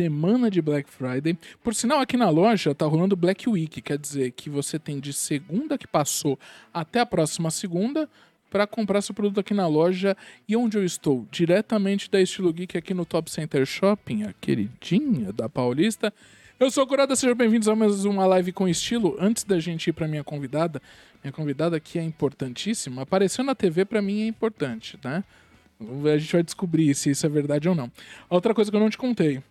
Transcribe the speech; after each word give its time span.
semana 0.00 0.50
de 0.50 0.62
Black 0.62 0.88
Friday. 0.88 1.36
Por 1.62 1.74
sinal, 1.74 2.00
aqui 2.00 2.16
na 2.16 2.30
loja 2.30 2.74
tá 2.74 2.86
rolando 2.86 3.14
Black 3.14 3.46
Week, 3.46 3.82
quer 3.82 3.98
dizer 3.98 4.30
que 4.30 4.48
você 4.48 4.78
tem 4.78 4.98
de 4.98 5.12
segunda 5.12 5.76
que 5.76 5.86
passou 5.86 6.38
até 6.72 7.00
a 7.00 7.06
próxima 7.06 7.50
segunda 7.50 8.08
para 8.50 8.66
comprar 8.66 9.02
seu 9.02 9.14
produto 9.14 9.40
aqui 9.40 9.52
na 9.52 9.66
loja. 9.66 10.16
E 10.48 10.56
onde 10.56 10.78
eu 10.78 10.84
estou? 10.86 11.26
Diretamente 11.30 12.10
da 12.10 12.18
Estilo 12.18 12.50
Geek 12.50 12.78
aqui 12.78 12.94
no 12.94 13.04
Top 13.04 13.30
Center 13.30 13.66
Shopping, 13.66 14.22
a 14.22 14.32
queridinha 14.32 15.34
da 15.34 15.50
Paulista. 15.50 16.14
Eu 16.58 16.70
sou 16.70 16.84
o 16.84 16.86
Curada, 16.86 17.14
sejam 17.14 17.36
bem-vindos 17.36 17.68
a 17.68 17.76
mais 17.76 18.06
uma 18.06 18.24
live 18.24 18.52
com 18.52 18.66
estilo. 18.66 19.18
Antes 19.20 19.44
da 19.44 19.60
gente 19.60 19.88
ir 19.88 19.92
para 19.92 20.08
minha 20.08 20.24
convidada, 20.24 20.80
minha 21.22 21.32
convidada 21.32 21.76
aqui 21.76 21.98
é 21.98 22.02
importantíssima. 22.02 23.02
Apareceu 23.02 23.44
na 23.44 23.54
TV 23.54 23.84
para 23.84 24.00
mim 24.00 24.22
é 24.22 24.26
importante, 24.26 24.98
né? 25.04 25.22
A 25.78 26.16
gente 26.16 26.32
vai 26.32 26.42
descobrir 26.42 26.94
se 26.94 27.10
isso 27.10 27.26
é 27.26 27.28
verdade 27.28 27.68
ou 27.68 27.74
não. 27.74 27.92
Outra 28.30 28.54
coisa 28.54 28.70
que 28.70 28.76
eu 28.78 28.80
não 28.80 28.88
te 28.88 28.96
contei. 28.96 29.42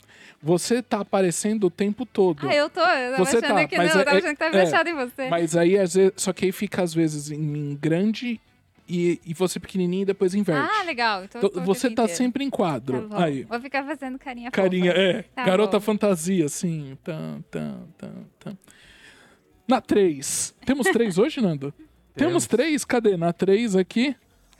Você 0.41 0.81
tá 0.81 1.02
aparecendo 1.02 1.66
o 1.67 1.70
tempo 1.70 2.05
todo. 2.05 2.47
Ah, 2.47 2.55
eu 2.55 2.70
tô. 2.70 2.80
Eu 2.80 3.11
tava 3.11 3.17
Você 3.25 3.38
achando 3.38 3.55
tá, 3.55 3.67
que 3.67 3.77
mas 3.77 3.93
não, 3.93 3.99
eu 3.99 4.05
tava 4.05 4.16
é- 4.17 4.20
achando 4.20 4.31
que 4.31 4.38
tava 4.38 4.57
é, 4.57 4.66
fechado 4.66 4.88
em 4.89 4.95
você. 4.95 5.30
Mas 5.30 5.57
aí, 5.57 5.77
às 5.77 5.93
vezes, 5.93 6.13
só 6.16 6.31
que 6.31 6.45
aí 6.45 6.52
fica 6.53 6.81
às 6.81 6.93
vezes 6.93 7.30
em, 7.30 7.41
em 7.71 7.75
grande 7.75 8.39
e, 8.88 9.20
e 9.25 9.33
você 9.33 9.59
pequenininho 9.59 10.03
e 10.03 10.05
depois 10.05 10.33
inverte. 10.33 10.70
Ah, 10.73 10.83
legal. 10.83 11.25
Então, 11.25 11.39
Então, 11.39 11.49
eu 11.49 11.53
tô 11.55 11.61
você 11.66 11.88
tá 11.89 12.03
inteiro. 12.03 12.17
sempre 12.17 12.44
em 12.45 12.49
Tá 12.49 12.55
quadro. 12.55 13.07
bom. 13.09 13.17
aí. 13.17 13.44
Vou 13.44 13.59
ficar 13.59 13.83
fazendo 13.85 14.17
carinha 14.17 14.49
Carinha, 14.49 14.91
fofa. 14.91 15.02
é. 15.03 15.23
Tá 15.35 15.44
garota 15.44 15.77
bom. 15.77 15.83
fantasia, 15.85 16.45
assim. 16.45 16.97
Tan, 17.03 17.41
tan, 17.52 17.77
tan. 18.39 18.58
Na 19.67 19.81
3. 19.81 20.55
Temos 20.66 20.88
três 20.88 21.17
hoje, 21.19 21.41
Nando? 21.41 21.73
Temos 22.16 22.47
três? 22.47 22.83
Cadê? 22.85 23.17
Na 23.17 23.31
3 23.33 23.75
aqui. 23.75 24.16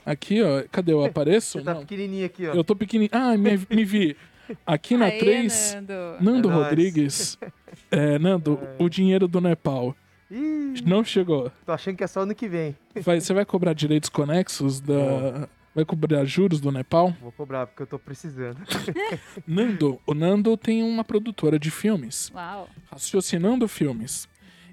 Aqui, 0.06 0.42
ó. 0.42 0.62
Cadê? 0.70 0.92
Eu 0.92 1.02
apareço? 1.06 1.58
Você 1.58 1.64
tá 1.64 1.72
Não. 1.74 1.80
pequenininho 1.80 2.26
aqui, 2.26 2.46
ó. 2.46 2.52
Eu 2.54 2.62
tô 2.62 2.76
pequenininho. 2.76 3.10
Ah, 3.12 3.36
me, 3.36 3.58
me 3.70 3.84
vi. 3.84 4.16
Aqui 4.66 4.96
na 4.96 5.06
Aê, 5.06 5.18
3. 5.18 5.74
Nando. 5.74 5.92
Nando 6.20 6.50
É. 6.50 6.54
Rodrigues. 6.54 7.38
É, 7.90 8.18
Nando, 8.18 8.58
o 8.78 8.88
dinheiro 8.88 9.26
do 9.28 9.40
Nepal. 9.40 9.94
Ih, 10.30 10.82
Não 10.86 11.02
chegou. 11.04 11.50
tô 11.66 11.72
achando 11.72 11.96
que 11.96 12.04
é 12.04 12.06
só 12.06 12.20
ano 12.20 12.34
que 12.34 12.48
vem. 12.48 12.76
Vai- 13.02 13.20
você 13.20 13.32
vai 13.34 13.44
cobrar 13.44 13.72
direitos 13.72 14.08
conexos 14.08 14.80
da. 14.80 15.48
Vai 15.74 15.84
cobrar 15.84 16.24
juros 16.24 16.60
do 16.60 16.72
Nepal? 16.72 17.14
Vou 17.20 17.30
cobrar, 17.30 17.64
porque 17.66 17.82
eu 17.82 17.86
tô 17.86 17.96
precisando. 17.98 18.58
Nando, 19.46 20.00
o 20.06 20.14
Nando 20.14 20.56
tem 20.56 20.82
uma 20.82 21.04
produtora 21.04 21.58
de 21.58 21.70
filmes, 21.70 22.30
Uau. 22.34 22.68
raciocinando 22.90 23.68
filmes. 23.68 24.28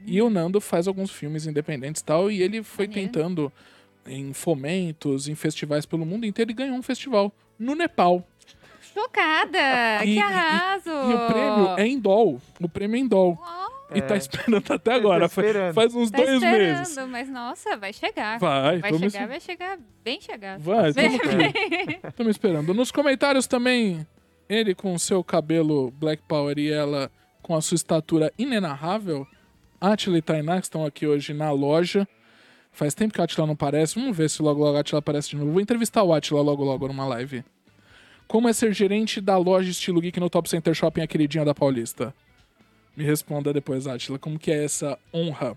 E 0.06 0.22
o 0.22 0.30
Nando 0.30 0.59
faz 0.62 0.88
alguns 0.88 1.12
filmes 1.12 1.45
independentes 1.45 2.02
e 2.02 2.06
tal, 2.06 2.31
e 2.31 2.41
ele 2.41 2.64
foi 2.64 2.88
Maneiro. 2.88 3.12
tentando 3.12 3.53
em 4.08 4.34
fomentos, 4.34 5.28
em 5.28 5.36
festivais 5.36 5.86
pelo 5.86 6.06
mundo 6.06 6.25
inteiro 6.25 6.50
e 6.50 6.53
ganhou 6.53 6.75
um 6.75 6.81
festival 6.81 7.31
no 7.59 7.75
Nepal. 7.75 8.28
Chocada! 9.02 10.03
E- 10.03 10.06
que 10.06 10.14
e- 10.16 10.20
arraso! 10.20 10.90
E 10.90 11.14
o 11.14 11.28
prêmio 11.28 11.76
é 11.78 11.88
em 11.88 12.00
dólar. 12.00 12.40
O 12.59 12.70
prêmio 12.70 12.95
é 12.95 13.00
em. 13.00 13.09
Uau, 13.14 13.38
E 13.94 14.02
tá 14.02 14.16
É. 14.16 14.17
esperando 14.17 14.73
até 14.73 14.94
agora. 14.94 15.30
Fa- 15.30 15.42
esperando. 15.42 15.73
Faz 15.73 15.95
uns 15.95 16.12
tá 16.12 16.17
dois 16.17 16.30
esperando, 16.34 16.78
meses. 16.80 16.98
mas 17.09 17.30
nossa, 17.30 17.78
vai 17.78 17.94
chegar. 17.94 18.38
Vai, 18.40 18.80
Vai 18.80 18.94
chegar, 18.98 19.28
vai 19.28 19.40
chegar 19.40 19.80
bem 20.03 20.20
chegado. 20.20 20.62
Vai, 20.62 20.92
Bem- 20.92 21.16
estamos 21.16 21.36
aqui. 21.45 22.00
Estamos 22.08 22.31
esperando. 22.31 22.73
Nos 22.73 22.92
comentários 22.92 23.48
também, 23.48 24.06
ele 24.50 24.75
com 24.75 24.94
o 24.94 25.00
seu 25.00 25.23
cabelo 25.23 25.92
Black 25.92 26.22
Power 26.28 26.58
e 26.58 26.70
ela 26.72 27.09
com 27.42 27.56
a 27.56 27.62
sua 27.62 27.75
estatura 27.75 28.31
inenarrável. 28.38 29.25
Atila 29.80 30.18
e 30.18 30.22
Tainá, 30.22 30.58
que 30.59 30.66
estão 30.66 30.84
aqui 30.86 31.06
hoje 31.08 31.34
na 31.34 31.52
loja. 31.52 32.08
Faz 32.72 32.94
tempo 32.94 33.14
que 33.14 33.22
a 33.22 33.23
Atila 33.23 33.45
não 33.48 33.53
aparece. 33.53 33.95
Vamos 34.00 34.16
ver 34.18 34.30
se 34.30 34.42
logo 34.42 34.62
logo 34.64 34.75
a 34.75 34.81
Atila 34.81 35.00
aparece 35.00 35.30
de 35.30 35.38
novo. 35.38 35.52
Vou 35.52 35.62
entrevistar 35.62 36.03
o 36.03 36.14
Atila 36.14 36.42
logo 36.42 36.64
logo 36.64 36.88
numa 36.88 37.06
live. 37.08 37.44
Como 38.28 38.50
é 38.50 38.53
ser 38.53 38.73
gerente 38.73 39.22
da 39.22 39.38
loja 39.38 39.72
Estilo 39.72 40.02
Geek 40.02 40.20
no 40.20 40.30
Top 40.30 40.50
Center 40.50 40.73
Shopping, 40.73 41.02
a 41.02 41.08
queridinha 41.08 41.45
da 41.45 41.56
Paulista? 41.56 42.14
Me 42.96 43.06
responda 43.06 43.53
depois, 43.53 43.88
Atila, 43.88 44.19
como 44.19 44.38
que 44.38 44.52
é 44.52 44.66
essa 44.66 45.00
honra. 45.13 45.56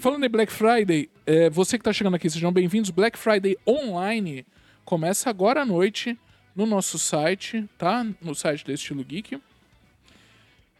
Falando 0.00 0.24
em 0.24 0.28
Black 0.28 0.52
Friday, 0.52 1.08
é, 1.24 1.48
você 1.48 1.78
que 1.78 1.82
está 1.82 1.92
chegando 1.92 2.16
aqui, 2.16 2.28
sejam 2.28 2.52
bem-vindos. 2.52 2.90
Black 2.90 3.16
Friday 3.16 3.56
Online 3.64 4.44
começa 4.84 5.30
agora 5.30 5.62
à 5.62 5.64
noite 5.64 6.18
no 6.56 6.66
nosso 6.66 6.98
site, 6.98 7.64
tá? 7.78 8.04
No 8.20 8.34
site 8.34 8.66
da 8.66 8.72
Estilo 8.72 9.04
Geek. 9.04 9.40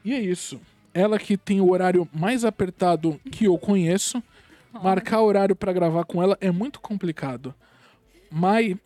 E 0.04 0.12
é 0.12 0.18
isso. 0.18 0.60
Ela 0.92 1.16
que 1.16 1.36
tem 1.36 1.60
o 1.60 1.70
horário 1.70 2.08
mais 2.12 2.44
apertado 2.44 3.20
que 3.30 3.44
eu 3.44 3.56
conheço. 3.56 4.20
Marcar 4.72 5.20
horário 5.20 5.54
para 5.54 5.72
gravar 5.72 6.04
com 6.04 6.20
ela 6.20 6.36
é 6.40 6.50
muito 6.50 6.80
complicado. 6.80 7.54
Mai 8.28 8.76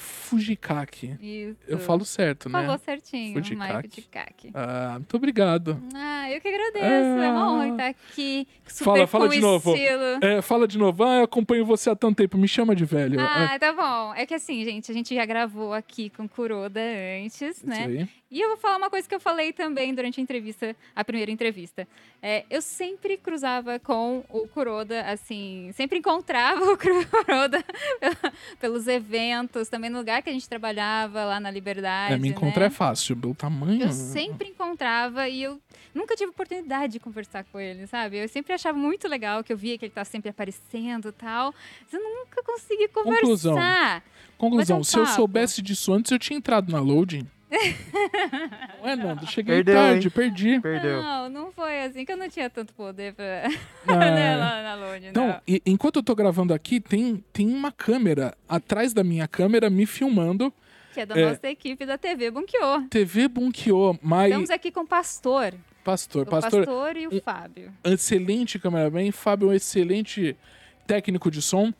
Fujikaki. 0.00 1.16
Isso. 1.20 1.58
Eu 1.68 1.78
falo 1.78 2.04
certo, 2.04 2.48
né? 2.48 2.60
Falou 2.60 2.78
certinho, 2.78 3.34
Fujikaki. 3.34 3.76
Mike 3.76 4.00
de 4.00 4.08
Kaki. 4.08 4.50
Ah, 4.54 4.94
muito 4.94 5.16
obrigado. 5.16 5.82
Ah, 5.94 6.30
eu 6.30 6.40
que 6.40 6.48
agradeço. 6.48 6.84
É 6.84 7.30
uma 7.30 7.52
honra 7.52 7.68
estar 7.68 7.86
aqui. 7.88 8.48
Super 8.66 8.84
Fala, 8.84 9.06
fala 9.06 9.28
de 9.28 9.40
novo. 9.40 9.74
É, 10.22 10.40
fala 10.40 10.66
de 10.66 10.78
novo. 10.78 11.04
Ah, 11.04 11.18
eu 11.18 11.24
acompanho 11.24 11.66
você 11.66 11.90
há 11.90 11.96
tanto 11.96 12.16
tempo. 12.16 12.38
Me 12.38 12.48
chama 12.48 12.74
de 12.74 12.84
velho. 12.84 13.20
Ah, 13.20 13.50
é, 13.54 13.58
tá 13.58 13.72
bom. 13.72 14.14
É 14.14 14.24
que 14.24 14.34
assim, 14.34 14.64
gente, 14.64 14.90
a 14.90 14.94
gente 14.94 15.14
já 15.14 15.24
gravou 15.26 15.74
aqui 15.74 16.10
com 16.10 16.26
Kuroda 16.26 16.80
antes, 17.22 17.40
isso 17.40 17.66
né? 17.66 17.84
aí. 17.84 18.08
E 18.30 18.40
eu 18.40 18.48
vou 18.50 18.56
falar 18.56 18.76
uma 18.76 18.88
coisa 18.88 19.08
que 19.08 19.14
eu 19.14 19.18
falei 19.18 19.52
também 19.52 19.92
durante 19.92 20.20
a 20.20 20.22
entrevista, 20.22 20.76
a 20.94 21.02
primeira 21.02 21.32
entrevista. 21.32 21.88
É, 22.22 22.44
eu 22.48 22.62
sempre 22.62 23.16
cruzava 23.16 23.80
com 23.80 24.24
o 24.28 24.46
Kuroda, 24.46 25.02
assim, 25.02 25.72
sempre 25.74 25.98
encontrava 25.98 26.64
o 26.64 26.78
Kuroda 26.78 27.64
pelos 28.60 28.86
eventos, 28.86 29.68
também 29.68 29.90
no 29.90 29.98
lugar 29.98 30.22
que 30.22 30.30
a 30.30 30.32
gente 30.32 30.48
trabalhava, 30.48 31.24
lá 31.24 31.40
na 31.40 31.50
Liberdade. 31.50 32.14
É, 32.14 32.18
me 32.18 32.28
encontrar 32.28 32.60
né? 32.60 32.66
é 32.66 32.70
fácil, 32.70 33.16
pelo 33.16 33.34
tamanho. 33.34 33.82
Eu 33.82 33.92
sempre 33.92 34.50
encontrava 34.50 35.28
e 35.28 35.42
eu 35.42 35.60
nunca 35.92 36.14
tive 36.14 36.30
oportunidade 36.30 36.92
de 36.92 37.00
conversar 37.00 37.42
com 37.42 37.58
ele, 37.58 37.88
sabe? 37.88 38.18
Eu 38.18 38.28
sempre 38.28 38.52
achava 38.52 38.78
muito 38.78 39.08
legal 39.08 39.42
que 39.42 39.52
eu 39.52 39.56
via 39.56 39.76
que 39.76 39.86
ele 39.86 39.92
tá 39.92 40.04
sempre 40.04 40.30
aparecendo 40.30 41.08
e 41.08 41.12
tal, 41.12 41.52
mas 41.82 41.92
eu 41.92 42.00
nunca 42.00 42.44
consegui 42.44 42.86
conversar. 42.86 43.20
Conclusão. 43.22 43.56
Conclusão, 44.38 44.76
Bater 44.76 44.80
um 44.80 44.84
se 44.84 44.98
eu 44.98 45.06
soubesse 45.06 45.60
disso 45.60 45.92
antes, 45.92 46.12
eu 46.12 46.18
tinha 46.18 46.36
entrado 46.38 46.70
na 46.70 46.78
loading. 46.78 47.26
Não 48.82 48.88
é, 48.88 48.96
Nando? 48.96 49.26
Cheguei 49.26 49.56
Perdeu, 49.56 49.74
tarde, 49.74 50.06
hein? 50.06 50.12
perdi. 50.14 50.60
Perdeu. 50.60 51.02
Não, 51.02 51.28
não 51.28 51.52
foi 51.52 51.82
assim 51.82 52.04
que 52.04 52.12
eu 52.12 52.16
não 52.16 52.28
tinha 52.28 52.48
tanto 52.48 52.72
poder 52.74 53.12
pra 53.14 53.48
Ah, 53.86 53.96
né, 54.10 54.36
lá 54.36 54.62
na 54.62 54.74
Lone, 54.74 55.06
Então, 55.08 55.26
não. 55.28 55.40
e- 55.46 55.62
enquanto 55.66 55.96
eu 55.96 56.02
tô 56.02 56.14
gravando 56.14 56.54
aqui, 56.54 56.80
tem, 56.80 57.24
tem 57.32 57.48
uma 57.48 57.72
câmera 57.72 58.36
atrás 58.48 58.92
da 58.92 59.02
minha 59.04 59.26
câmera 59.26 59.68
me 59.68 59.84
filmando. 59.86 60.52
Que 60.94 61.00
é 61.00 61.06
da 61.06 61.16
é. 61.18 61.30
nossa 61.30 61.48
equipe 61.48 61.84
da 61.86 61.96
TV 61.98 62.30
Bunkyo. 62.30 62.88
TV 62.90 63.28
Bunkyo, 63.28 63.98
mas 64.02 64.30
Estamos 64.30 64.50
aqui 64.50 64.70
com 64.72 64.80
o 64.80 64.86
Pastor. 64.86 65.54
pastor, 65.84 66.22
O 66.26 66.30
pastor, 66.30 66.66
Pastor 66.66 66.96
e 66.96 67.06
o 67.06 67.14
um- 67.14 67.20
Fábio. 67.20 67.72
excelente 67.84 68.58
cameraman, 68.58 69.12
Fábio 69.12 69.48
é 69.48 69.52
um 69.52 69.54
excelente 69.54 70.36
técnico 70.86 71.30
de 71.30 71.40
som. 71.42 71.72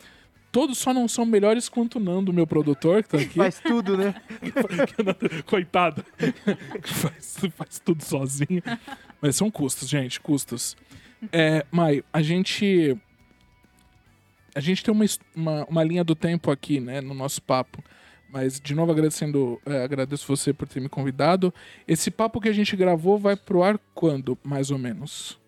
Todos 0.52 0.78
só 0.78 0.92
não 0.92 1.06
são 1.06 1.24
melhores 1.24 1.68
quanto 1.68 1.96
o 1.96 2.00
Nando, 2.00 2.32
meu 2.32 2.46
produtor, 2.46 3.02
que 3.02 3.08
tá 3.10 3.18
aqui. 3.18 3.36
Faz 3.36 3.60
tudo, 3.60 3.96
né? 3.96 4.14
Coitado. 5.46 6.04
faz, 6.84 7.38
faz 7.56 7.78
tudo 7.78 8.02
sozinho. 8.02 8.62
Mas 9.20 9.36
são 9.36 9.50
custos, 9.50 9.88
gente, 9.88 10.20
custos. 10.20 10.76
É, 11.32 11.64
Mai, 11.70 12.02
a 12.12 12.20
gente. 12.20 12.96
A 14.52 14.60
gente 14.60 14.82
tem 14.82 14.92
uma, 14.92 15.04
uma, 15.34 15.64
uma 15.66 15.84
linha 15.84 16.02
do 16.02 16.16
tempo 16.16 16.50
aqui, 16.50 16.80
né, 16.80 17.00
no 17.00 17.14
nosso 17.14 17.40
papo. 17.40 17.82
Mas, 18.32 18.60
de 18.60 18.74
novo, 18.74 18.90
agradecendo, 18.90 19.60
é, 19.66 19.82
agradeço 19.82 20.26
você 20.26 20.52
por 20.52 20.66
ter 20.66 20.80
me 20.80 20.88
convidado. 20.88 21.52
Esse 21.86 22.10
papo 22.10 22.40
que 22.40 22.48
a 22.48 22.52
gente 22.52 22.76
gravou 22.76 23.18
vai 23.18 23.36
pro 23.36 23.62
ar 23.62 23.78
quando, 23.94 24.38
mais 24.42 24.70
ou 24.70 24.78
menos? 24.78 25.38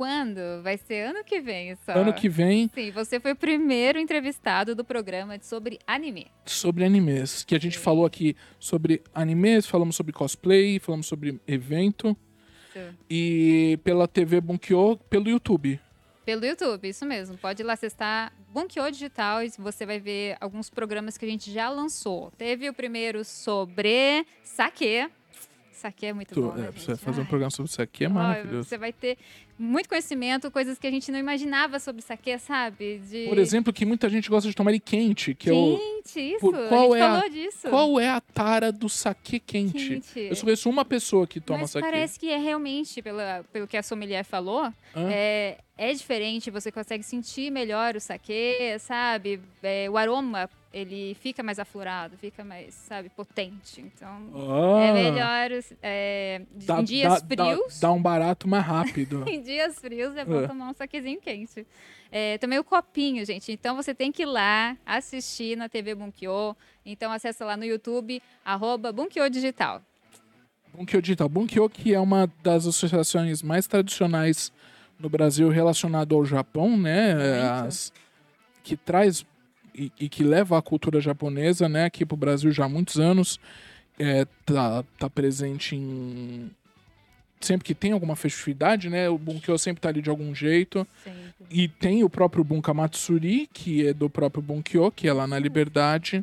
Quando? 0.00 0.62
Vai 0.62 0.78
ser 0.78 1.10
ano 1.10 1.22
que 1.22 1.42
vem 1.42 1.76
só. 1.84 1.92
Ano 1.92 2.14
que 2.14 2.26
vem, 2.26 2.70
Sim, 2.74 2.90
você 2.90 3.20
foi 3.20 3.32
o 3.32 3.36
primeiro 3.36 3.98
entrevistado 3.98 4.74
do 4.74 4.82
programa 4.82 5.38
sobre 5.42 5.78
anime. 5.86 6.28
sobre 6.46 6.86
animes. 6.86 7.44
Que 7.44 7.54
a 7.54 7.58
gente 7.58 7.78
falou 7.78 8.06
aqui 8.06 8.34
sobre 8.58 9.02
animes, 9.14 9.66
falamos 9.66 9.94
sobre 9.94 10.14
cosplay, 10.14 10.78
falamos 10.78 11.06
sobre 11.06 11.38
evento. 11.46 12.16
Isso. 12.74 12.94
E 13.10 13.78
pela 13.84 14.08
TV 14.08 14.40
Bunkyo, 14.40 14.96
pelo 15.10 15.28
YouTube. 15.28 15.78
Pelo 16.24 16.46
YouTube, 16.46 16.88
isso 16.88 17.04
mesmo. 17.04 17.36
Pode 17.36 17.62
ir 17.62 17.66
lá 17.66 17.74
acessar 17.74 18.32
Bunkyo 18.48 18.90
Digital 18.90 19.44
e 19.44 19.50
você 19.58 19.84
vai 19.84 20.00
ver 20.00 20.34
alguns 20.40 20.70
programas 20.70 21.18
que 21.18 21.26
a 21.26 21.28
gente 21.28 21.52
já 21.52 21.68
lançou. 21.68 22.30
Teve 22.38 22.70
o 22.70 22.72
primeiro 22.72 23.22
sobre 23.22 24.24
saque. 24.42 25.10
Saque 25.80 26.06
é 26.06 26.12
muito 26.12 26.34
Tu- 26.34 26.42
bom, 26.42 26.52
né, 26.52 26.68
é, 26.68 26.70
você 26.78 26.94
fazer 26.96 27.22
um 27.22 27.24
programa 27.24 27.50
sobre 27.50 27.70
isso 27.70 27.80
aqui 27.80 28.04
é 28.04 28.08
Ó, 28.08 28.10
maravilhoso. 28.10 28.68
Você 28.68 28.76
vai 28.76 28.92
ter 28.92 29.16
muito 29.58 29.88
conhecimento, 29.88 30.50
coisas 30.50 30.78
que 30.78 30.86
a 30.86 30.90
gente 30.90 31.10
não 31.10 31.18
imaginava 31.18 31.78
sobre 31.78 32.02
saque, 32.02 32.38
sabe? 32.38 32.98
De... 32.98 33.26
Por 33.28 33.38
exemplo, 33.38 33.72
que 33.72 33.84
muita 33.86 34.08
gente 34.08 34.28
gosta 34.28 34.48
de 34.48 34.54
tomar 34.54 34.70
ele 34.70 34.80
quente, 34.80 35.34
que 35.34 35.48
é 35.48 35.52
o... 35.52 35.78
Isso, 36.06 36.38
por- 36.40 36.54
a 36.54 36.68
qual 36.68 36.94
é 36.94 37.00
a- 37.02 37.14
falou 37.16 37.30
disso. 37.30 37.68
Qual 37.68 38.00
é 38.00 38.08
a 38.10 38.20
tara 38.20 38.70
do 38.72 38.88
saque 38.88 39.38
quente? 39.40 39.88
Quente. 40.00 40.18
Eu 40.20 40.34
só 40.36 40.44
conheço 40.44 40.68
uma 40.68 40.84
pessoa 40.84 41.26
que 41.26 41.40
toma 41.40 41.60
Mas 41.60 41.70
saque. 41.70 41.84
parece 41.86 42.18
que 42.20 42.30
é 42.30 42.36
realmente, 42.38 43.00
pela, 43.02 43.44
pelo 43.52 43.66
que 43.66 43.76
a 43.76 43.82
sommelier 43.82 44.24
falou, 44.24 44.64
Hã? 44.94 45.08
é, 45.10 45.58
é 45.78 45.92
diferente, 45.92 46.50
você 46.50 46.70
consegue 46.70 47.02
sentir 47.04 47.50
melhor 47.50 47.96
o 47.96 48.00
saque, 48.00 48.78
sabe? 48.80 49.40
É, 49.62 49.88
o 49.90 49.96
aroma, 49.96 50.48
ele 50.72 51.14
fica 51.20 51.42
mais 51.42 51.58
aflorado, 51.58 52.16
fica 52.16 52.44
mais, 52.44 52.74
sabe, 52.74 53.08
potente. 53.08 53.80
Então, 53.80 54.30
Ah, 54.76 54.80
é 54.80 54.92
melhor 54.92 55.50
é, 55.82 56.42
dá- 56.66 56.80
em 56.80 56.84
dias 56.84 57.22
dá- 57.22 57.34
dá- 57.36 57.44
frios. 57.56 57.80
Dá, 57.80 57.92
um 57.92 58.00
barato 58.00 58.46
mais 58.48 58.64
rápido. 58.64 59.24
Em 59.28 59.40
dias 59.42 59.78
frios 59.80 60.14
é 60.16 60.24
bom 60.24 60.42
É. 60.42 60.46
tomar 60.46 60.70
um 60.70 60.74
saquezinho 60.74 61.20
quente. 61.20 61.66
É, 62.12 62.38
também 62.38 62.58
o 62.58 62.64
copinho, 62.64 63.24
gente. 63.24 63.50
Então 63.52 63.74
você 63.76 63.94
tem 63.94 64.10
que 64.12 64.22
ir 64.22 64.26
lá 64.26 64.76
assistir 64.86 65.56
na 65.56 65.68
TV 65.68 65.94
Bunkyo. 65.94 66.56
Então 66.86 67.10
acessa 67.12 67.44
lá 67.44 67.56
no 67.56 67.64
YouTube, 67.64 68.22
arroba 68.44 68.92
Bunkyo 68.92 69.28
Digital. 69.30 69.82
Bunkyo 70.74 71.02
Digital. 71.02 71.28
Bunkyo, 71.28 71.68
que 71.68 71.92
é 71.94 71.98
uma 72.00 72.30
das 72.42 72.66
associações 72.66 73.42
mais 73.42 73.66
tradicionais 73.66 74.52
no 74.98 75.08
Brasil 75.08 75.48
relacionado 75.48 76.14
ao 76.14 76.24
Japão, 76.24 76.76
né? 76.76 77.14
As- 77.66 77.92
que 78.62 78.76
traz 78.76 79.24
e, 79.74 79.92
e 79.98 80.08
que 80.08 80.22
leva 80.22 80.58
a 80.58 80.62
cultura 80.62 81.00
japonesa, 81.00 81.68
né, 81.68 81.84
aqui 81.84 82.04
pro 82.04 82.16
Brasil 82.16 82.50
já 82.52 82.64
há 82.64 82.68
muitos 82.68 82.98
anos. 82.98 83.38
É, 83.98 84.26
tá, 84.46 84.84
tá 84.98 85.10
presente 85.10 85.76
em. 85.76 86.50
Sempre 87.40 87.66
que 87.66 87.74
tem 87.74 87.92
alguma 87.92 88.16
festividade, 88.16 88.90
né? 88.90 89.08
O 89.08 89.16
Bunkyo 89.16 89.58
sempre 89.58 89.80
tá 89.80 89.88
ali 89.88 90.02
de 90.02 90.10
algum 90.10 90.34
jeito. 90.34 90.86
Sempre. 91.02 91.30
E 91.50 91.68
tem 91.68 92.04
o 92.04 92.10
próprio 92.10 92.44
Bunka 92.44 92.72
Matsuri, 92.74 93.48
que 93.52 93.86
é 93.86 93.94
do 93.94 94.10
próprio 94.10 94.42
Bunkyo, 94.42 94.90
que 94.90 95.08
é 95.08 95.12
lá 95.12 95.26
na 95.26 95.38
Liberdade. 95.38 96.22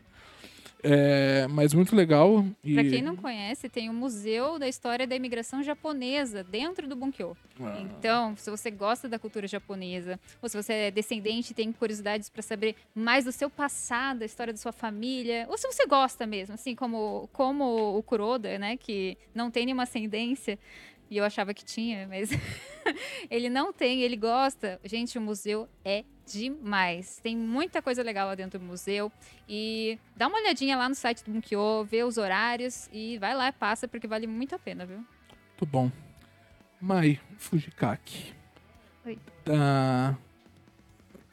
É, 0.83 1.47
mas 1.47 1.73
muito 1.73 1.95
legal. 1.95 2.45
E... 2.63 2.73
Pra 2.73 2.83
quem 2.83 3.01
não 3.01 3.15
conhece, 3.15 3.67
tem 3.67 3.89
o 3.89 3.93
Museu 3.93 4.59
da 4.59 4.67
História 4.67 5.07
da 5.07 5.15
Imigração 5.15 5.63
Japonesa 5.63 6.43
dentro 6.43 6.87
do 6.87 6.95
Bunkyo. 6.95 7.35
Ah. 7.59 7.79
Então, 7.79 8.35
se 8.35 8.49
você 8.49 8.69
gosta 8.69 9.09
da 9.09 9.17
cultura 9.17 9.47
japonesa, 9.47 10.19
ou 10.41 10.47
se 10.47 10.61
você 10.61 10.73
é 10.73 10.91
descendente 10.91 11.51
e 11.51 11.55
tem 11.55 11.71
curiosidades 11.71 12.29
para 12.29 12.41
saber 12.41 12.75
mais 12.93 13.25
do 13.25 13.31
seu 13.31 13.49
passado, 13.49 14.19
da 14.19 14.25
história 14.25 14.53
da 14.53 14.59
sua 14.59 14.71
família, 14.71 15.45
ou 15.49 15.57
se 15.57 15.67
você 15.67 15.85
gosta 15.85 16.27
mesmo, 16.27 16.53
assim 16.53 16.75
como, 16.75 17.27
como 17.33 17.97
o 17.97 18.03
Kuroda, 18.03 18.57
né, 18.59 18.77
que 18.77 19.17
não 19.33 19.49
tem 19.49 19.65
nenhuma 19.65 19.83
ascendência, 19.83 20.59
e 21.09 21.17
eu 21.17 21.23
achava 21.23 21.53
que 21.53 21.63
tinha, 21.63 22.07
mas 22.07 22.29
ele 23.31 23.49
não 23.49 23.71
tem, 23.71 24.01
ele 24.01 24.17
gosta. 24.17 24.79
Gente, 24.83 25.17
o 25.17 25.21
museu 25.21 25.67
é 25.83 26.03
demais. 26.31 27.19
Tem 27.21 27.35
muita 27.37 27.81
coisa 27.81 28.03
legal 28.03 28.27
lá 28.27 28.35
dentro 28.35 28.59
do 28.59 28.65
museu. 28.65 29.11
E 29.47 29.97
dá 30.15 30.27
uma 30.27 30.37
olhadinha 30.39 30.75
lá 30.77 30.87
no 30.89 30.95
site 30.95 31.23
do 31.23 31.31
Bunkyo, 31.31 31.83
vê 31.85 32.03
os 32.03 32.17
horários 32.17 32.89
e 32.91 33.17
vai 33.17 33.33
lá 33.35 33.47
e 33.49 33.51
passa, 33.51 33.87
porque 33.87 34.07
vale 34.07 34.27
muito 34.27 34.53
a 34.55 34.59
pena, 34.59 34.85
viu? 34.85 34.97
Muito 34.97 35.65
bom. 35.65 35.91
Mai 36.79 37.19
Fujikaki. 37.37 38.33
Oi. 39.05 39.17
Tá. 39.43 40.17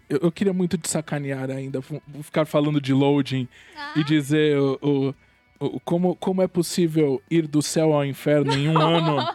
Eu, 0.09 0.19
eu 0.23 0.33
queria 0.33 0.53
muito 0.53 0.79
te 0.79 0.89
sacanear 0.89 1.51
ainda, 1.51 1.81
ficar 2.23 2.45
falando 2.47 2.81
de 2.81 2.93
loading 2.93 3.49
e 3.97 4.05
dizer 4.05 4.59
o, 4.59 4.79
o- 4.83 5.15
o- 5.67 5.81
como, 5.81 6.15
como 6.17 6.43
é 6.43 6.47
possível 6.49 7.23
ir 7.31 7.47
do 7.47 7.61
céu 7.63 7.93
ao 7.93 8.05
inferno 8.05 8.53
em 8.53 8.69
um 8.69 8.79
ano 8.79 9.35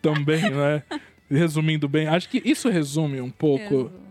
também, 0.00 0.50
né? 0.50 0.82
Resumindo 1.28 1.88
bem, 1.88 2.06
acho 2.06 2.28
que 2.28 2.40
isso 2.44 2.68
resume 2.68 3.20
um 3.20 3.30
pouco 3.30 3.64
Resume. 3.84 4.05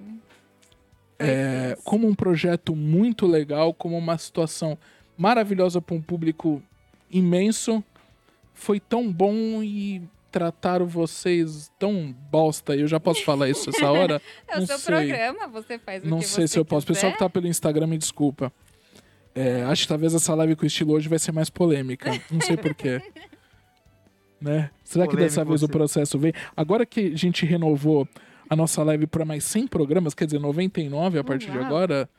É, 1.18 1.78
como 1.84 2.08
um 2.08 2.14
projeto 2.14 2.76
muito 2.76 3.26
legal, 3.26 3.74
como 3.74 3.98
uma 3.98 4.18
situação 4.18 4.78
maravilhosa 5.18 5.82
para 5.82 5.96
um 5.96 6.02
público 6.02 6.62
imenso. 7.10 7.84
Foi 8.54 8.80
tão 8.80 9.12
bom 9.12 9.64
e 9.64 10.02
trataram 10.32 10.86
vocês 10.86 11.72
tão 11.80 12.14
bosta. 12.30 12.76
Eu 12.76 12.88
já 12.88 13.00
posso 13.00 13.24
falar 13.24 13.50
isso 13.50 13.70
essa 13.70 13.90
hora? 13.90 14.22
É 14.48 14.58
o 14.58 14.60
Não 14.60 14.68
seu 14.68 14.78
sei. 14.78 14.96
programa, 14.96 15.48
você 15.48 15.80
faz 15.80 16.04
o 16.04 16.08
Não 16.08 16.20
que 16.20 16.26
sei 16.26 16.48
você 16.48 16.54
se 16.54 16.60
eu 16.60 16.66
posso. 16.66 16.84
O 16.84 16.88
pessoal 16.88 17.12
que 17.14 17.20
tá 17.20 17.30
pelo 17.30 17.48
Instagram, 17.48 17.88
me 17.88 17.98
desculpa. 17.98 18.52
É, 19.34 19.64
acho 19.64 19.84
que 19.84 19.88
talvez 19.88 20.14
essa 20.14 20.34
live 20.36 20.56
com 20.56 20.66
estilo 20.66 20.94
hoje 20.94 21.08
vai 21.10 21.20
ser 21.20 21.32
mais 21.32 21.50
polêmica. 21.50 22.12
Não 22.30 22.42
sei 22.42 22.58
porquê. 22.58 23.02
né? 24.40 24.70
Será 24.84 25.06
que 25.06 25.12
Polêmico 25.12 25.18
dessa 25.18 25.44
vez 25.46 25.64
o 25.64 25.68
você. 25.68 25.72
processo 25.72 26.20
vem? 26.20 26.34
Agora 26.56 26.86
que 26.86 27.14
a 27.14 27.18
gente 27.18 27.46
renovou 27.46 28.08
a 28.50 28.56
nossa 28.56 28.84
live 28.84 29.08
para 29.08 29.26
mais 29.26 29.44
100 29.44 29.68
programas, 29.68 30.14
quer 30.14 30.26
dizer, 30.26 30.40
99 30.40 31.20
a 31.20 31.24
partir 31.24 31.52
de 31.52 31.58
Uau. 31.58 31.66
agora, 31.68 32.10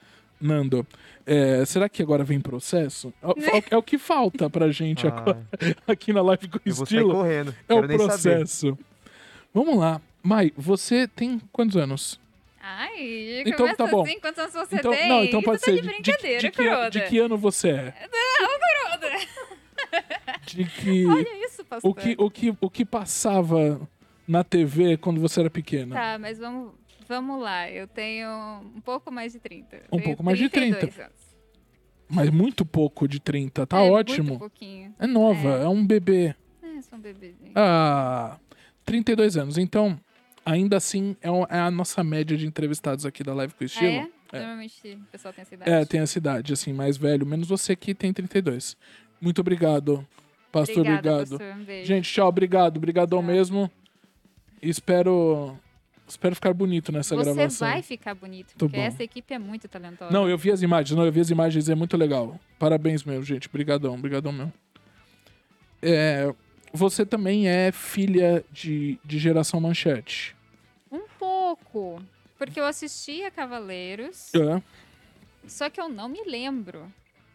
Nando, 0.41 0.87
é, 1.25 1.65
será 1.65 1.89
que 1.89 2.03
agora 2.03 2.23
vem 2.25 2.41
processo? 2.41 3.13
É, 3.23 3.27
o- 3.27 3.35
é 3.73 3.77
o 3.77 3.83
que 3.83 3.97
falta 3.99 4.51
pra 4.51 4.71
gente 4.71 5.07
agora 5.09 5.47
Ah, 5.53 5.59
aqui 5.93 6.13
na 6.13 6.21
live 6.23 6.49
com 6.49 6.59
eu 6.65 6.75
vou 6.75 6.87
sair 6.87 6.97
estilo. 6.99 7.15
correndo. 7.15 7.55
É 7.69 7.75
o 7.75 7.87
processo. 7.87 8.79
Vamos 9.55 9.79
lá. 9.79 10.01
Mai, 10.23 10.53
você 10.57 11.07
tem 11.09 11.41
quantos 11.53 11.77
anos? 11.77 12.21
Ai, 12.61 13.43
Então 13.47 13.59
começa 13.59 13.77
tá 13.77 13.87
bom. 13.87 14.03
assim, 14.03 14.19
quantos 14.21 14.39
anos 14.41 14.53
você 14.53 14.77
Então, 14.77 14.91
tem? 14.93 15.09
não, 15.09 15.23
então 15.25 15.41
pode 15.41 15.57
Isso 15.59 15.65
ser 15.67 15.77
tá 15.77 15.83
de 15.83 15.87
brincadeira, 15.89 16.41
de, 16.41 16.51
que, 16.51 16.91
de 16.91 17.01
que 17.09 17.19
ano 17.19 17.39
você 17.39 17.69
é? 17.71 17.95
De 20.47 20.65
que 20.65 21.07
Olha 21.07 21.45
isso, 21.47 21.65
pastor. 21.65 21.91
o 21.91 21.95
que 21.95 22.15
o 22.19 22.31
que 22.31 22.55
o 22.61 22.71
que 22.71 22.85
passava 22.85 23.81
na 24.27 24.43
TV 24.45 24.97
quando 24.97 25.21
você 25.21 25.41
era 25.41 25.51
pequena? 25.51 25.95
Tá, 25.95 26.19
mas 26.19 26.39
vamos, 26.39 26.73
vamos 27.09 27.41
lá. 27.41 27.71
Eu 27.71 27.87
tenho 27.87 28.29
um 28.75 28.81
pouco 28.81 29.11
mais 29.11 29.33
de 29.33 29.39
30. 29.39 29.83
Um 29.93 30.01
pouco 30.01 30.23
mais 30.23 30.39
de 30.39 30.49
32 30.49 30.99
anos. 30.99 31.27
Mas 32.09 32.31
muito 32.31 32.65
pouco 32.65 33.09
de 33.09 33.19
30, 33.19 33.67
tá 33.67 33.81
é, 33.81 33.91
ótimo. 33.91 34.29
Muito 34.29 34.39
pouquinho. 34.39 34.95
É 34.99 35.07
nova, 35.07 35.49
é. 35.49 35.69
um 35.69 35.85
bebê. 35.85 36.35
É, 36.63 36.83
sou 36.83 36.99
um 36.99 37.03
bebezinho. 37.03 37.53
Ah, 37.55 38.39
32 38.85 39.37
anos. 39.37 39.59
Então, 39.59 39.99
ainda 40.45 40.77
assim 40.77 41.17
é, 41.21 41.29
é 41.57 41.59
a 41.59 41.71
nossa 41.71 42.05
média 42.05 42.37
de 42.37 42.47
entrevistados 42.47 43.05
aqui 43.05 43.25
da 43.25 43.35
Live 43.35 43.55
com 43.55 43.65
Ah, 43.65 43.67
Estilo. 43.67 43.89
é? 43.89 44.09
É. 44.33 44.39
Normalmente 44.39 44.99
o 45.01 45.07
pessoal 45.11 45.35
tem 45.35 45.43
essa 45.43 45.55
idade. 45.55 45.71
É, 45.71 45.85
tem 45.85 46.01
essa 46.01 46.19
idade, 46.19 46.53
assim, 46.53 46.73
mais 46.73 46.97
velho, 46.97 47.27
menos 47.27 47.49
você 47.49 47.75
que 47.77 47.95
tem 47.95 48.13
32. 48.13 48.77
Muito 49.21 49.41
obrigado, 49.41 50.07
pastor, 50.53 50.79
Obrigada, 50.79 51.23
obrigado. 51.23 51.39
pastor. 51.39 51.57
Um. 51.81 51.85
Gente, 51.85 52.13
tchau, 52.13 52.29
obrigado, 52.29 52.77
obrigadão 52.77 53.21
Tchau. 53.21 53.27
mesmo. 53.27 53.71
Espero 54.69 55.59
espero 56.09 56.35
ficar 56.37 56.55
bonito 56.55 56.93
nessa 56.93 57.17
você 57.17 57.33
gravação. 57.35 57.67
vai 57.69 57.83
ficar 57.83 58.15
bonito, 58.15 58.55
Tô 58.57 58.67
porque 58.67 58.77
bom. 58.77 58.83
essa 58.85 59.03
equipe 59.03 59.35
é 59.35 59.39
muito 59.39 59.67
talentosa. 59.67 60.13
Não, 60.13 60.29
eu 60.29 60.39
vi 60.39 60.53
as 60.53 60.63
imagens, 60.63 60.97
não, 60.97 61.05
eu 61.05 61.11
vi 61.11 61.21
as 61.21 61.31
imagens, 61.31 61.69
é 61.69 61.75
muito 61.75 61.97
legal. 61.97 62.39
Parabéns 62.61 63.03
mesmo, 63.03 63.25
gente. 63.25 63.49
Obrigadão, 63.49 63.95
obrigadão 63.95 64.31
mesmo. 64.31 64.53
É, 65.83 66.33
você 66.73 67.05
também 67.05 67.49
é 67.49 67.73
filha 67.73 68.45
de, 68.53 68.99
de 69.05 69.19
geração 69.19 69.61
manchete. 69.61 70.37
Um 70.93 71.03
pouco. 71.19 72.01
Porque 72.39 72.61
eu 72.61 72.65
assistia 72.67 73.31
Cavaleiros, 73.31 74.31
É, 74.35 74.63
só 75.47 75.69
que 75.71 75.81
eu 75.81 75.89
não 75.89 76.09
me 76.09 76.23
lembro. 76.25 76.93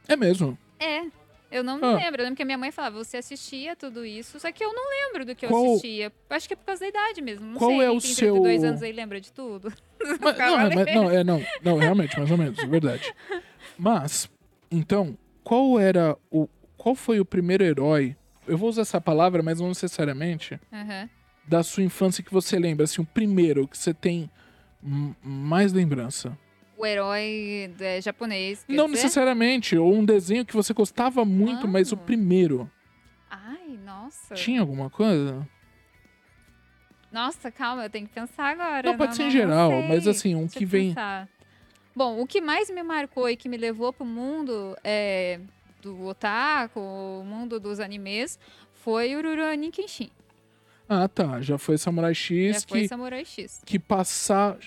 é 0.07 0.15
mesmo. 0.15 0.57
É. 0.79 1.01
Eu 1.51 1.63
não 1.63 1.77
me 1.77 1.83
Ah. 1.85 1.91
lembro. 1.97 2.21
Eu 2.21 2.25
lembro 2.25 2.35
que 2.37 2.41
a 2.43 2.45
minha 2.45 2.57
mãe 2.57 2.71
falava, 2.71 3.03
você 3.03 3.17
assistia 3.17 3.75
tudo 3.75 4.05
isso, 4.05 4.39
só 4.39 4.51
que 4.51 4.63
eu 4.63 4.73
não 4.73 4.89
lembro 4.89 5.25
do 5.25 5.35
que 5.35 5.45
Qual- 5.47 5.65
eu 5.65 5.71
assistia. 5.73 6.11
Acho 6.29 6.47
que 6.47 6.53
é 6.53 6.57
por 6.57 6.65
causa 6.65 6.79
da 6.81 6.87
idade 6.87 7.21
mesmo. 7.21 7.45
Não 7.45 7.57
Qual 7.57 7.69
sei, 7.71 7.81
é 7.81 7.89
o 7.89 7.99
tem 7.99 8.15
32 8.15 8.61
seu- 8.61 8.69
anos 8.69 8.81
aí 8.81 8.91
lembra 8.93 9.19
de 9.19 9.31
tudo. 9.33 9.71
Mas- 10.21 10.37
não, 10.37 10.59
é, 10.59 10.75
mas- 10.75 10.95
não, 10.95 11.11
é, 11.11 11.23
não, 11.23 11.45
não, 11.63 11.77
realmente, 11.77 12.17
mais 12.17 12.31
ou 12.31 12.37
menos, 12.37 12.57
é 12.57 12.65
verdade. 12.65 13.13
Mas, 13.77 14.29
então, 14.71 15.17
qual 15.43 15.79
era 15.79 16.17
o. 16.31 16.47
Qual 16.77 16.95
foi 16.95 17.19
o 17.19 17.25
primeiro 17.25 17.63
herói? 17.63 18.15
Eu 18.47 18.57
vou 18.57 18.67
usar 18.69 18.81
essa 18.81 18.99
palavra, 18.99 19.43
mas 19.43 19.59
não 19.59 19.67
necessariamente. 19.67 20.59
Aham. 20.73 21.07
Da 21.47 21.61
sua 21.63 21.83
infância 21.83 22.23
que 22.23 22.31
você 22.33 22.57
lembra, 22.57 22.85
assim, 22.85 23.01
o 23.01 23.05
primeiro 23.05 23.67
que 23.67 23.77
você 23.77 23.93
tem 23.93 24.29
mais 25.23 25.71
lembrança. 25.73 26.35
O 26.81 26.85
herói 26.85 27.71
é, 27.79 28.01
japonês. 28.01 28.65
não 28.67 28.85
dizer? 28.87 28.95
necessariamente, 29.03 29.77
ou 29.77 29.93
um 29.93 30.03
desenho 30.03 30.43
que 30.45 30.53
você 30.53 30.73
gostava 30.73 31.23
muito, 31.23 31.67
mas 31.67 31.91
o 31.91 31.95
Ah. 31.95 31.97
primeiro. 31.99 32.69
Ai, 33.29 33.77
nossa. 33.85 34.33
Tinha 34.35 34.61
alguma 34.61 34.89
coisa? 34.89 35.47
Nossa, 37.11 37.51
calma, 37.51 37.83
eu 37.85 37.89
tenho 37.89 38.07
que 38.07 38.13
pensar 38.13 38.45
agora. 38.51 38.89
Não, 38.89 38.97
pode 38.97 39.15
ser 39.15 39.23
em 39.23 39.25
não 39.25 39.31
geral, 39.31 39.69
sei. 39.69 39.87
mas 39.89 40.07
assim, 40.07 40.33
um 40.35 40.41
Deixa 40.41 40.57
que 40.59 40.65
vem. 40.65 40.87
pensar. 40.89 41.27
Bom, 41.95 42.21
o 42.21 42.25
que 42.25 42.39
mais 42.39 42.69
me 42.69 42.81
marcou 42.83 43.29
e 43.29 43.35
que 43.35 43.49
me 43.49 43.57
levou 43.57 43.91
pro 43.91 44.05
mundo 44.05 44.77
é, 44.83 45.39
do 45.81 46.05
otaku, 46.07 46.79
o 46.79 47.23
mundo 47.25 47.59
dos 47.59 47.79
animes, 47.81 48.39
foi 48.73 49.13
o 49.15 49.21
Rurouni 49.21 49.69
Kenshin. 49.71 50.09
Ah, 50.87 51.07
tá. 51.07 51.41
Já 51.41 51.57
foi 51.57 51.77
Samurai 51.77 52.13
Já 52.13 52.21
X 52.21 52.63
foi 52.63 52.81
que, 52.81 52.87
Samurai 52.87 53.25
X. 53.25 53.61
que 53.65 53.77
passar. 53.77 54.57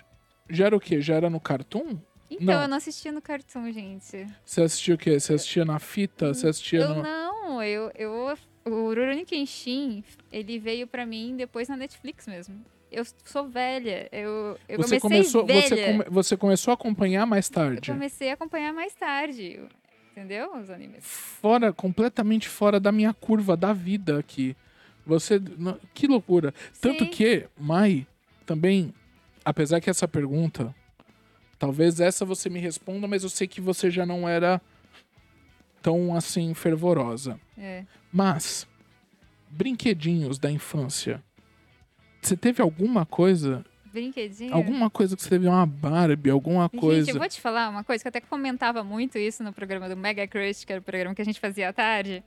Já 0.49 0.67
era 0.67 0.77
o 0.77 0.81
quê? 0.81 1.01
Já 1.01 1.15
era 1.15 1.31
no 1.31 1.41
Cartoon? 1.41 1.97
Então, 2.31 2.47
Não. 2.55 2.63
eu 2.63 2.69
não 2.69 2.77
assistia 2.77 3.13
no 3.13 3.23
Cartoon, 3.23 3.71
gente. 3.73 4.27
Você 4.45 4.63
assistia 4.63 4.95
o 4.95 4.99
quê? 4.99 5.19
Você 5.21 5.35
assistia 5.35 5.65
na 5.65 5.79
fita? 5.79 6.33
Você 6.35 6.49
assistia 6.49 6.81
Eu 6.81 6.95
no. 6.97 7.03
não, 7.03 7.63
eu, 7.63 7.91
eu... 7.95 8.37
O 8.67 8.71
Rurouni 8.71 9.27
Kenshin, 9.27 10.03
ele 10.33 10.59
veio 10.59 10.87
pra 10.87 11.05
mim 11.05 11.37
depois 11.37 11.69
na 11.69 11.77
Netflix 11.77 12.27
mesmo. 12.27 12.65
eu 12.91 13.05
sou 13.25 13.47
velha. 13.47 14.09
Eu, 14.11 14.59
eu 14.67 14.79
Você 14.79 14.99
comecei 14.99 15.01
começou, 15.01 15.45
velha. 15.47 15.63
você, 15.69 15.85
come- 15.93 16.05
você 16.09 16.37
começou 16.37 16.71
a 16.71 16.75
acompanhar 16.75 17.27
mais 17.27 17.49
Eu 17.49 17.55
tarde. 17.55 17.91
comecei 17.93 18.31
a 18.31 18.35
acompanhar 18.35 18.73
mais 18.73 18.95
tarde. 18.95 19.61
Entendeu? 20.13 20.57
Os 20.57 20.71
animes. 20.71 21.05
Fora, 21.05 21.73
completamente 21.75 22.49
fora 22.49 22.81
da 22.81 22.91
minha 22.91 23.13
curva 23.13 23.55
da 23.57 23.73
vida 23.75 24.19
aqui. 24.19 24.57
Você. 25.05 25.39
Que 25.93 26.07
loucura. 26.07 26.55
Tanto 26.81 27.05
Sim. 27.05 27.11
que, 27.11 27.47
Mai, 27.59 28.07
também, 28.47 28.95
apesar 29.45 29.81
que 29.81 29.91
essa 29.91 30.09
pergunta, 30.09 30.75
talvez 31.59 32.01
essa 32.01 32.25
você 32.25 32.49
me 32.49 32.59
responda, 32.59 33.07
mas 33.07 33.23
eu 33.23 33.29
sei 33.29 33.47
que 33.47 33.61
você 33.61 33.91
já 33.91 34.07
não 34.07 34.29
era 34.29 34.61
tão 35.83 36.17
assim 36.17 36.55
fervorosa. 36.55 37.39
É. 37.59 37.85
Mas, 38.13 38.67
brinquedinhos 39.51 40.39
da 40.39 40.51
infância. 40.51 41.23
Você 42.23 42.37
teve 42.37 42.63
alguma 42.63 43.05
coisa? 43.05 43.65
Brinquedinho. 43.93 44.55
Alguma 44.55 44.89
coisa 44.89 45.15
que 45.15 45.23
você 45.23 45.29
teve 45.29 45.47
uma 45.47 45.67
Barbie, 45.67 46.31
alguma 46.31 46.69
coisa? 46.69 47.05
Gente, 47.05 47.15
eu 47.15 47.21
vou 47.21 47.29
te 47.29 47.41
falar 47.41 47.69
uma 47.69 47.85
coisa 47.85 48.03
que 48.03 48.09
eu 48.09 48.11
até 48.11 48.21
comentava 48.21 48.83
muito 48.83 49.19
isso 49.19 49.45
no 49.45 49.53
programa 49.53 49.89
do 49.89 49.97
Mega 49.97 50.27
Crush, 50.27 50.65
que 50.65 50.73
era 50.73 50.81
o 50.81 50.85
programa 50.85 51.15
que 51.15 51.23
a 51.23 51.25
gente 51.25 51.39
fazia 51.39 51.69
à 51.69 51.73
tarde. 51.73 52.25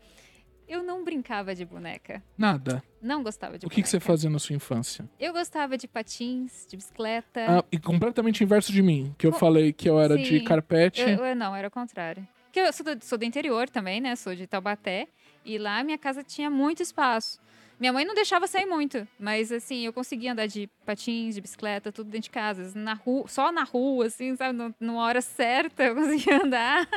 Eu 0.68 0.84
não 0.84 1.04
brincava 1.04 1.56
de 1.56 1.64
boneca. 1.64 2.22
Nada. 2.38 2.84
Não 3.02 3.24
gostava 3.24 3.58
de 3.58 3.66
O 3.66 3.70
que, 3.70 3.82
que 3.82 3.88
você 3.88 3.98
boneca. 3.98 4.12
fazia 4.12 4.30
na 4.30 4.38
sua 4.40 4.56
infância? 4.56 5.10
Eu 5.20 5.32
gostava 5.32 5.78
de 5.78 5.88
patins, 5.88 6.68
de 6.70 6.76
bicicleta. 6.76 7.46
Ah, 7.60 7.64
e 7.72 7.80
completamente 7.80 8.44
inverso 8.44 8.72
de 8.72 8.82
mim, 8.82 9.16
que 9.18 9.26
eu 9.26 9.32
Co- 9.32 9.40
falei 9.40 9.72
que 9.72 9.88
eu 9.90 10.00
era 10.00 10.18
de 10.18 10.40
Sim. 10.40 10.44
carpete. 10.44 11.02
Eu, 11.02 11.26
eu- 11.26 11.36
não, 11.36 11.56
era 11.56 11.68
o 11.70 11.72
contrário. 11.72 12.28
Porque 12.46 12.60
eu 12.60 12.74
sou 12.74 12.96
do, 12.96 13.04
sou 13.06 13.18
do 13.18 13.24
interior 13.26 13.70
também, 13.70 14.02
né? 14.02 14.16
Sou 14.16 14.36
de 14.36 14.46
Taubaté. 14.48 15.08
E 15.46 15.58
lá 15.58 15.82
minha 15.84 15.98
casa 15.98 16.24
tinha 16.24 16.50
muito 16.50 16.84
espaço. 16.84 17.40
Minha 17.80 17.94
mãe 17.94 18.04
não 18.04 18.16
deixava 18.16 18.48
sair 18.48 18.66
muito, 18.66 19.08
mas 19.20 19.52
assim, 19.52 19.86
eu 19.86 19.94
conseguia 19.94 20.32
andar 20.32 20.48
de 20.48 20.68
patins, 20.84 21.36
de 21.36 21.42
bicicleta, 21.42 21.92
tudo 21.92 22.10
dentro 22.10 22.24
de 22.24 22.30
casa. 22.32 22.72
Na 22.74 22.96
rua, 22.96 23.28
só 23.28 23.52
na 23.52 23.64
rua, 23.64 24.08
assim, 24.08 24.36
sabe? 24.36 24.58
Numa 24.80 25.04
hora 25.04 25.22
certa 25.22 25.84
eu 25.84 25.94
conseguia 25.96 26.44
andar. 26.44 26.88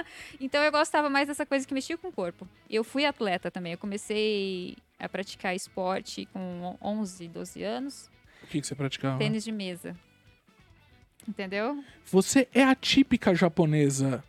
Então 0.40 0.62
eu 0.62 0.72
gostava 0.72 1.10
mais 1.10 1.28
dessa 1.28 1.44
coisa 1.44 1.66
que 1.66 1.74
mexia 1.74 1.98
com 1.98 2.08
o 2.08 2.12
corpo. 2.12 2.48
Eu 2.68 2.82
fui 2.82 3.04
atleta 3.04 3.50
também. 3.50 3.72
Eu 3.72 3.78
comecei 3.78 4.76
a 4.98 5.08
praticar 5.08 5.54
esporte 5.54 6.26
com 6.32 6.76
11, 6.80 7.28
12 7.28 7.62
anos. 7.62 8.10
O 8.42 8.46
que, 8.46 8.60
que 8.60 8.66
você 8.66 8.74
praticava? 8.74 9.18
Tênis 9.18 9.44
de 9.44 9.52
mesa. 9.52 9.94
Entendeu? 11.28 11.84
Você 12.06 12.48
é 12.54 12.64
a 12.64 12.74
típica 12.74 13.34
japonesa. 13.34 14.24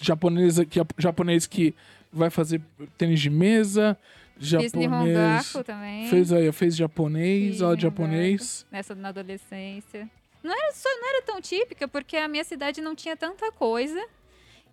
Japonesa 0.00 0.64
que 0.64 0.80
japonês 0.96 1.46
que 1.46 1.74
vai 2.12 2.30
fazer 2.30 2.62
tênis 2.96 3.20
de 3.20 3.28
mesa, 3.28 3.98
japonês. 4.38 5.52
Também. 5.64 6.08
Fez 6.08 6.32
aí, 6.32 6.52
fez 6.52 6.76
japonês, 6.76 7.56
Nihongaku. 7.58 7.80
japonês. 7.80 8.66
nessa 8.70 8.94
na 8.94 9.08
adolescência. 9.08 10.08
Não 10.42 10.52
era 10.52 10.72
só, 10.72 10.88
não 10.88 11.08
era 11.08 11.22
tão 11.22 11.40
típica 11.40 11.88
porque 11.88 12.16
a 12.16 12.28
minha 12.28 12.44
cidade 12.44 12.80
não 12.80 12.94
tinha 12.94 13.16
tanta 13.16 13.50
coisa 13.52 14.00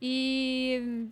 e 0.02 1.08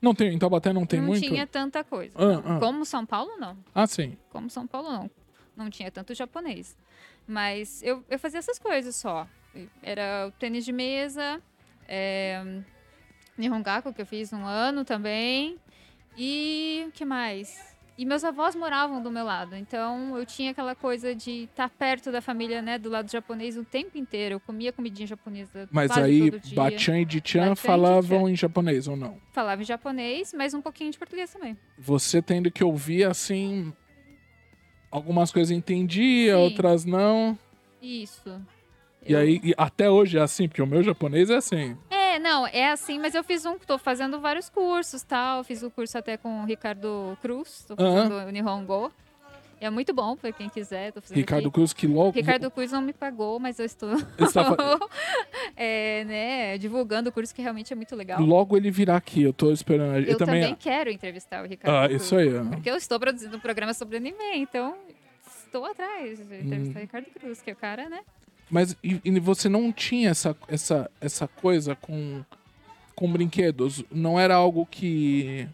Não 0.00 0.14
tem, 0.14 0.32
em 0.34 0.38
Taubaté 0.38 0.72
não 0.72 0.84
tem 0.84 1.00
não 1.00 1.08
muito? 1.08 1.26
tinha 1.26 1.46
tanta 1.46 1.82
coisa. 1.82 2.14
Ah, 2.18 2.56
ah. 2.56 2.58
Como 2.60 2.84
São 2.84 3.06
Paulo 3.06 3.36
não. 3.38 3.56
Ah, 3.74 3.86
sim. 3.86 4.16
Como 4.30 4.50
São 4.50 4.66
Paulo 4.66 4.90
não. 4.92 5.10
Não 5.56 5.70
tinha 5.70 5.90
tanto 5.90 6.12
japonês. 6.14 6.76
Mas 7.26 7.82
eu, 7.82 8.04
eu 8.10 8.18
fazia 8.18 8.38
essas 8.38 8.58
coisas 8.58 8.94
só. 8.94 9.26
Era 9.82 10.26
o 10.28 10.32
tênis 10.32 10.64
de 10.64 10.72
mesa, 10.72 11.40
é, 11.88 12.42
Nihongaku, 13.38 13.94
que 13.94 14.02
eu 14.02 14.06
fiz 14.06 14.32
um 14.32 14.44
ano 14.44 14.84
também. 14.84 15.58
E 16.16 16.84
o 16.88 16.92
que 16.92 17.04
mais? 17.04 17.73
E 17.96 18.04
meus 18.04 18.24
avós 18.24 18.56
moravam 18.56 19.00
do 19.00 19.08
meu 19.08 19.24
lado, 19.24 19.54
então 19.54 20.18
eu 20.18 20.26
tinha 20.26 20.50
aquela 20.50 20.74
coisa 20.74 21.14
de 21.14 21.44
estar 21.44 21.68
perto 21.70 22.10
da 22.10 22.20
família, 22.20 22.60
né, 22.60 22.76
do 22.76 22.90
lado 22.90 23.08
japonês 23.08 23.56
o 23.56 23.64
tempo 23.64 23.96
inteiro. 23.96 24.34
Eu 24.34 24.40
comia 24.40 24.72
comidinha 24.72 25.06
japonesa 25.06 25.68
Mas 25.70 25.92
aí. 25.92 26.28
Bachan 26.54 26.98
e 26.98 27.04
Dichan 27.04 27.54
falavam 27.54 28.28
em 28.28 28.34
japonês 28.34 28.88
ou 28.88 28.96
não? 28.96 29.16
Falava 29.32 29.62
em 29.62 29.64
japonês, 29.64 30.34
mas 30.36 30.54
um 30.54 30.60
pouquinho 30.60 30.90
de 30.90 30.98
português 30.98 31.32
também. 31.32 31.56
Você 31.78 32.20
tendo 32.20 32.50
que 32.50 32.64
ouvir 32.64 33.04
assim. 33.04 33.72
Algumas 34.90 35.30
coisas 35.32 35.50
entendia, 35.56 36.34
Sim. 36.34 36.40
outras 36.42 36.84
não. 36.84 37.38
Isso. 37.80 38.40
E 39.06 39.12
Eu- 39.12 39.18
aí, 39.20 39.40
e 39.44 39.54
até 39.56 39.88
hoje 39.90 40.18
é 40.18 40.20
assim, 40.20 40.48
porque 40.48 40.62
o 40.62 40.66
meu 40.66 40.82
japonês 40.82 41.30
é 41.30 41.36
assim. 41.36 41.76
Não, 42.24 42.46
é 42.46 42.70
assim, 42.70 42.98
mas 42.98 43.14
eu 43.14 43.22
fiz 43.22 43.44
um, 43.44 43.58
tô 43.58 43.76
fazendo 43.76 44.18
vários 44.18 44.48
cursos, 44.48 45.02
tal, 45.02 45.44
fiz 45.44 45.62
o 45.62 45.70
curso 45.70 45.98
até 45.98 46.16
com 46.16 46.40
o 46.42 46.46
Ricardo 46.46 47.18
Cruz, 47.20 47.66
tô 47.68 47.76
fazendo 47.76 48.14
o 48.14 48.30
Nihongo. 48.30 48.90
É 49.60 49.68
muito 49.68 49.92
bom 49.92 50.16
pra 50.16 50.32
quem 50.32 50.48
quiser, 50.48 50.90
Ricardo 51.12 51.46
aqui. 51.48 51.54
Cruz, 51.54 51.74
que 51.74 51.86
logo. 51.86 52.12
Ricardo 52.12 52.50
Cruz 52.50 52.72
não 52.72 52.80
me 52.80 52.94
pagou, 52.94 53.38
mas 53.38 53.58
eu 53.58 53.66
estou 53.66 53.90
fa- 54.32 54.78
é, 55.54 56.04
né, 56.04 56.58
divulgando 56.58 57.10
o 57.10 57.12
curso 57.12 57.34
que 57.34 57.42
realmente 57.42 57.74
é 57.74 57.76
muito 57.76 57.94
legal. 57.94 58.20
Logo 58.22 58.56
ele 58.56 58.70
virá 58.70 58.96
aqui, 58.96 59.22
eu 59.22 59.32
tô 59.34 59.52
esperando. 59.52 59.96
Eu, 59.98 60.12
Eu, 60.12 60.16
também, 60.16 60.54
quero 60.54 60.90
entrevistar 60.90 61.44
o 61.44 61.46
Ricardo 61.46 61.76
Ah, 61.76 61.86
Cruz. 61.88 62.02
isso 62.02 62.16
aí. 62.16 62.30
Porque 62.50 62.70
eu 62.70 62.76
estou 62.76 62.98
produzindo 62.98 63.36
um 63.36 63.40
programa 63.40 63.74
sobre 63.74 63.98
anime, 63.98 64.16
então 64.36 64.74
estou 65.44 65.66
atrás 65.66 66.16
de 66.18 66.24
entrevistar 66.36 66.78
Hum. 66.78 66.80
o 66.80 66.80
Ricardo 66.80 67.06
Cruz, 67.20 67.42
que 67.42 67.50
é 67.50 67.52
o 67.52 67.56
cara, 67.56 67.88
né? 67.90 68.00
Mas 68.50 68.76
e, 68.82 69.00
e 69.04 69.20
você 69.20 69.48
não 69.48 69.72
tinha 69.72 70.10
essa, 70.10 70.36
essa, 70.48 70.90
essa 71.00 71.26
coisa 71.28 71.74
com, 71.74 72.24
com 72.94 73.10
brinquedos? 73.10 73.82
Não 73.90 74.18
era 74.18 74.34
algo 74.34 74.66
que. 74.66 75.48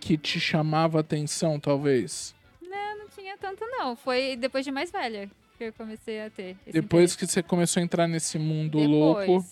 que 0.00 0.16
te 0.16 0.38
chamava 0.38 1.00
atenção, 1.00 1.58
talvez? 1.58 2.34
Eu 2.62 2.98
não 2.98 3.08
tinha 3.08 3.36
tanto, 3.38 3.64
não. 3.66 3.96
Foi 3.96 4.36
depois 4.36 4.64
de 4.64 4.70
mais 4.70 4.90
velha 4.90 5.30
que 5.56 5.64
eu 5.64 5.72
comecei 5.72 6.20
a 6.20 6.30
ter. 6.30 6.56
Depois 6.66 7.12
interesse. 7.12 7.18
que 7.18 7.26
você 7.26 7.42
começou 7.42 7.80
a 7.80 7.84
entrar 7.84 8.06
nesse 8.06 8.38
mundo 8.38 8.78
Depois. 8.78 9.28
louco. 9.28 9.46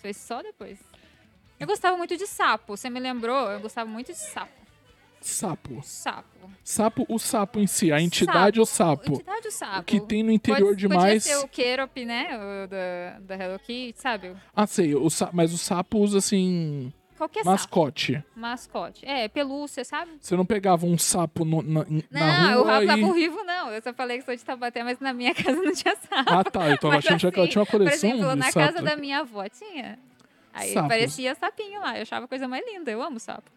Foi 0.00 0.12
só 0.12 0.42
depois. 0.42 0.78
Eu 1.58 1.66
gostava 1.66 1.96
muito 1.96 2.16
de 2.16 2.26
sapo. 2.26 2.76
Você 2.76 2.90
me 2.90 3.00
lembrou? 3.00 3.50
Eu 3.50 3.60
gostava 3.60 3.88
muito 3.88 4.12
de 4.12 4.18
sapo. 4.18 4.63
Sapo. 5.26 5.80
Sapo. 5.82 6.28
Sapo, 6.62 7.06
o 7.08 7.18
sapo 7.18 7.58
em 7.58 7.66
si, 7.66 7.90
a 7.92 8.00
entidade 8.00 8.60
ou 8.60 8.66
sapo. 8.66 9.14
Entidade 9.14 9.42
do 9.42 9.50
sapo. 9.50 9.80
O 9.80 9.84
que 9.84 10.00
tem 10.00 10.22
no 10.22 10.30
interior 10.30 10.68
Pode- 10.68 10.78
demais. 10.80 11.22
Podia 11.24 11.38
ser 11.38 11.44
o 11.44 11.48
Kerop, 11.48 12.04
né? 12.04 12.28
O 12.64 12.68
da, 12.68 13.20
da 13.36 13.44
Hello 13.44 13.58
Kitty, 13.58 14.00
sabe? 14.00 14.34
Ah, 14.54 14.66
sei, 14.66 14.94
o 14.94 15.08
mas 15.32 15.52
o 15.52 15.58
sapo 15.58 15.98
usa 15.98 16.18
assim. 16.18 16.92
Qualquer 17.16 17.40
sapo. 17.44 17.50
mascote. 17.52 18.24
Mascote. 18.36 19.06
É, 19.06 19.28
pelúcia, 19.28 19.84
sabe? 19.84 20.10
Você 20.20 20.36
não 20.36 20.44
pegava 20.44 20.84
um 20.84 20.98
sapo 20.98 21.44
no- 21.44 21.62
na, 21.62 21.86
na 22.10 22.50
Não, 22.50 22.54
rua 22.54 22.62
o 22.62 22.64
rabo 22.66 22.84
e... 22.84 22.86
sapo 22.88 23.12
vivo 23.14 23.44
não. 23.44 23.70
Eu 23.70 23.80
só 23.82 23.94
falei 23.94 24.18
que 24.18 24.24
sou 24.24 24.34
de 24.36 24.44
Tabaté, 24.44 24.82
mas 24.84 24.98
na 25.00 25.12
minha 25.14 25.32
casa 25.34 25.52
não 25.62 25.72
tinha 25.72 25.96
sapo. 25.96 26.30
Ah, 26.34 26.44
tá. 26.44 26.68
Eu 26.68 26.76
tava 26.78 26.94
Mas 26.96 27.06
achando 27.06 27.32
que 27.32 27.38
ela 27.38 27.44
assim, 27.44 27.52
tinha 27.52 27.60
uma 27.60 27.66
Por 27.66 27.78
coleção 27.78 28.10
exemplo, 28.10 28.30
de 28.30 28.36
na 28.36 28.44
sapo. 28.50 28.66
casa 28.66 28.82
da 28.82 28.96
minha 28.96 29.20
avó 29.20 29.48
tinha. 29.48 29.98
Aí 30.52 30.72
Sapos. 30.72 30.88
parecia 30.88 31.34
sapinho 31.34 31.80
lá. 31.80 31.96
Eu 31.96 32.02
achava 32.02 32.26
a 32.26 32.28
coisa 32.28 32.46
mais 32.46 32.64
linda. 32.66 32.90
Eu 32.90 33.02
amo 33.02 33.18
sapo. 33.18 33.50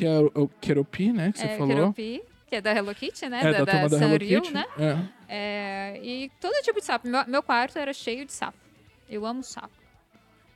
Que 0.00 0.06
é 0.06 0.18
o, 0.18 0.44
o 0.44 0.48
Keropi, 0.48 1.12
né? 1.12 1.30
Que 1.30 1.40
você 1.40 1.44
é, 1.44 1.58
falou. 1.58 1.92
Keropi, 1.92 2.22
que 2.46 2.56
é 2.56 2.60
da 2.62 2.74
Hello 2.74 2.94
Kitty, 2.94 3.28
né? 3.28 3.40
É, 3.44 3.52
da, 3.52 3.64
da 3.66 3.88
Sanrio, 3.90 4.40
Kitty. 4.40 4.54
né? 4.54 4.64
É. 4.78 4.98
É, 5.28 6.00
e 6.02 6.32
todo 6.40 6.54
tipo 6.62 6.80
de 6.80 6.86
sapo. 6.86 7.06
Meu, 7.06 7.26
meu 7.26 7.42
quarto 7.42 7.78
era 7.78 7.92
cheio 7.92 8.24
de 8.24 8.32
sapo. 8.32 8.56
Eu 9.10 9.26
amo 9.26 9.42
sapo. 9.44 9.74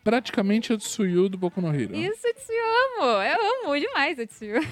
Praticamente 0.02 0.72
o 0.72 0.78
Tsuyu 0.78 1.28
do 1.28 1.36
Boku 1.36 1.60
no 1.60 1.68
Hero. 1.68 1.94
Isso, 1.94 2.26
eu 2.26 2.34
te 2.34 2.52
amo. 2.52 3.06
Eu 3.22 3.66
amo 3.66 3.78
demais 3.78 4.18
o 4.18 4.26
Tsuyu. 4.26 4.62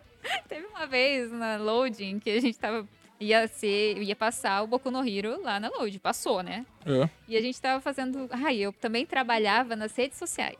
Teve 0.48 0.66
uma 0.68 0.86
vez 0.86 1.30
na 1.30 1.58
Loading 1.58 2.18
que 2.18 2.30
a 2.30 2.40
gente 2.40 2.58
tava... 2.58 2.88
Ia 3.20 3.46
ser... 3.48 3.98
Ia 3.98 4.16
passar 4.16 4.62
o 4.62 4.66
Boku 4.66 4.90
no 4.90 5.06
Hero 5.06 5.42
lá 5.42 5.60
na 5.60 5.68
Loading. 5.68 5.98
Passou, 5.98 6.42
né? 6.42 6.64
É. 6.86 7.06
E 7.28 7.36
a 7.36 7.40
gente 7.42 7.60
tava 7.60 7.82
fazendo... 7.82 8.30
Ai, 8.30 8.56
eu 8.56 8.72
também 8.72 9.04
trabalhava 9.04 9.76
nas 9.76 9.94
redes 9.94 10.16
sociais. 10.16 10.58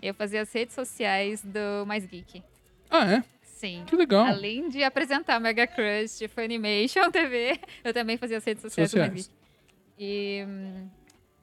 Eu 0.00 0.14
fazia 0.14 0.42
as 0.42 0.52
redes 0.52 0.72
sociais 0.76 1.42
do 1.42 1.84
Mais 1.84 2.06
Geek. 2.06 2.44
Ah, 2.90 3.10
é? 3.12 3.24
Sim. 3.42 3.84
Que 3.86 3.94
legal. 3.96 4.26
Além 4.26 4.68
de 4.68 4.82
apresentar 4.82 5.38
Mega 5.38 5.66
Crush, 5.66 6.26
Funimation 6.34 7.08
TV, 7.12 7.58
eu 7.84 7.92
também 7.92 8.16
fazia 8.16 8.38
as 8.38 8.44
redes 8.44 8.62
sociais, 8.62 8.90
do 8.90 8.96
Sociais. 8.98 9.12
Geek. 9.26 9.30
E... 9.98 10.44
hum, 10.48 10.88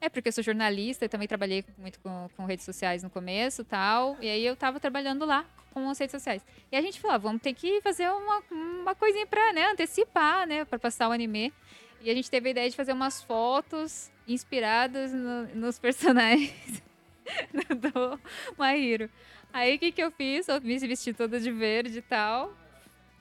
É 0.00 0.08
porque 0.08 0.28
eu 0.28 0.32
sou 0.32 0.42
jornalista 0.44 1.04
e 1.04 1.08
também 1.08 1.26
trabalhei 1.28 1.64
muito 1.78 1.98
com, 2.00 2.28
com 2.36 2.44
redes 2.44 2.64
sociais 2.64 3.02
no 3.02 3.10
começo 3.10 3.62
e 3.62 3.64
tal. 3.64 4.16
E 4.20 4.28
aí 4.28 4.44
eu 4.44 4.56
tava 4.56 4.78
trabalhando 4.80 5.24
lá 5.24 5.44
com 5.72 5.88
as 5.88 5.98
redes 5.98 6.12
sociais. 6.12 6.42
E 6.72 6.76
a 6.76 6.80
gente 6.82 7.00
falou, 7.00 7.14
ah, 7.14 7.18
vamos 7.18 7.40
ter 7.42 7.52
que 7.54 7.80
fazer 7.82 8.08
uma, 8.10 8.42
uma 8.50 8.94
coisinha 8.96 9.26
pra 9.26 9.52
né, 9.52 9.66
antecipar, 9.70 10.46
né? 10.46 10.64
Pra 10.64 10.78
passar 10.78 11.08
o 11.08 11.12
anime. 11.12 11.52
E 12.00 12.10
a 12.10 12.14
gente 12.14 12.30
teve 12.30 12.48
a 12.48 12.50
ideia 12.50 12.70
de 12.70 12.76
fazer 12.76 12.92
umas 12.92 13.22
fotos 13.22 14.10
inspiradas 14.26 15.12
no- 15.12 15.46
nos 15.54 15.78
personagens 15.78 16.52
do 17.80 18.20
Mahiro. 18.56 19.08
Aí 19.58 19.76
o 19.76 19.78
que, 19.78 19.92
que 19.92 20.02
eu 20.02 20.10
fiz? 20.10 20.48
Eu 20.48 20.60
me 20.60 20.78
vesti 20.78 21.12
toda 21.12 21.38
de 21.40 21.50
verde 21.50 21.98
e 21.98 22.02
tal. 22.02 22.52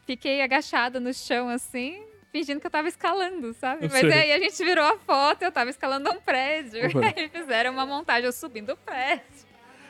Fiquei 0.06 0.42
agachada 0.42 1.00
no 1.00 1.14
chão 1.14 1.50
assim, 1.50 2.02
fingindo 2.32 2.60
que 2.62 2.68
eu 2.68 2.72
tava 2.72 2.88
escalando, 2.88 3.54
sabe? 3.54 3.90
Mas 3.92 4.04
aí 4.06 4.32
a 4.32 4.40
gente 4.40 4.64
virou 4.64 4.86
a 4.86 4.98
foto, 4.98 5.42
eu 5.44 5.52
tava 5.52 5.70
escalando 5.70 6.10
um 6.12 6.20
prédio. 6.20 6.88
Opa. 6.88 7.02
Aí 7.16 7.28
fizeram 7.30 7.74
uma 7.74 7.86
montagem 7.86 8.26
eu 8.26 8.32
subindo 8.32 8.72
o 8.72 8.78
prédio. 8.78 9.24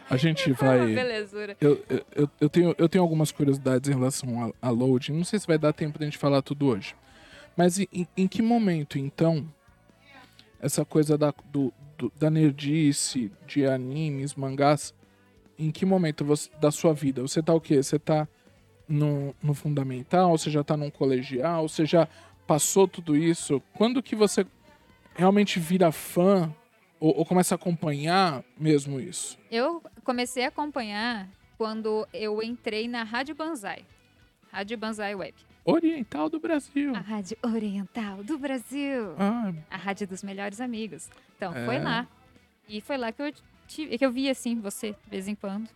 A 0.09 0.15
gente 0.17 0.53
Foi 0.55 0.67
uma 0.67 0.77
vai. 0.77 0.93
belezura. 0.95 1.57
Eu, 1.61 1.83
eu- 2.15 2.29
eu, 2.39 2.49
tenho, 2.49 2.75
eu 2.77 2.89
tenho 2.89 3.03
algumas 3.03 3.31
curiosidades 3.31 3.89
em 3.89 3.93
relação 3.93 4.53
a, 4.61 4.67
a 4.67 4.71
loading. 4.71 5.11
Não 5.13 5.23
sei 5.25 5.37
se 5.39 5.45
vai 5.45 5.57
dar 5.57 5.73
tempo 5.73 5.99
da 5.99 6.05
gente 6.05 6.17
falar 6.17 6.41
tudo 6.41 6.67
hoje. 6.67 6.95
Mas 7.55 7.77
em, 7.77 7.87
em- 7.93 8.07
em 8.17 8.27
que 8.27 8.41
momento, 8.41 8.97
então, 8.97 9.45
essa 10.59 10.83
coisa 10.85 11.17
da, 11.17 11.33
do, 11.51 11.71
do- 11.97 12.11
da 12.15 12.29
nerdice, 12.31 13.31
de 13.45 13.65
animes, 13.65 14.33
mangás, 14.33 14.93
em 15.57 15.71
que 15.71 15.85
momento 15.85 16.23
você- 16.25 16.49
da 16.59 16.71
sua 16.71 16.93
vida? 16.93 17.21
Você 17.21 17.41
tá 17.41 17.53
o 17.53 17.61
quê? 17.61 17.81
Você 17.81 17.97
tá 17.99 18.27
no, 18.87 19.35
no 19.41 19.53
fundamental? 19.53 20.37
Você 20.37 20.49
já 20.49 20.63
tá 20.63 20.77
num 20.77 20.89
colegial? 20.89 21.67
Você 21.67 21.85
já 21.85 22.07
passou 22.45 22.87
tudo 22.87 23.15
isso? 23.15 23.61
Quando 23.73 24.01
que 24.03 24.15
você 24.15 24.45
realmente 25.15 25.59
vira 25.59 25.91
fã 25.91 26.53
ou, 26.99 27.17
ou 27.17 27.25
começa 27.25 27.55
a 27.55 27.57
acompanhar 27.57 28.43
mesmo 28.57 28.99
isso? 28.99 29.37
Eu 29.51 29.81
comecei 30.03 30.45
a 30.45 30.49
acompanhar 30.49 31.27
quando 31.57 32.07
eu 32.13 32.41
entrei 32.43 32.87
na 32.87 33.03
Rádio 33.03 33.35
Banzai. 33.35 33.83
Rádio 34.51 34.77
Banzai 34.77 35.15
Web. 35.15 35.33
Oriental 35.65 36.29
do 36.29 36.39
Brasil. 36.39 36.95
A 36.95 36.99
Rádio 36.99 37.37
Oriental 37.43 38.23
do 38.23 38.37
Brasil. 38.37 39.13
Ah, 39.19 39.51
A 39.69 39.75
Rádio 39.75 40.07
dos 40.07 40.23
Melhores 40.23 40.61
Amigos. 40.61 41.09
Então, 41.35 41.53
É. 41.53 41.65
foi 41.65 41.79
lá. 41.79 42.07
E 42.69 42.79
foi 42.79 42.97
lá 42.97 43.11
que 43.11 43.21
eu, 43.21 43.33
tive, 43.67 43.97
que 43.97 44.05
eu 44.05 44.11
via, 44.11 44.31
assim, 44.31 44.59
você, 44.59 44.91
de 44.91 45.09
vez 45.09 45.27
em 45.27 45.35
quando. 45.35 45.69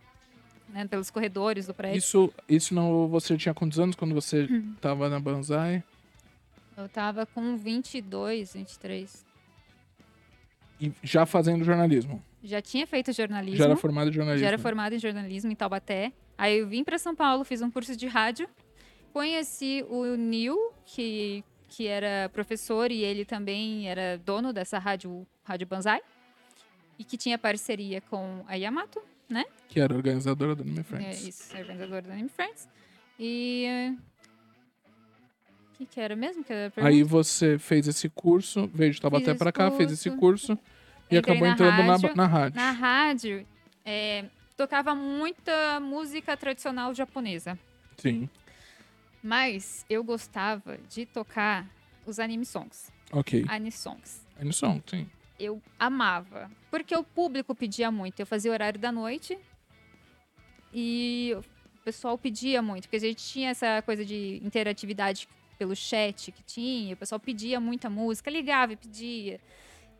Né, 0.68 0.86
pelos 0.86 1.10
corredores 1.10 1.66
do 1.66 1.74
prédio. 1.74 1.98
isso, 1.98 2.32
isso 2.48 2.74
não. 2.74 3.06
Você 3.08 3.36
tinha 3.36 3.52
quantos 3.52 3.78
anos 3.78 3.94
quando 3.94 4.14
você 4.14 4.48
tava 4.80 5.06
na 5.10 5.20
Banzai? 5.20 5.84
Eu 6.74 6.88
tava 6.88 7.26
com 7.26 7.58
22, 7.58 8.54
23. 8.54 9.26
E 10.80 10.90
já 11.02 11.26
fazendo 11.26 11.62
jornalismo. 11.62 12.24
Já 12.42 12.62
tinha 12.62 12.86
feito 12.86 13.12
jornalismo. 13.12 13.58
Já 13.58 13.64
era 13.64 13.76
formado 13.76 14.08
em 14.08 14.12
jornalismo. 14.12 14.40
Já 14.42 14.48
era 14.48 14.58
formada 14.58 14.94
em 14.94 14.98
jornalismo 14.98 15.52
em 15.52 15.54
Taubaté. 15.54 16.12
Aí 16.36 16.58
eu 16.58 16.66
vim 16.66 16.82
para 16.82 16.98
São 16.98 17.14
Paulo, 17.14 17.44
fiz 17.44 17.62
um 17.62 17.70
curso 17.70 17.94
de 17.94 18.06
rádio. 18.06 18.48
Conheci 19.12 19.84
o 19.88 20.16
Nil, 20.16 20.56
que, 20.86 21.44
que 21.68 21.86
era 21.86 22.30
professor 22.30 22.90
e 22.90 23.04
ele 23.04 23.24
também 23.24 23.88
era 23.88 24.18
dono 24.18 24.52
dessa 24.52 24.78
rádio, 24.78 25.26
rádio 25.44 25.66
Banzai. 25.66 26.00
E 27.02 27.04
que 27.04 27.16
tinha 27.16 27.36
parceria 27.36 28.00
com 28.02 28.44
a 28.46 28.54
Yamato, 28.54 29.02
né? 29.28 29.44
Que 29.68 29.80
era 29.80 29.92
organizadora 29.92 30.54
do 30.54 30.62
Anime 30.62 30.78
É 30.78 30.82
Friends. 30.84 31.26
isso, 31.26 31.56
organizador 31.58 32.00
do 32.00 32.12
Anime 32.12 32.28
Friends. 32.28 32.68
E... 33.18 33.64
eh, 33.66 33.90
O 35.72 35.78
que, 35.78 35.86
que 35.86 36.00
era 36.00 36.14
mesmo? 36.14 36.44
Que 36.44 36.52
era? 36.52 36.72
Aí 36.76 37.02
você 37.02 37.58
fez 37.58 37.88
esse 37.88 38.08
curso, 38.08 38.70
veio 38.72 38.92
de 38.92 39.00
Taubaté 39.00 39.34
pra 39.34 39.48
esse 39.48 39.52
cá, 39.52 39.70
fez 39.72 39.90
esse 39.90 40.10
curso. 40.10 40.54
curso 40.54 40.58
e 41.10 41.16
acabou 41.18 41.40
na 41.48 41.54
entrando 41.54 41.76
na, 41.82 41.86
rádio. 41.96 42.16
na 42.16 42.26
rádio. 42.26 42.56
Na 42.56 42.70
rádio, 42.70 43.46
é, 43.84 44.24
tocava 44.56 44.94
muita 44.94 45.80
música 45.80 46.36
tradicional 46.36 46.94
japonesa. 46.94 47.58
Sim. 47.96 48.30
Mas 49.20 49.84
eu 49.90 50.04
gostava 50.04 50.78
de 50.88 51.04
tocar 51.04 51.68
os 52.06 52.20
anime 52.20 52.44
songs. 52.46 52.92
Ok. 53.10 53.44
Anime 53.48 53.72
songs. 53.72 54.24
Anime 54.36 54.52
Song, 54.52 54.80
sim. 54.88 55.06
Eu 55.42 55.60
amava. 55.78 56.50
Porque 56.70 56.94
o 56.94 57.02
público 57.02 57.54
pedia 57.54 57.90
muito. 57.90 58.20
Eu 58.20 58.26
fazia 58.26 58.52
horário 58.52 58.78
da 58.78 58.92
noite. 58.92 59.36
E 60.72 61.34
o 61.34 61.84
pessoal 61.84 62.16
pedia 62.16 62.62
muito. 62.62 62.84
Porque 62.84 62.96
a 62.96 63.00
gente 63.00 63.24
tinha 63.24 63.50
essa 63.50 63.82
coisa 63.82 64.04
de 64.04 64.40
interatividade 64.44 65.28
pelo 65.58 65.74
chat 65.74 66.30
que 66.30 66.42
tinha. 66.44 66.94
O 66.94 66.96
pessoal 66.96 67.18
pedia 67.18 67.58
muita 67.58 67.90
música, 67.90 68.30
ligava 68.30 68.72
e 68.72 68.76
pedia. 68.76 69.40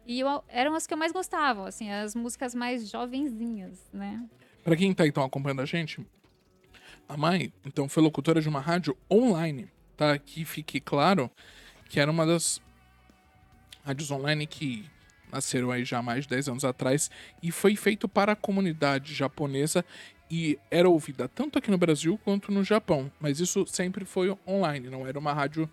E 0.06 0.20
eu, 0.20 0.44
eram 0.48 0.74
as 0.74 0.86
que 0.86 0.94
eu 0.94 0.98
mais 0.98 1.12
gostava, 1.12 1.68
assim, 1.68 1.90
as 1.90 2.14
músicas 2.14 2.54
mais 2.54 2.88
jovenzinhas, 2.88 3.88
né? 3.92 4.28
Pra 4.64 4.76
quem 4.76 4.92
tá 4.92 5.06
então 5.06 5.22
acompanhando 5.22 5.62
a 5.62 5.64
gente, 5.64 6.04
a 7.08 7.16
mãe, 7.16 7.52
então, 7.64 7.88
foi 7.88 8.02
locutora 8.02 8.40
de 8.40 8.48
uma 8.48 8.60
rádio 8.60 8.96
online, 9.10 9.68
tá? 9.96 10.18
Que 10.18 10.44
fique 10.44 10.80
claro 10.80 11.30
que 11.88 12.00
era 12.00 12.10
uma 12.10 12.26
das 12.26 12.60
rádios 13.84 14.10
online 14.10 14.46
que 14.46 14.90
nasceram 15.32 15.70
aí 15.70 15.84
já 15.84 16.02
mais 16.02 16.24
de 16.24 16.30
10 16.30 16.48
anos 16.50 16.64
atrás 16.64 17.10
e 17.42 17.50
foi 17.50 17.74
feito 17.74 18.06
para 18.06 18.32
a 18.32 18.36
comunidade 18.36 19.14
japonesa 19.14 19.84
e 20.30 20.58
era 20.70 20.88
ouvida 20.88 21.28
tanto 21.28 21.58
aqui 21.58 21.70
no 21.70 21.78
Brasil 21.78 22.18
quanto 22.22 22.52
no 22.52 22.62
Japão. 22.62 23.10
Mas 23.18 23.40
isso 23.40 23.66
sempre 23.66 24.04
foi 24.04 24.36
online, 24.46 24.88
não 24.88 25.06
era 25.06 25.18
uma 25.18 25.32
rádio 25.32 25.68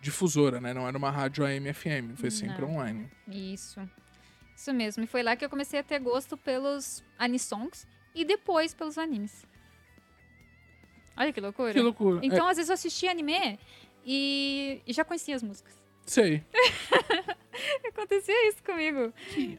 difusora, 0.00 0.60
né? 0.60 0.74
Não 0.74 0.86
era 0.86 0.96
uma 0.98 1.10
rádio 1.10 1.44
AM/FM, 1.44 2.16
foi 2.16 2.30
sempre 2.30 2.62
Não. 2.62 2.72
online. 2.74 3.08
Isso. 3.28 3.80
Isso 4.56 4.72
mesmo. 4.72 5.04
E 5.04 5.06
foi 5.06 5.22
lá 5.22 5.36
que 5.36 5.44
eu 5.44 5.50
comecei 5.50 5.80
a 5.80 5.82
ter 5.82 5.98
gosto 5.98 6.36
pelos 6.36 7.02
anisongs 7.18 7.86
e 8.14 8.24
depois 8.24 8.74
pelos 8.74 8.96
animes. 8.98 9.44
Olha 11.16 11.32
que 11.32 11.40
loucura. 11.40 11.72
Que 11.72 11.80
loucura. 11.80 12.20
Então, 12.22 12.46
às 12.46 12.56
vezes 12.56 12.68
eu 12.68 12.74
assistia 12.74 13.10
anime 13.10 13.58
e, 14.04 14.80
e 14.86 14.92
já 14.92 15.04
conhecia 15.04 15.34
as 15.34 15.42
músicas. 15.42 15.74
É, 16.06 16.10
sei. 16.10 16.42
Acontecia 17.88 18.48
isso 18.48 18.62
comigo. 18.62 19.12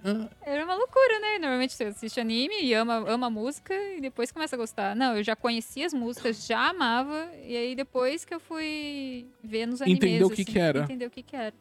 Ah, 0.04 0.30
Era 0.46 0.64
uma 0.64 0.76
loucura, 0.76 1.20
né? 1.20 1.40
Normalmente 1.40 1.74
você 1.74 1.86
assiste 1.86 2.20
anime 2.20 2.62
e 2.62 2.74
ama, 2.74 2.98
ama 3.10 3.28
a 3.28 3.30
música 3.30 3.74
e 3.74 4.00
depois 4.00 4.32
começa 4.32 4.56
a 4.56 4.60
gostar. 4.60 4.96
Não, 4.96 5.18
eu 5.18 5.24
já 5.24 5.36
conhecia 5.36 5.86
as 5.86 5.94
músicas, 5.94 6.46
já 6.46 6.70
amava, 6.70 7.30
e 7.44 7.58
aí 7.58 7.76
depois 7.76 8.24
que 8.24 8.34
eu 8.34 8.40
fui 8.40 9.26
ver 9.44 9.66
nos 9.66 9.82
animes. 9.82 9.98
Entendeu 10.04 10.28
o 10.28 10.30
que 10.30 10.42
assim, 10.44 10.52
que 10.52 10.60
era. 10.60 10.84
Entendeu 10.84 11.08
o 11.08 11.12
que 11.12 11.24
que 11.24 11.36
era. 11.36 11.54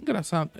engraçado. 0.00 0.50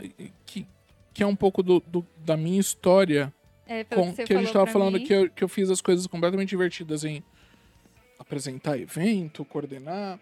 Que, 0.47 0.67
que 1.13 1.23
é 1.23 1.27
um 1.27 1.37
pouco 1.37 1.63
do, 1.63 1.81
do- 1.81 2.07
da 2.25 2.37
minha 2.37 2.59
história 2.61 3.33
É, 3.67 3.85
pelo 3.85 4.03
com, 4.07 4.15
que 4.15 4.25
que 4.25 4.35
a 4.35 4.39
gente 4.39 4.53
tava 4.53 4.67
falando 4.67 4.95
mim. 4.99 5.05
que 5.05 5.13
eu, 5.13 5.29
que 5.31 5.45
eu 5.45 5.49
fiz 5.49 5.69
as 5.71 5.81
coisas 5.83 6.07
completamente 6.07 6.49
divertidas 6.49 7.05
em 7.05 7.23
apresentar 8.19 8.79
evento, 8.79 9.45
coordenar, 9.45 10.19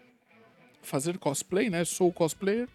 fazer 0.83 1.16
cosplay, 1.18 1.70
né? 1.70 1.85
Sou 1.85 2.12
cosplayer. 2.12 2.68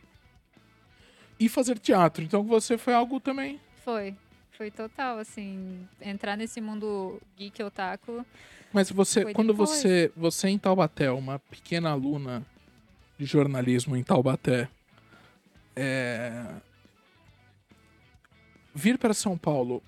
E 1.39 1.49
fazer 1.49 1.77
teatro. 1.79 2.23
Então 2.23 2.43
você 2.43 2.77
foi 2.77 2.93
algo 2.93 3.19
também. 3.19 3.59
Foi. 3.83 4.15
Foi 4.57 4.71
total, 4.71 5.17
assim, 5.19 5.85
entrar 6.01 6.37
nesse 6.37 6.61
mundo 6.61 7.21
geek 7.35 7.61
otaku. 7.61 8.25
Mas 8.71 8.89
você, 8.89 9.33
quando 9.33 9.51
depois. 9.51 9.69
você, 9.69 10.11
você 10.15 10.47
em 10.47 10.57
Taubaté, 10.57 11.11
uma 11.11 11.39
pequena 11.39 11.91
aluna 11.91 12.45
de 13.17 13.25
jornalismo 13.25 13.97
em 13.97 14.03
Taubaté, 14.03 14.69
é, 15.75 16.45
vir 18.73 18.97
para 18.97 19.13
São 19.13 19.37
Paulo, 19.37 19.83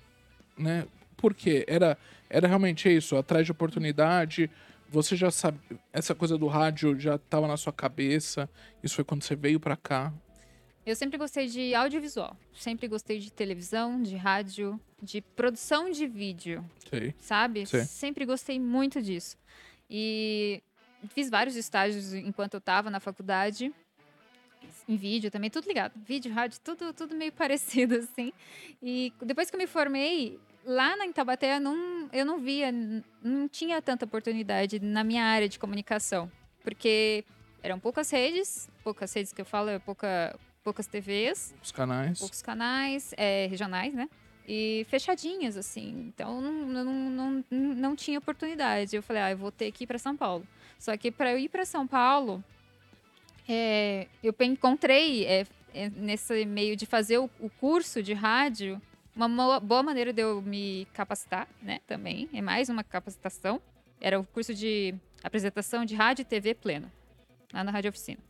né? 0.56 0.86
Por 1.16 1.34
quê? 1.34 1.64
Era, 1.66 1.96
era 2.28 2.46
realmente 2.46 2.94
isso, 2.94 3.16
atrás 3.16 3.46
de 3.46 3.52
oportunidade. 3.52 4.50
Você 4.90 5.16
já 5.16 5.30
sabe, 5.30 5.58
essa 5.92 6.14
coisa 6.14 6.36
do 6.36 6.46
rádio 6.46 6.98
já 6.98 7.16
estava 7.16 7.48
na 7.48 7.56
sua 7.56 7.72
cabeça. 7.72 8.48
Isso 8.82 8.94
foi 8.94 9.04
quando 9.04 9.22
você 9.22 9.34
veio 9.34 9.58
para 9.58 9.76
cá. 9.76 10.12
Eu 10.88 10.96
sempre 10.96 11.18
gostei 11.18 11.48
de 11.48 11.74
audiovisual. 11.74 12.34
Sempre 12.54 12.88
gostei 12.88 13.18
de 13.18 13.30
televisão, 13.30 14.02
de 14.02 14.16
rádio, 14.16 14.80
de 15.02 15.20
produção 15.20 15.90
de 15.90 16.06
vídeo, 16.06 16.64
Sei. 16.88 17.14
sabe? 17.18 17.66
Sim. 17.66 17.84
Sempre 17.84 18.24
gostei 18.24 18.58
muito 18.58 19.02
disso. 19.02 19.36
E 19.90 20.62
fiz 21.10 21.28
vários 21.28 21.56
estágios 21.56 22.14
enquanto 22.14 22.54
eu 22.54 22.60
tava 22.62 22.88
na 22.88 23.00
faculdade. 23.00 23.70
Em 24.88 24.96
vídeo 24.96 25.30
também, 25.30 25.50
tudo 25.50 25.68
ligado. 25.68 25.92
Vídeo, 25.94 26.32
rádio, 26.32 26.58
tudo, 26.64 26.94
tudo 26.94 27.14
meio 27.14 27.32
parecido, 27.36 27.96
assim. 27.96 28.32
E 28.82 29.12
depois 29.20 29.50
que 29.50 29.56
eu 29.56 29.60
me 29.60 29.66
formei, 29.66 30.40
lá 30.64 30.96
na 30.96 31.12
Taubaté, 31.12 31.56
eu 31.56 31.60
não, 31.60 32.08
eu 32.10 32.24
não 32.24 32.38
via, 32.38 32.72
não 33.22 33.46
tinha 33.46 33.82
tanta 33.82 34.06
oportunidade 34.06 34.80
na 34.80 35.04
minha 35.04 35.24
área 35.24 35.50
de 35.50 35.58
comunicação. 35.58 36.32
Porque 36.62 37.26
eram 37.62 37.78
poucas 37.78 38.10
redes, 38.10 38.70
poucas 38.82 39.12
redes 39.12 39.34
que 39.34 39.40
eu 39.42 39.44
falo, 39.44 39.68
é 39.68 39.78
pouca, 39.78 40.34
poucas 40.68 40.86
TVs, 40.86 41.54
Os 41.62 41.72
canais. 41.72 42.18
poucos 42.18 42.42
canais 42.42 43.14
é, 43.16 43.46
regionais, 43.46 43.94
né? 43.94 44.06
E 44.46 44.84
fechadinhas, 44.90 45.56
assim. 45.56 46.12
Então, 46.14 46.42
não, 46.42 46.52
não, 46.52 46.84
não, 46.84 47.44
não, 47.50 47.96
tinha 47.96 48.18
oportunidade. 48.18 48.94
Eu 48.94 49.02
falei, 49.02 49.22
ah, 49.22 49.30
eu 49.30 49.38
vou 49.38 49.50
ter 49.50 49.72
que 49.72 49.84
ir 49.84 49.86
para 49.86 49.98
São 49.98 50.14
Paulo. 50.14 50.46
Só 50.78 50.94
que 50.94 51.10
para 51.10 51.32
eu 51.32 51.38
ir 51.38 51.48
para 51.48 51.64
São 51.64 51.86
Paulo, 51.86 52.44
é, 53.48 54.08
eu 54.22 54.34
encontrei 54.40 55.24
é, 55.24 55.46
é, 55.72 55.88
nesse 55.88 56.44
meio 56.44 56.76
de 56.76 56.84
fazer 56.84 57.16
o, 57.16 57.30
o 57.40 57.48
curso 57.48 58.02
de 58.02 58.12
rádio 58.12 58.80
uma 59.16 59.58
boa 59.58 59.82
maneira 59.82 60.12
de 60.12 60.22
eu 60.22 60.42
me 60.42 60.86
capacitar, 60.92 61.48
né? 61.62 61.80
Também. 61.86 62.28
É 62.34 62.42
mais 62.42 62.68
uma 62.68 62.84
capacitação. 62.84 63.60
Era 64.00 64.20
o 64.20 64.24
curso 64.24 64.54
de 64.54 64.94
apresentação 65.24 65.84
de 65.86 65.94
rádio 65.94 66.22
e 66.22 66.24
TV 66.26 66.54
pleno, 66.54 66.92
lá 67.54 67.64
na 67.64 67.70
Rádio 67.70 67.88
Oficina. 67.88 68.20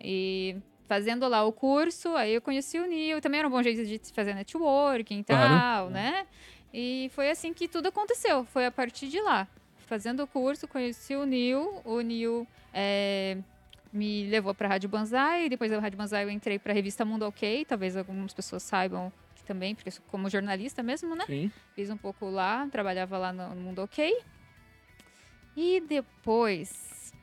E 0.00 0.56
fazendo 0.90 1.28
lá 1.28 1.44
o 1.44 1.52
curso, 1.52 2.16
aí 2.16 2.34
eu 2.34 2.42
conheci 2.42 2.76
o 2.76 2.84
Nil. 2.84 3.20
Também 3.20 3.38
era 3.38 3.46
um 3.46 3.50
bom 3.52 3.62
jeito 3.62 3.86
de 3.86 4.00
fazer 4.12 4.34
networking 4.34 5.20
e 5.20 5.22
Claro. 5.24 5.54
tal, 5.54 5.88
né? 5.90 6.26
E 6.74 7.08
foi 7.14 7.30
assim 7.30 7.54
que 7.54 7.68
tudo 7.68 7.86
aconteceu. 7.86 8.44
Foi 8.46 8.66
a 8.66 8.72
partir 8.72 9.06
de 9.06 9.20
lá. 9.20 9.46
Fazendo 9.86 10.24
o 10.24 10.26
curso, 10.26 10.66
conheci 10.66 11.14
o 11.14 11.24
Nil. 11.24 11.80
O 11.84 12.00
Nil 12.00 12.44
é, 12.74 13.38
me 13.92 14.26
levou 14.26 14.52
para 14.52 14.66
a 14.66 14.70
Rádio 14.70 14.88
Banzai. 14.88 15.48
Depois 15.48 15.70
da 15.70 15.78
Rádio 15.78 15.96
Banzai 15.96 16.24
eu 16.24 16.30
entrei 16.30 16.58
para 16.58 16.72
a 16.72 16.74
revista 16.74 17.04
Mundo 17.04 17.24
Ok. 17.24 17.64
Talvez 17.66 17.96
algumas 17.96 18.34
pessoas 18.34 18.64
saibam 18.64 19.12
que 19.36 19.44
também, 19.44 19.76
porque 19.76 19.92
como 20.08 20.28
jornalista 20.28 20.82
mesmo, 20.82 21.14
né? 21.14 21.24
Sim. 21.26 21.52
Fiz 21.76 21.88
um 21.88 21.96
pouco 21.96 22.28
lá, 22.28 22.66
trabalhava 22.66 23.16
lá 23.16 23.32
no, 23.32 23.54
no 23.54 23.60
Mundo 23.60 23.80
Ok. 23.82 24.12
E 25.56 25.80
depois, 25.80 26.68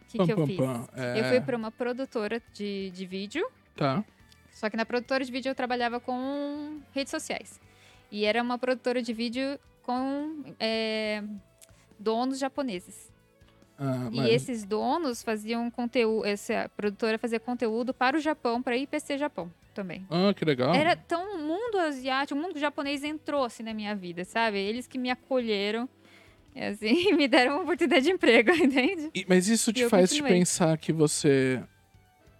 que, 0.07 0.17
Pam, 0.17 0.25
que 0.25 0.31
eu 0.31 0.37
pam, 0.37 0.45
fiz? 0.47 0.57
pam. 0.57 0.87
É, 0.95 1.19
Eu 1.19 1.23
fui 1.25 1.41
para 1.41 1.57
uma 1.57 1.71
produtora 1.71 2.41
de, 2.53 2.89
de 2.91 3.05
vídeo 3.05 3.47
Tá. 3.75 4.03
Só 4.51 4.69
que 4.71 4.75
na 4.77 4.85
produtora 4.85 5.23
de 5.23 5.31
vídeo 5.31 5.49
eu 5.51 5.55
trabalhava 5.55 5.99
com 5.99 6.79
redes 6.93 7.11
sociais. 7.11 7.59
E 8.11 8.25
era 8.25 8.41
uma 8.41 8.57
produtora 8.57 9.01
de 9.03 9.13
vídeo 9.13 9.59
com 9.83 10.43
é, 10.59 11.21
donos 11.99 12.39
japoneses. 12.39 13.11
Ah, 13.77 14.09
E 14.11 14.17
mas- 14.17 14.29
esses 14.31 14.63
donos 14.65 15.21
faziam 15.21 15.69
conteúdo, 15.69 16.25
essa 16.25 16.71
produtora 16.75 17.19
fazia 17.19 17.39
conteúdo 17.39 17.93
para 17.93 18.17
o 18.17 18.19
Japão, 18.19 18.61
para 18.63 18.75
IPC 18.75 19.17
Japão 19.19 19.51
também. 19.75 20.07
Ah, 20.09 20.33
que 20.33 20.43
legal. 20.43 20.73
Era 20.73 20.95
tão 20.95 21.37
mundo 21.37 21.77
asiático, 21.77 22.39
o 22.39 22.41
mundo 22.41 22.57
japonês 22.57 23.03
entrou 23.03 23.43
assim 23.43 23.61
na 23.61 23.75
minha 23.75 23.93
vida, 23.95 24.25
sabe? 24.25 24.57
Eles 24.57 24.87
que 24.87 24.97
me 24.97 25.11
acolheram, 25.11 25.87
e, 25.87 25.89
assim, 26.65 27.13
me 27.15 27.27
deram 27.27 27.53
uma 27.55 27.63
oportunidade 27.63 28.05
de 28.05 28.11
emprego, 28.11 28.51
entende? 28.55 29.09
E- 29.13 29.25
mas 29.27 29.47
isso 29.47 29.71
te 29.73 29.87
faz 29.89 30.11
te 30.11 30.21
pensar 30.23 30.77
que 30.77 30.91
você. 30.91 31.61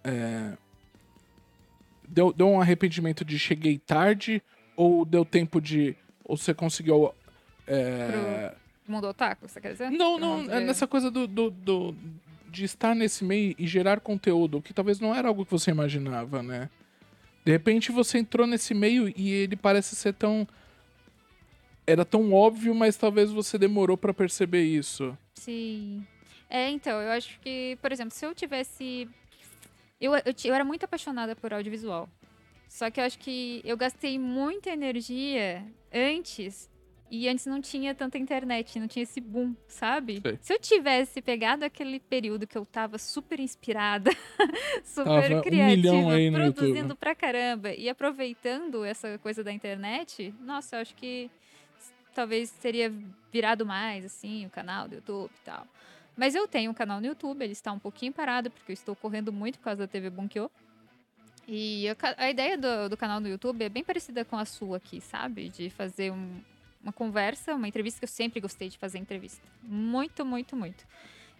é, 0.04 0.52
deu, 2.06 2.32
deu 2.32 2.48
um 2.48 2.60
arrependimento 2.60 3.24
de 3.24 3.38
cheguei 3.38 3.78
tarde? 3.78 4.42
Ou 4.76 5.04
deu 5.04 5.24
tempo 5.24 5.60
de. 5.60 5.96
Ou 6.24 6.36
você 6.36 6.54
conseguiu. 6.54 7.12
é, 7.66 8.54
Mundo 8.86 9.08
otaku, 9.08 9.46
você 9.48 9.60
quer 9.60 9.72
dizer? 9.72 9.90
Não, 9.90 10.18
não, 10.18 10.50
é 10.50 10.60
nessa 10.60 10.86
coisa 10.86 11.10
do, 11.10 11.26
do, 11.26 11.50
do- 11.50 11.94
de 12.50 12.64
estar 12.64 12.94
nesse 12.94 13.22
meio 13.24 13.54
e 13.58 13.66
gerar 13.66 14.00
conteúdo, 14.00 14.62
que 14.62 14.72
talvez 14.72 14.98
não 15.00 15.14
era 15.14 15.28
algo 15.28 15.44
que 15.44 15.50
você 15.50 15.70
imaginava, 15.70 16.42
né? 16.42 16.70
De 17.44 17.52
repente 17.52 17.92
você 17.92 18.18
entrou 18.18 18.46
nesse 18.46 18.72
meio 18.72 19.12
e 19.14 19.30
ele 19.30 19.56
parece 19.56 19.94
ser 19.96 20.14
tão. 20.14 20.46
Era 21.88 22.04
tão 22.04 22.34
óbvio, 22.34 22.74
mas 22.74 22.98
talvez 22.98 23.30
você 23.32 23.56
demorou 23.56 23.96
pra 23.96 24.12
perceber 24.12 24.62
isso. 24.62 25.16
Sim. 25.34 26.06
É, 26.50 26.68
então, 26.68 27.00
eu 27.00 27.10
acho 27.12 27.40
que, 27.40 27.78
por 27.80 27.90
exemplo, 27.90 28.12
se 28.14 28.26
eu 28.26 28.34
tivesse. 28.34 29.08
Eu, 29.98 30.14
eu, 30.14 30.34
eu 30.44 30.54
era 30.54 30.64
muito 30.64 30.84
apaixonada 30.84 31.34
por 31.34 31.52
audiovisual. 31.54 32.06
Só 32.68 32.90
que 32.90 33.00
eu 33.00 33.04
acho 33.04 33.18
que 33.18 33.62
eu 33.64 33.74
gastei 33.74 34.18
muita 34.18 34.68
energia 34.68 35.64
antes. 35.90 36.68
E 37.10 37.26
antes 37.26 37.46
não 37.46 37.58
tinha 37.58 37.94
tanta 37.94 38.18
internet, 38.18 38.78
não 38.78 38.86
tinha 38.86 39.02
esse 39.02 39.18
boom, 39.18 39.56
sabe? 39.66 40.20
Sei. 40.20 40.38
Se 40.42 40.52
eu 40.52 40.60
tivesse 40.60 41.22
pegado 41.22 41.64
aquele 41.64 42.00
período 42.00 42.46
que 42.46 42.58
eu 42.58 42.66
tava 42.66 42.98
super 42.98 43.40
inspirada, 43.40 44.10
super 44.84 45.04
Tava 45.22 45.36
um 45.36 45.40
criativa, 45.40 46.18
no 46.18 46.32
produzindo 46.52 46.78
YouTube. 46.80 46.98
pra 46.98 47.14
caramba 47.14 47.72
e 47.72 47.88
aproveitando 47.88 48.84
essa 48.84 49.16
coisa 49.20 49.42
da 49.42 49.50
internet, 49.50 50.34
nossa, 50.42 50.76
eu 50.76 50.80
acho 50.82 50.94
que 50.94 51.30
talvez 52.14 52.50
teria 52.50 52.92
virado 53.32 53.64
mais, 53.66 54.04
assim, 54.04 54.46
o 54.46 54.50
canal 54.50 54.88
do 54.88 54.96
YouTube 54.96 55.30
e 55.34 55.44
tal. 55.44 55.66
Mas 56.16 56.34
eu 56.34 56.48
tenho 56.48 56.70
um 56.70 56.74
canal 56.74 57.00
no 57.00 57.06
YouTube, 57.06 57.42
ele 57.42 57.52
está 57.52 57.70
um 57.72 57.78
pouquinho 57.78 58.12
parado, 58.12 58.50
porque 58.50 58.72
eu 58.72 58.74
estou 58.74 58.96
correndo 58.96 59.32
muito 59.32 59.58
por 59.58 59.64
causa 59.66 59.78
da 59.78 59.86
TV 59.86 60.10
Bunkyo. 60.10 60.50
E 61.46 61.86
ca- 61.96 62.14
a 62.18 62.28
ideia 62.28 62.58
do, 62.58 62.88
do 62.90 62.96
canal 62.96 63.20
do 63.20 63.28
YouTube 63.28 63.62
é 63.64 63.68
bem 63.68 63.82
parecida 63.84 64.24
com 64.24 64.36
a 64.36 64.44
sua 64.44 64.76
aqui, 64.78 65.00
sabe? 65.00 65.48
De 65.48 65.70
fazer 65.70 66.12
um- 66.12 66.40
uma 66.82 66.92
conversa, 66.92 67.54
uma 67.54 67.66
entrevista, 67.68 67.98
que 68.00 68.04
eu 68.04 68.08
sempre 68.08 68.40
gostei 68.40 68.68
de 68.68 68.76
fazer 68.78 68.98
entrevista. 68.98 69.46
Muito, 69.62 70.24
muito, 70.26 70.54
muito. 70.56 70.84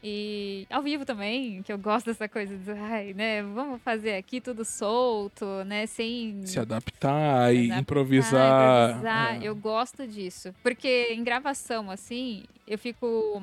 E 0.03 0.65
ao 0.71 0.81
vivo 0.81 1.05
também, 1.05 1.61
que 1.63 1.73
eu 1.73 1.79
gosto 1.79 2.07
dessa 2.07 2.29
coisa 2.29 2.57
de, 2.57 2.71
ai, 2.71 3.13
né, 3.15 3.43
vamos 3.43 3.83
fazer 3.83 4.15
aqui 4.15 4.41
tudo 4.41 4.65
solto, 4.65 5.45
né, 5.67 5.87
sem 5.87 6.47
Se 6.47 6.61
adaptar 6.61 7.53
e 7.53 7.65
Adaptar, 7.67 7.81
improvisar. 7.81 8.91
improvisar. 8.91 9.43
é. 9.43 9.49
Eu 9.49 9.57
gosto 9.57 10.07
disso. 10.07 10.55
Porque 10.63 11.09
em 11.11 11.25
gravação, 11.25 11.91
assim, 11.91 12.45
eu 12.67 12.79
fico. 12.79 13.43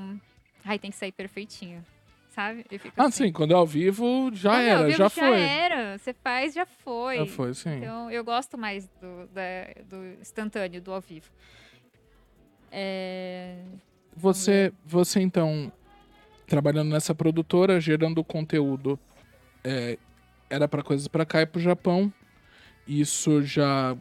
Ai, 0.64 0.80
tem 0.80 0.90
que 0.92 0.98
sair 0.98 1.12
perfeitinho. 1.12 1.84
Sabe? 2.30 2.66
Ah, 2.98 3.06
assim. 3.06 3.26
sim, 3.28 3.32
quando 3.32 3.52
é 3.52 3.56
ao 3.56 3.66
vivo, 3.66 4.30
já 4.34 4.52
Quando 4.52 4.62
é 4.62 4.68
era, 4.70 4.86
vivo, 4.86 4.98
já 4.98 5.10
foi. 5.10 5.40
era. 5.40 5.98
Você 5.98 6.14
faz, 6.14 6.54
já 6.54 6.66
foi. 6.66 7.18
Já 7.20 7.26
foi, 7.28 7.54
sim. 7.54 7.78
Então, 7.78 8.12
eu 8.12 8.24
gosto 8.26 8.58
mais 8.58 8.88
do, 9.02 9.28
da- 9.28 9.74
do 9.90 10.06
instantâneo, 10.20 10.82
do 10.82 10.92
ao 10.92 11.00
vivo. 11.00 11.30
É... 12.72 13.58
Você, 14.18 14.74
você 14.86 15.22
então, 15.22 15.72
trabalhando 16.46 16.90
nessa 16.90 17.14
produtora, 17.14 17.80
gerando 17.80 18.24
conteúdo, 18.24 19.00
é, 19.64 19.98
era 20.50 20.68
pra 20.68 20.84
coisas 20.84 21.08
pra 21.08 21.26
cá 21.26 21.42
e 21.42 21.46
pro 21.46 21.60
Japão. 21.60 22.12
Isso 22.88 23.42
já 23.42 23.98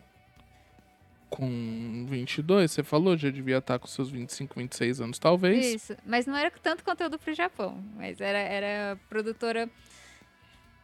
com 1.35 2.07
22, 2.09 2.71
você 2.71 2.85
falou, 2.85 3.17
já 3.17 3.29
devia 3.29 3.59
estar 3.59 3.77
com 3.81 3.89
seus 3.89 4.09
25, 4.09 4.55
26 4.57 5.01
anos, 5.01 5.19
talvez. 5.19 5.67
Isso. 5.67 5.97
Mas 6.07 6.27
não 6.27 6.37
era 6.37 6.49
tanto 6.51 6.85
conteúdo 6.85 7.19
pro 7.19 7.35
Japão. 7.35 7.83
Mas 7.97 8.21
era, 8.21 8.39
era 8.39 8.97
produtora. 9.09 9.69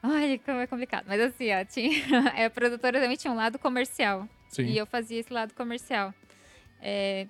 Ai, 0.02 0.40
como 0.44 0.58
é 0.58 0.66
complicado. 0.66 1.04
Mas 1.06 1.20
assim, 1.20 1.52
ó, 1.52 1.64
tinha. 1.64 1.90
A 2.46 2.50
produtora 2.50 3.00
também 3.00 3.16
tinha 3.16 3.32
um 3.32 3.36
lado 3.36 3.60
comercial. 3.60 4.28
Sim. 4.48 4.64
E 4.64 4.76
eu 4.76 4.86
fazia 4.86 5.20
esse 5.20 5.32
lado 5.32 5.54
comercial. 5.54 6.12
É, 6.82 7.28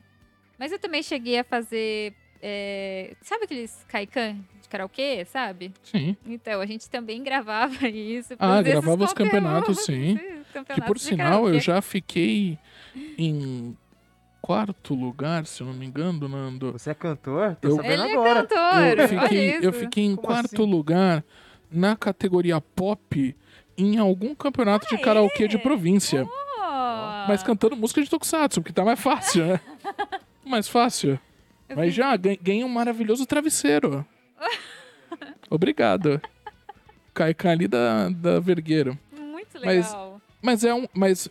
mas 0.58 0.72
eu 0.72 0.78
também 0.78 1.02
cheguei 1.02 1.38
a 1.38 1.44
fazer. 1.44 2.14
É, 2.42 3.14
sabe 3.22 3.44
aqueles 3.44 3.84
kaikan 3.88 4.36
de 4.62 4.68
karaokê, 4.68 5.24
sabe? 5.24 5.72
Sim. 5.82 6.16
Então, 6.26 6.60
a 6.60 6.66
gente 6.66 6.88
também 6.88 7.22
gravava 7.22 7.86
isso. 7.88 8.34
Ah, 8.38 8.62
gravava 8.62 9.04
os 9.04 9.12
campeonatos, 9.12 9.80
sim. 9.84 10.14
esses 10.14 10.46
Que 10.46 10.52
campeonatos 10.52 10.86
por 10.86 10.98
sinal, 10.98 11.32
eu 11.40 11.44
karaokê. 11.44 11.60
já 11.60 11.82
fiquei 11.82 12.58
em 13.18 13.76
quarto 14.40 14.94
lugar, 14.94 15.44
se 15.46 15.60
eu 15.62 15.66
não 15.66 15.74
me 15.74 15.86
engano, 15.86 16.28
Nando. 16.28 16.72
Você 16.72 16.90
é 16.90 16.94
cantor? 16.94 17.56
Tô 17.60 17.68
Eu- 17.68 17.76
sabendo 17.76 18.02
Ele 18.04 18.12
é 18.12 18.14
agora. 18.14 18.46
cantor, 18.46 18.98
Eu 18.98 19.08
fiquei, 19.08 19.58
eu 19.62 19.72
fiquei 19.72 20.04
em 20.04 20.16
Como 20.16 20.26
quarto 20.26 20.62
assim? 20.62 20.70
lugar 20.70 21.24
na 21.70 21.94
categoria 21.94 22.60
pop 22.60 23.36
em 23.76 23.98
algum 23.98 24.34
campeonato 24.34 24.86
de 24.88 25.00
karaokê 25.00 25.46
de 25.46 25.58
província. 25.58 26.24
Oh. 26.24 27.28
Mas 27.28 27.42
cantando 27.42 27.76
música 27.76 28.02
de 28.02 28.10
Tokusatsu, 28.10 28.60
porque 28.60 28.72
tá 28.72 28.84
mais 28.84 28.98
fácil, 28.98 29.46
né? 29.46 29.60
mais 30.44 30.66
fácil. 30.68 31.18
Eu 31.70 31.76
Mas 31.76 31.94
já 31.94 32.16
gan- 32.16 32.36
ganhei 32.42 32.64
um 32.64 32.68
maravilhoso 32.68 33.24
travesseiro. 33.24 34.04
Obrigado. 35.48 36.20
Kaikan 37.14 37.50
ali 37.52 37.66
da, 37.68 38.08
da 38.10 38.40
Vergueiro. 38.40 38.98
Muito 39.12 39.54
Mas- 39.64 39.86
legal. 39.92 40.20
Mas 40.42 40.64
é 40.64 40.74
um. 40.74 40.86
Mas 40.94 41.28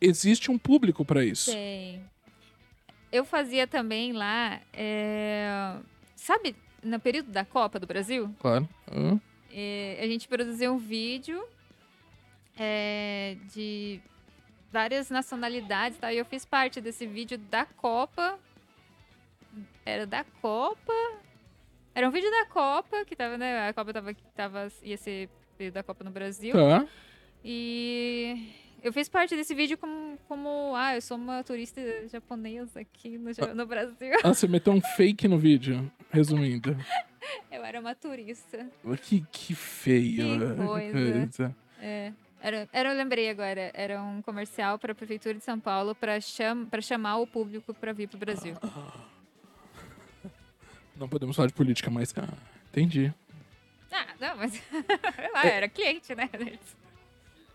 existe 0.00 0.50
um 0.50 0.58
público 0.58 1.04
pra 1.04 1.24
isso. 1.24 1.50
Tem. 1.52 2.02
Eu 3.10 3.24
fazia 3.24 3.66
também 3.66 4.12
lá. 4.12 4.60
é, 4.72 5.74
Sabe, 6.16 6.56
no 6.82 6.98
período 6.98 7.30
da 7.30 7.44
Copa 7.44 7.78
do 7.78 7.86
Brasil, 7.86 8.34
Claro. 8.40 8.68
É, 9.54 9.98
a 10.00 10.06
gente 10.06 10.26
produzia 10.28 10.72
um 10.72 10.78
vídeo 10.78 11.44
é, 12.58 13.36
de 13.52 14.00
várias 14.72 15.10
nacionalidades, 15.10 15.98
tá? 15.98 16.12
E 16.12 16.16
eu 16.18 16.24
fiz 16.24 16.44
parte 16.46 16.80
desse 16.80 17.06
vídeo 17.06 17.36
da 17.36 17.66
Copa. 17.66 18.38
Era 19.84 20.06
da 20.06 20.24
Copa. 20.40 20.92
Era 21.94 22.08
um 22.08 22.10
vídeo 22.10 22.30
da 22.30 22.46
Copa, 22.46 23.04
que 23.04 23.14
tava, 23.14 23.36
né? 23.36 23.68
A 23.68 23.74
Copa 23.74 23.92
tava, 23.92 24.14
tava, 24.34 24.68
ia 24.82 24.96
ser 24.96 25.28
da 25.72 25.82
Copa 25.82 26.02
no 26.02 26.10
Brasil. 26.10 26.52
Tá. 26.54 26.86
E 27.44 28.52
eu 28.82 28.92
fiz 28.92 29.08
parte 29.08 29.36
desse 29.36 29.54
vídeo 29.54 29.76
como, 29.78 30.18
como 30.26 30.74
ah, 30.74 30.94
eu 30.94 31.02
sou 31.02 31.16
uma 31.16 31.44
turista 31.44 31.80
japonesa 32.08 32.80
aqui 32.80 33.18
no, 33.18 33.32
Ja- 33.32 33.54
no 33.54 33.66
Brasil. 33.66 34.12
Ah, 34.24 34.32
você 34.32 34.48
meteu 34.48 34.72
um 34.72 34.80
fake 34.80 35.28
no 35.28 35.38
vídeo, 35.38 35.90
resumindo. 36.10 36.76
Eu 37.52 37.64
era 37.64 37.78
uma 37.78 37.94
turista. 37.94 38.68
Que, 39.02 39.24
que 39.30 39.54
feio. 39.54 40.24
Que 40.24 40.36
né? 40.38 40.66
coisa. 40.66 41.56
É. 41.80 42.12
Era, 42.40 42.68
era, 42.72 42.92
eu 42.92 42.96
lembrei 42.96 43.30
agora, 43.30 43.70
era 43.72 44.02
um 44.02 44.20
comercial 44.20 44.76
para 44.76 44.90
a 44.90 44.94
Prefeitura 44.96 45.34
de 45.34 45.44
São 45.44 45.60
Paulo 45.60 45.94
para 45.94 46.20
cham, 46.20 46.66
pra 46.66 46.80
chamar 46.80 47.18
o 47.18 47.26
público 47.26 47.72
para 47.72 47.92
vir 47.92 48.08
pro 48.08 48.18
Brasil. 48.18 48.56
Não 51.02 51.08
podemos 51.08 51.34
falar 51.34 51.48
de 51.48 51.54
política, 51.54 51.90
mas. 51.90 52.14
Ah, 52.16 52.28
entendi. 52.70 53.12
Ah, 53.90 54.06
não, 54.20 54.36
mas 54.36 54.62
ah, 55.34 55.48
era 55.48 55.68
cliente, 55.68 56.14
né? 56.14 56.30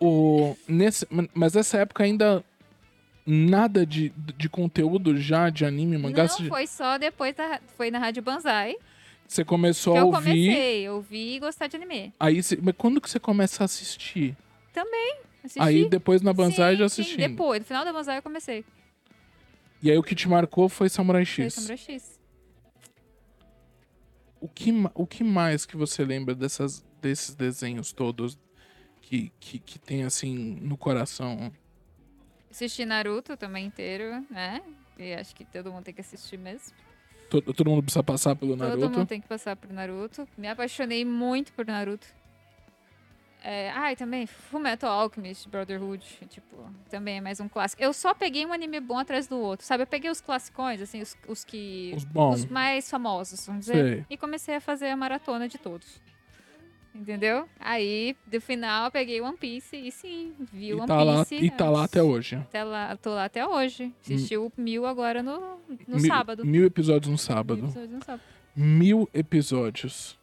O, 0.02 0.58
nesse, 0.68 1.08
mas 1.34 1.54
nessa 1.54 1.78
época 1.78 2.04
ainda 2.04 2.44
nada 3.26 3.86
de, 3.86 4.10
de 4.36 4.50
conteúdo 4.50 5.16
já 5.16 5.50
de 5.50 5.64
anime, 5.64 5.98
mangá. 5.98 6.24
Não, 6.24 6.50
foi 6.50 6.68
só 6.68 6.98
depois 6.98 7.34
da. 7.34 7.62
Foi 7.78 7.90
na 7.90 8.00
Rádio 8.00 8.22
Banzai 8.22 8.76
Você 9.26 9.46
começou 9.46 9.96
a 9.96 10.00
eu 10.00 10.08
ouvir. 10.08 10.24
comecei 10.24 10.88
a 10.88 10.94
ouvir 10.94 11.36
e 11.36 11.40
gostar 11.40 11.68
de 11.68 11.78
anime. 11.78 12.14
Aí 12.20 12.44
você, 12.44 12.60
mas 12.62 12.76
quando 12.78 13.00
que 13.00 13.10
você 13.10 13.18
começa 13.20 13.64
a 13.64 13.66
assistir? 13.66 14.36
Assisti. 15.42 15.62
Aí 15.62 15.88
depois 15.88 16.22
na 16.22 16.34
Banzai 16.34 16.74
Sim, 16.74 16.80
já 16.80 16.90
sim, 16.90 17.02
assistindo. 17.02 17.30
depois, 17.30 17.62
no 17.62 17.66
final 17.66 17.86
da 17.86 17.94
Banzai 17.94 18.18
eu 18.18 18.22
comecei. 18.22 18.66
E 19.82 19.90
aí 19.90 19.98
o 19.98 20.04
que 20.04 20.14
te 20.14 20.28
marcou 20.28 20.68
foi 20.68 20.90
Samurai 20.90 21.24
Foi 21.26 21.46
X. 21.46 21.54
Samurai 21.54 21.78
X. 21.78 22.17
O 24.40 24.48
que, 24.48 24.72
o 24.94 25.08
que 25.08 25.24
mais 25.24 25.66
que 25.66 25.76
você 25.76 26.06
lembra 26.06 26.36
dessas, 26.36 26.86
desses 27.02 27.34
desenhos 27.36 27.92
todos 27.92 28.38
que, 29.02 29.32
que, 29.40 29.60
que 29.60 29.80
tem 29.80 30.04
assim 30.04 30.60
no 30.62 30.78
coração? 30.78 31.52
Assisti 32.52 32.86
Naruto 32.86 33.36
também 33.38 33.66
inteiro, 33.66 34.26
né? 34.30 34.62
E 34.98 35.14
acho 35.14 35.36
que 35.36 35.46
todo 35.46 35.72
mundo 35.72 35.84
tem 35.86 35.94
que 35.94 36.02
assistir 36.02 36.38
mesmo. 36.38 36.74
Todo, 37.30 37.54
todo 37.54 37.70
mundo 37.70 37.84
precisa 37.84 38.04
passar 38.04 38.36
pelo 38.36 38.56
Todo 38.56 38.68
Naruto. 38.68 38.90
mundo 38.90 39.08
tem 39.08 39.20
que 39.22 39.28
passar 39.28 39.56
por 39.56 39.72
Naruto. 39.72 40.28
Me 40.38 40.48
apaixonei 40.48 41.04
muito 41.04 41.52
por 41.54 41.66
Naruto. 41.66 42.08
É, 43.44 43.72
ah, 43.72 43.92
e 43.92 43.96
também 43.96 44.26
Fullmetal 44.26 44.90
Alchemist, 44.92 45.48
Brotherhood, 45.48 46.04
tipo, 46.28 46.58
também 46.90 47.18
é 47.18 47.22
mais 47.22 47.40
um 47.40 47.48
clássico. 47.48 47.82
Eu 47.82 47.94
só 47.94 48.14
peguei 48.14 48.46
um 48.46 48.52
anime 48.52 48.80
bom 48.80 48.98
atrás 48.98 49.28
do 49.28 49.38
outro, 49.38 49.66
sabe? 49.66 49.84
Eu 49.84 49.88
peguei 49.88 50.10
os 50.10 50.20
classicões, 50.20 50.82
assim, 50.82 51.02
os, 51.02 51.16
os 51.28 51.46
que... 51.46 51.94
Os 51.96 52.04
bons. 52.04 52.40
Os 52.40 52.46
mais 52.46 52.90
famosos, 52.90 53.46
vamos 53.46 53.66
dizer. 53.66 53.94
Sei. 53.96 54.06
E 54.10 54.18
comecei 54.18 54.56
a 54.56 54.60
fazer 54.62 54.88
a 54.90 54.98
maratona 54.98 55.48
de 55.48 55.58
todos. 55.58 56.02
Entendeu? 56.94 57.48
Aí, 57.60 58.18
do 58.26 58.42
final, 58.42 58.86
eu 58.86 58.92
peguei 58.92 59.22
One 59.22 59.38
Piece 59.38 59.76
e 59.78 59.92
sim, 59.92 60.34
vi 60.52 60.70
E 60.70 60.74
One 60.74 60.88
tá, 60.88 61.04
lá, 61.04 61.24
Piece. 61.24 61.46
e 61.46 61.52
tá 61.52 61.70
lá 61.70 61.84
até 61.84 62.02
hoje. 62.02 62.38
Até 62.38 62.64
lá, 62.64 62.98
tô 62.98 63.12
lá 63.12 63.26
até 63.26 63.46
hoje. 63.48 63.94
Assisti 64.02 64.36
o 64.36 64.52
mil 64.58 64.84
agora 64.88 65.22
no, 65.22 65.40
no 65.88 65.98
Mil- 65.98 66.00
sábado. 66.08 66.44
Mil 66.44 66.66
episódios 66.66 67.06
no 67.06 67.12
Mil 67.12 67.18
sábado. 67.20 67.64
episódios 67.66 67.92
no 67.92 68.04
sábado. 68.04 68.24
Mil 68.56 69.08
episódios. 69.14 70.18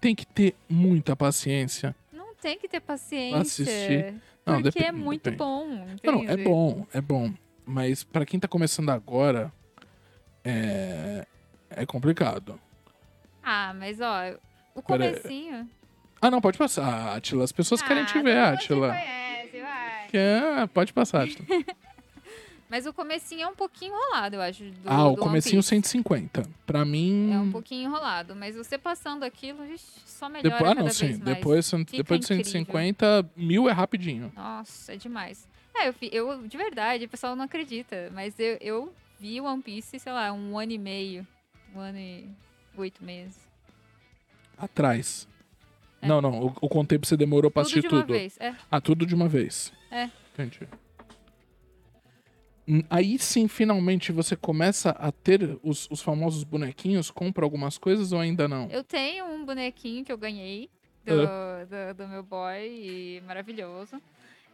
Tem 0.00 0.14
que 0.14 0.24
ter 0.24 0.54
muita 0.68 1.16
paciência. 1.16 1.96
Tem 2.40 2.58
que 2.58 2.68
ter 2.68 2.80
paciência. 2.80 3.40
Assistir. 3.40 4.14
Não, 4.46 4.62
porque 4.62 4.78
é 4.78 4.82
depende, 4.84 5.04
muito 5.04 5.22
depende. 5.24 5.36
bom. 5.38 5.86
Não, 6.02 6.12
não, 6.12 6.30
é 6.30 6.36
bom, 6.36 6.86
é 6.92 7.00
bom. 7.00 7.32
Mas 7.66 8.02
pra 8.04 8.24
quem 8.24 8.40
tá 8.40 8.48
começando 8.48 8.90
agora, 8.90 9.52
é, 10.44 11.26
é 11.70 11.84
complicado. 11.84 12.58
Ah, 13.42 13.74
mas 13.74 14.00
ó, 14.00 14.30
o 14.74 14.82
Pera 14.82 15.12
comecinho. 15.12 15.68
Ah, 16.20 16.30
não, 16.30 16.40
pode 16.40 16.58
passar, 16.58 17.16
Atila. 17.16 17.44
As 17.44 17.52
pessoas 17.52 17.82
querem 17.82 18.02
ah, 18.02 18.06
te 18.06 18.22
ver, 18.22 18.38
Atila. 18.38 18.88
conhece, 18.88 19.60
vai. 19.60 20.06
Quer, 20.08 20.68
pode 20.68 20.92
passar, 20.92 21.24
Atila. 21.24 21.46
Mas 22.70 22.84
o 22.86 22.92
comecinho 22.92 23.42
é 23.42 23.46
um 23.48 23.54
pouquinho 23.54 23.94
enrolado, 23.94 24.36
eu 24.36 24.42
acho. 24.42 24.64
do- 24.64 24.76
ah, 24.84 25.04
o 25.06 25.14
do 25.16 25.22
One 25.22 25.28
comecinho 25.30 25.60
Piece. 25.60 25.68
150. 25.68 26.42
Pra 26.66 26.84
mim... 26.84 27.32
É 27.32 27.38
um 27.38 27.50
pouquinho 27.50 27.88
enrolado, 27.88 28.36
mas 28.36 28.54
você 28.56 28.76
passando 28.76 29.22
aquilo, 29.24 29.58
só 29.78 30.28
melhora 30.28 30.58
Depois, 30.58 30.70
ah, 30.70 30.74
não, 30.74 30.90
sim. 30.90 31.18
Depois, 31.18 31.70
Fica 31.70 31.96
depois 31.96 32.20
de 32.20 32.26
incrível. 32.34 32.44
150, 32.52 33.30
mil 33.34 33.68
é 33.68 33.72
rapidinho. 33.72 34.30
Nossa, 34.36 34.92
é 34.92 34.96
demais. 34.96 35.48
É, 35.74 35.88
eu, 35.88 35.94
eu, 36.12 36.46
de 36.46 36.56
verdade, 36.58 37.04
o 37.06 37.08
pessoal 37.08 37.34
não 37.34 37.44
acredita, 37.44 38.10
mas 38.12 38.38
eu, 38.38 38.58
eu 38.60 38.92
vi 39.18 39.40
One 39.40 39.62
Piece, 39.62 39.98
sei 39.98 40.12
lá, 40.12 40.30
um 40.32 40.58
ano 40.58 40.72
e 40.72 40.78
meio, 40.78 41.26
um 41.74 41.80
ano 41.80 41.98
e 41.98 42.28
oito 42.76 43.02
meses. 43.02 43.38
Atrás. 44.58 45.26
É. 46.02 46.06
Não, 46.06 46.20
não. 46.20 46.40
O, 46.40 46.46
o 46.60 46.68
quanto 46.68 46.88
tempo 46.88 47.06
você 47.06 47.16
demorou 47.16 47.50
pra 47.50 47.62
tudo 47.62 47.70
assistir 47.70 47.88
de 47.88 47.94
uma 47.94 48.02
tudo? 48.02 48.12
vez, 48.12 48.36
é. 48.40 48.54
Ah, 48.70 48.80
tudo 48.80 49.06
de 49.06 49.14
uma 49.14 49.28
vez. 49.28 49.72
É. 49.90 50.10
Entendi. 50.34 50.60
Hum, 52.68 52.82
Aí 52.90 53.18
sim, 53.18 53.48
finalmente, 53.48 54.12
você 54.12 54.36
começa 54.36 54.90
a 54.90 55.10
ter 55.10 55.58
os, 55.62 55.88
os 55.90 56.02
famosos 56.02 56.44
bonequinhos, 56.44 57.10
compra 57.10 57.44
algumas 57.44 57.78
coisas 57.78 58.12
ou 58.12 58.20
ainda 58.20 58.46
não? 58.46 58.68
Eu 58.70 58.84
tenho 58.84 59.24
um 59.24 59.44
bonequinho 59.44 60.04
que 60.04 60.12
eu 60.12 60.18
ganhei 60.18 60.68
do, 61.04 61.14
do, 61.16 61.94
do 61.96 62.08
meu 62.08 62.22
boy, 62.22 62.66
e 62.68 63.22
maravilhoso. 63.26 64.00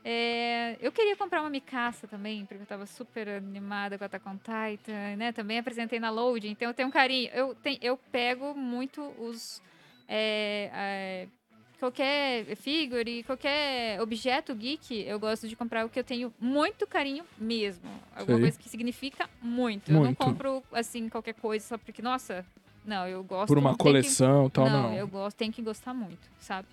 É, 0.04 0.76
eu 0.80 0.92
queria 0.92 1.16
comprar 1.16 1.40
uma 1.40 1.48
Mikasa 1.50 2.06
também, 2.06 2.44
porque 2.44 2.62
eu 2.62 2.66
tava 2.66 2.84
super 2.86 3.26
animada 3.26 3.96
com 3.96 4.04
a 4.04 4.06
Attack 4.06 4.28
on 4.28 4.36
Titan, 4.36 5.16
né? 5.16 5.32
Também 5.32 5.58
apresentei 5.58 5.98
na 5.98 6.10
Load, 6.10 6.46
então 6.46 6.68
eu 6.68 6.74
tenho 6.74 6.88
um 6.88 6.92
carinho. 6.92 7.30
Eu, 7.32 7.54
tenho, 7.54 7.78
eu 7.82 7.96
pego 7.96 8.54
muito 8.54 9.02
os... 9.18 9.62
é, 10.06 10.70
é, 10.72 11.28
qualquer 11.78 12.56
figure, 12.56 13.22
qualquer 13.24 14.00
objeto 14.00 14.54
geek, 14.54 15.02
eu 15.06 15.18
gosto 15.18 15.46
de 15.48 15.54
comprar 15.56 15.84
o 15.84 15.88
que 15.88 15.98
eu 15.98 16.04
tenho 16.04 16.32
muito 16.40 16.86
carinho 16.86 17.24
mesmo. 17.38 17.88
Alguma 18.14 18.36
Sei. 18.38 18.40
coisa 18.44 18.58
que 18.58 18.68
significa 18.68 19.28
muito. 19.42 19.90
Eu 19.90 19.94
não 19.96 20.02
Muito. 20.04 20.18
compro, 20.18 20.62
assim, 20.72 21.08
qualquer 21.08 21.34
coisa 21.34 21.66
só 21.66 21.78
porque, 21.78 22.00
nossa... 22.02 22.44
Não, 22.84 23.08
eu 23.08 23.24
gosto... 23.24 23.48
Por 23.48 23.56
uma 23.58 23.72
que- 23.72 23.78
coleção 23.78 24.46
e 24.46 24.50
tal, 24.50 24.68
não, 24.68 24.82
não. 24.90 24.94
eu 24.94 25.08
gosto, 25.08 25.36
tem 25.36 25.50
que 25.50 25.62
gostar 25.62 25.94
muito, 25.94 26.28
sabe? 26.38 26.68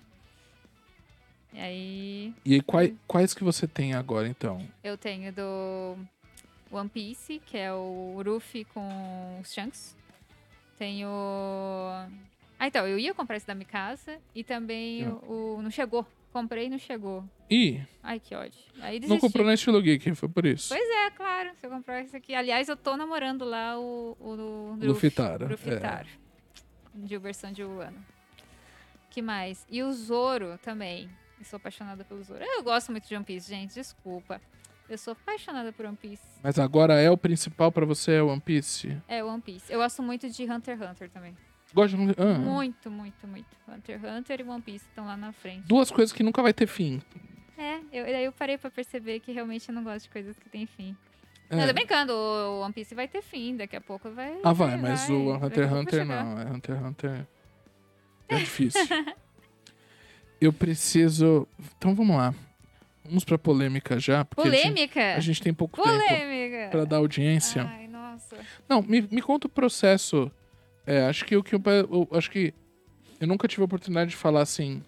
E 1.54 1.58
aí, 1.60 2.34
E 2.44 2.54
aí, 2.54 2.60
quais, 2.62 2.92
quais 3.06 3.32
que 3.34 3.42
você 3.44 3.66
tem 3.66 3.94
agora, 3.94 4.28
então? 4.28 4.66
eu 4.84 4.96
tenho 4.98 5.32
do 5.32 5.96
One 6.70 6.88
Piece, 6.88 7.40
que 7.46 7.56
é 7.56 7.72
o 7.72 8.22
Ruffy 8.24 8.64
com 8.66 9.38
os 9.40 9.52
Shanks. 9.52 9.96
Tenho... 10.78 11.08
Ah, 12.62 12.68
então, 12.68 12.86
eu 12.86 12.96
ia 12.96 13.12
comprar 13.12 13.36
esse 13.36 13.44
da 13.44 13.56
Mikasa 13.56 14.20
e 14.32 14.44
também 14.44 15.04
Não. 15.04 15.16
o, 15.26 15.56
o- 15.56 15.62
Não 15.62 15.68
chegou. 15.68 16.06
Comprei 16.32 16.66
e 16.66 16.70
não 16.70 16.78
chegou. 16.78 17.24
Ih, 17.50 17.84
Ai, 18.00 18.20
que 18.20 18.36
ódio. 18.36 18.56
Aí 18.80 19.00
não 19.00 19.18
comprou 19.18 19.44
na 19.44 19.52
Estilo 19.54 19.82
Geek, 19.82 20.14
foi 20.14 20.28
por 20.28 20.46
isso. 20.46 20.68
Pois 20.68 20.88
é, 20.88 21.10
claro. 21.10 21.50
Se 21.56 21.66
eu 21.66 21.70
comprar 21.70 22.02
esse 22.02 22.16
aqui. 22.16 22.32
Aliás, 22.36 22.68
eu 22.68 22.76
tô 22.76 22.96
namorando 22.96 23.44
lá 23.44 23.76
o, 23.80 24.16
o, 24.20 24.28
o 24.30 24.78
Lufitara, 24.80 25.48
Lufitara. 25.48 26.06
De 26.94 27.18
versão 27.18 27.50
de 27.52 27.64
Wano. 27.64 27.98
que 29.10 29.20
mais? 29.20 29.66
E 29.68 29.82
o 29.82 29.92
Zoro 29.92 30.56
também. 30.62 31.10
Eu 31.40 31.44
sou 31.44 31.56
apaixonada 31.56 32.04
pelo 32.04 32.22
Zoro. 32.22 32.44
Eu 32.44 32.62
gosto 32.62 32.92
muito 32.92 33.08
de 33.08 33.16
One 33.16 33.24
Piece, 33.24 33.50
gente. 33.50 33.74
Desculpa. 33.74 34.40
Eu 34.88 34.96
sou 34.96 35.14
apaixonada 35.14 35.72
por 35.72 35.84
One 35.84 35.96
Piece. 35.96 36.22
Mas 36.44 36.60
agora 36.60 36.94
é 37.00 37.10
o 37.10 37.16
principal 37.18 37.72
pra 37.72 37.84
você, 37.84 38.12
é 38.12 38.22
One 38.22 38.40
Piece? 38.40 38.96
É, 39.08 39.24
One 39.24 39.42
Piece. 39.42 39.72
Eu 39.72 39.80
gosto 39.80 40.00
muito 40.00 40.30
de 40.30 40.44
Hunter 40.44 40.78
x 40.78 40.90
Hunter 40.90 41.10
também. 41.10 41.36
Gosta 41.74 41.96
de... 41.96 42.14
Ah, 42.18 42.38
Muito, 42.38 42.90
muito, 42.90 43.26
muito. 43.26 43.46
Hunter 43.68 43.98
x 43.98 44.04
Hunter 44.04 44.40
e 44.40 44.42
One 44.44 44.62
Piece 44.62 44.84
estão 44.86 45.06
lá 45.06 45.16
na 45.16 45.32
frente. 45.32 45.66
Duas 45.66 45.90
coisas 45.90 46.12
que 46.12 46.22
nunca 46.22 46.42
vai 46.42 46.52
ter 46.52 46.66
fim. 46.66 47.00
É, 47.56 47.78
eu, 47.92 48.04
daí 48.04 48.24
eu 48.24 48.32
parei 48.32 48.58
pra 48.58 48.70
perceber 48.70 49.20
que 49.20 49.32
realmente 49.32 49.68
eu 49.68 49.74
não 49.74 49.82
gosto 49.84 50.04
de 50.04 50.10
coisas 50.10 50.36
que 50.38 50.48
têm 50.48 50.66
fim. 50.66 50.96
É. 51.48 51.56
Não, 51.56 51.66
tô 51.66 51.72
brincando, 51.72 52.12
o 52.12 52.60
One 52.62 52.72
Piece 52.72 52.94
vai 52.94 53.06
ter 53.06 53.22
fim, 53.22 53.56
daqui 53.56 53.76
a 53.76 53.80
pouco 53.80 54.10
vai. 54.10 54.38
Ah, 54.42 54.52
vai, 54.52 54.76
mas 54.76 55.08
o 55.08 55.38
daqui 55.38 55.60
a 55.60 55.64
Hunter 55.64 55.64
x 55.64 55.70
vai 55.70 55.80
Hunter 55.80 56.06
não. 56.06 56.40
É 56.40 56.44
Hunter 56.50 56.76
x 56.76 56.84
Hunter. 56.84 57.26
É 58.28 58.36
difícil. 58.36 58.80
Eu 60.40 60.52
preciso. 60.52 61.46
Então 61.78 61.94
vamos 61.94 62.16
lá. 62.16 62.34
Vamos 63.04 63.24
pra 63.24 63.36
polêmica 63.38 63.98
já, 63.98 64.24
porque 64.24 64.48
a 64.48 64.50
gente, 64.50 64.62
Polêmica! 64.62 65.14
a 65.16 65.20
gente 65.20 65.42
tem 65.42 65.52
pouco 65.52 65.80
tempo 65.82 65.88
Polêmica! 65.98 66.68
pra 66.70 66.84
dar 66.84 66.96
audiência. 66.96 67.64
Ai, 67.64 67.86
nossa. 67.88 68.36
Não, 68.68 68.80
me, 68.82 69.02
me 69.02 69.20
conta 69.20 69.46
o 69.46 69.50
processo. 69.50 70.30
É, 70.86 71.02
acho 71.06 71.24
que 71.24 71.36
o 71.36 71.42
que 71.42 71.54
eu, 71.54 71.62
eu- 71.66 72.08
acho 72.12 72.30
que 72.30 72.52
eu 73.20 73.26
nunca 73.26 73.46
tive 73.46 73.62
a 73.62 73.64
oportunidade 73.66 74.10
de 74.10 74.16
falar 74.16 74.40
assim 74.42 74.82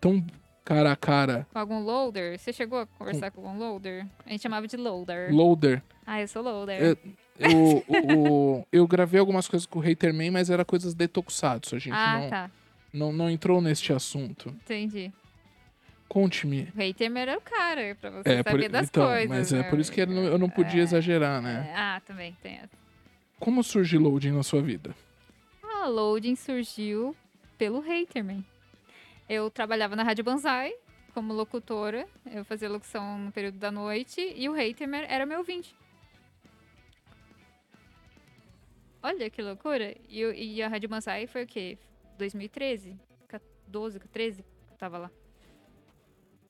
tão 0.00 0.24
cara 0.64 0.92
a 0.92 0.96
cara. 0.96 1.46
Com 1.52 1.58
algum 1.58 1.80
loader? 1.82 2.38
Você 2.38 2.52
chegou 2.52 2.80
a 2.80 2.86
conversar 2.86 3.30
com 3.30 3.40
algum 3.46 3.58
loader? 3.58 4.06
A 4.24 4.30
gente 4.30 4.42
chamava 4.42 4.66
de 4.68 4.76
loader. 4.76 5.34
Loader. 5.34 5.82
Ah, 6.06 6.20
eu 6.20 6.28
sou 6.28 6.42
loader. 6.42 6.80
É, 6.80 6.96
Eu, 7.40 7.84
o- 7.88 8.58
o- 8.60 8.66
eu 8.72 8.86
gravei 8.86 9.18
algumas 9.20 9.46
coisas 9.48 9.64
com 9.66 9.78
o 9.78 9.82
Haterman, 9.82 10.30
mas 10.30 10.50
era 10.50 10.64
coisas 10.64 10.92
de 10.94 11.06
Tokusatsu. 11.08 11.76
A 11.76 11.78
gente 11.78 11.94
ah, 11.94 12.18
não, 12.20 12.28
tá. 12.30 12.50
não, 12.92 13.12
não 13.12 13.30
entrou 13.30 13.60
neste 13.60 13.92
assunto. 13.92 14.48
Entendi. 14.50 15.12
Conte-me. 16.08 16.68
O 16.74 16.78
hater 16.78 17.14
era 17.16 17.36
o 17.36 17.40
cara, 17.40 17.94
pra 18.00 18.10
você 18.10 18.28
É, 18.28 18.42
por, 18.42 18.52
saber 18.52 18.68
das 18.70 18.88
então, 18.88 19.06
coisas. 19.06 19.28
mas 19.28 19.52
é 19.52 19.58
né? 19.58 19.62
por 19.64 19.78
isso 19.78 19.92
que 19.92 20.00
eu 20.00 20.06
não, 20.06 20.22
eu 20.24 20.38
não 20.38 20.48
podia 20.48 20.80
É, 20.80 20.84
exagerar, 20.84 21.42
né? 21.42 21.68
é, 21.70 21.74
Ah, 21.76 22.00
também 22.06 22.34
tem 22.42 22.54
essa. 22.56 22.70
Como 23.38 23.62
surgiu 23.62 24.00
loading 24.00 24.32
na 24.32 24.42
sua 24.42 24.62
vida? 24.62 24.94
A 25.80 25.86
loading 25.86 26.34
surgiu 26.34 27.14
pelo 27.56 27.78
Haterman. 27.78 28.44
Eu 29.28 29.48
trabalhava 29.48 29.94
na 29.94 30.02
Rádio 30.02 30.24
Banzai 30.24 30.74
como 31.14 31.32
locutora. 31.32 32.06
Eu 32.26 32.44
fazia 32.44 32.68
locução 32.68 33.16
no 33.16 33.30
período 33.30 33.58
da 33.58 33.70
noite 33.70 34.20
e 34.36 34.48
o 34.48 34.54
Haterman 34.54 35.04
era 35.08 35.24
meu 35.24 35.38
ouvinte. 35.38 35.74
Olha 39.00 39.30
que 39.30 39.40
loucura. 39.40 39.94
E, 40.08 40.20
e 40.56 40.62
a 40.62 40.68
Rádio 40.68 40.88
Banzai 40.88 41.28
foi 41.28 41.44
o 41.44 41.46
quê? 41.46 41.78
2013? 42.18 42.98
12, 43.68 44.00
13? 44.00 44.44
Eu 44.70 44.76
tava 44.76 44.98
lá. 44.98 45.10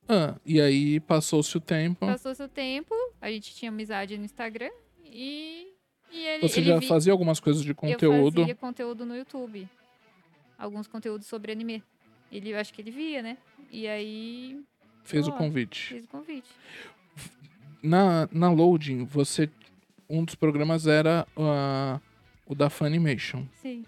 Ah, 0.08 0.36
e 0.46 0.58
aí 0.58 1.00
passou-se 1.00 1.54
o 1.54 1.60
tempo. 1.60 2.06
Passou-se 2.06 2.42
o 2.42 2.48
tempo, 2.48 2.94
a 3.20 3.30
gente 3.30 3.54
tinha 3.54 3.70
amizade 3.70 4.16
no 4.16 4.24
Instagram 4.24 4.70
e 5.04 5.74
ele, 6.16 6.48
Você 6.48 6.60
ele 6.60 6.68
já 6.68 6.78
vi- 6.78 6.86
fazia 6.86 7.12
algumas 7.12 7.40
coisas 7.40 7.62
de 7.62 7.70
Eu 7.70 7.74
conteúdo. 7.74 8.40
fazia 8.40 8.54
conteúdo 8.54 9.04
no 9.04 9.16
YouTube. 9.16 9.68
Alguns 10.58 10.86
conteúdos 10.86 11.26
sobre 11.26 11.52
anime. 11.52 11.82
Ele, 12.32 12.50
eu 12.50 12.58
acho 12.58 12.72
que 12.72 12.80
ele 12.82 12.90
via, 12.90 13.22
né? 13.22 13.36
E 13.70 13.86
aí 13.86 14.60
Fez 15.04 15.26
o 15.28 15.32
convite. 15.32 15.94
fiz 15.94 16.04
o 16.04 16.08
convite. 16.08 16.48
Na, 17.82 18.28
na 18.32 18.50
loading, 18.50 19.04
você. 19.04 19.48
Um 20.10 20.24
dos 20.24 20.34
programas 20.34 20.86
era 20.86 21.26
ah, 21.36 22.00
o 22.46 22.54
da 22.54 22.70
Funimation. 22.70 23.44
Sim. 23.60 23.84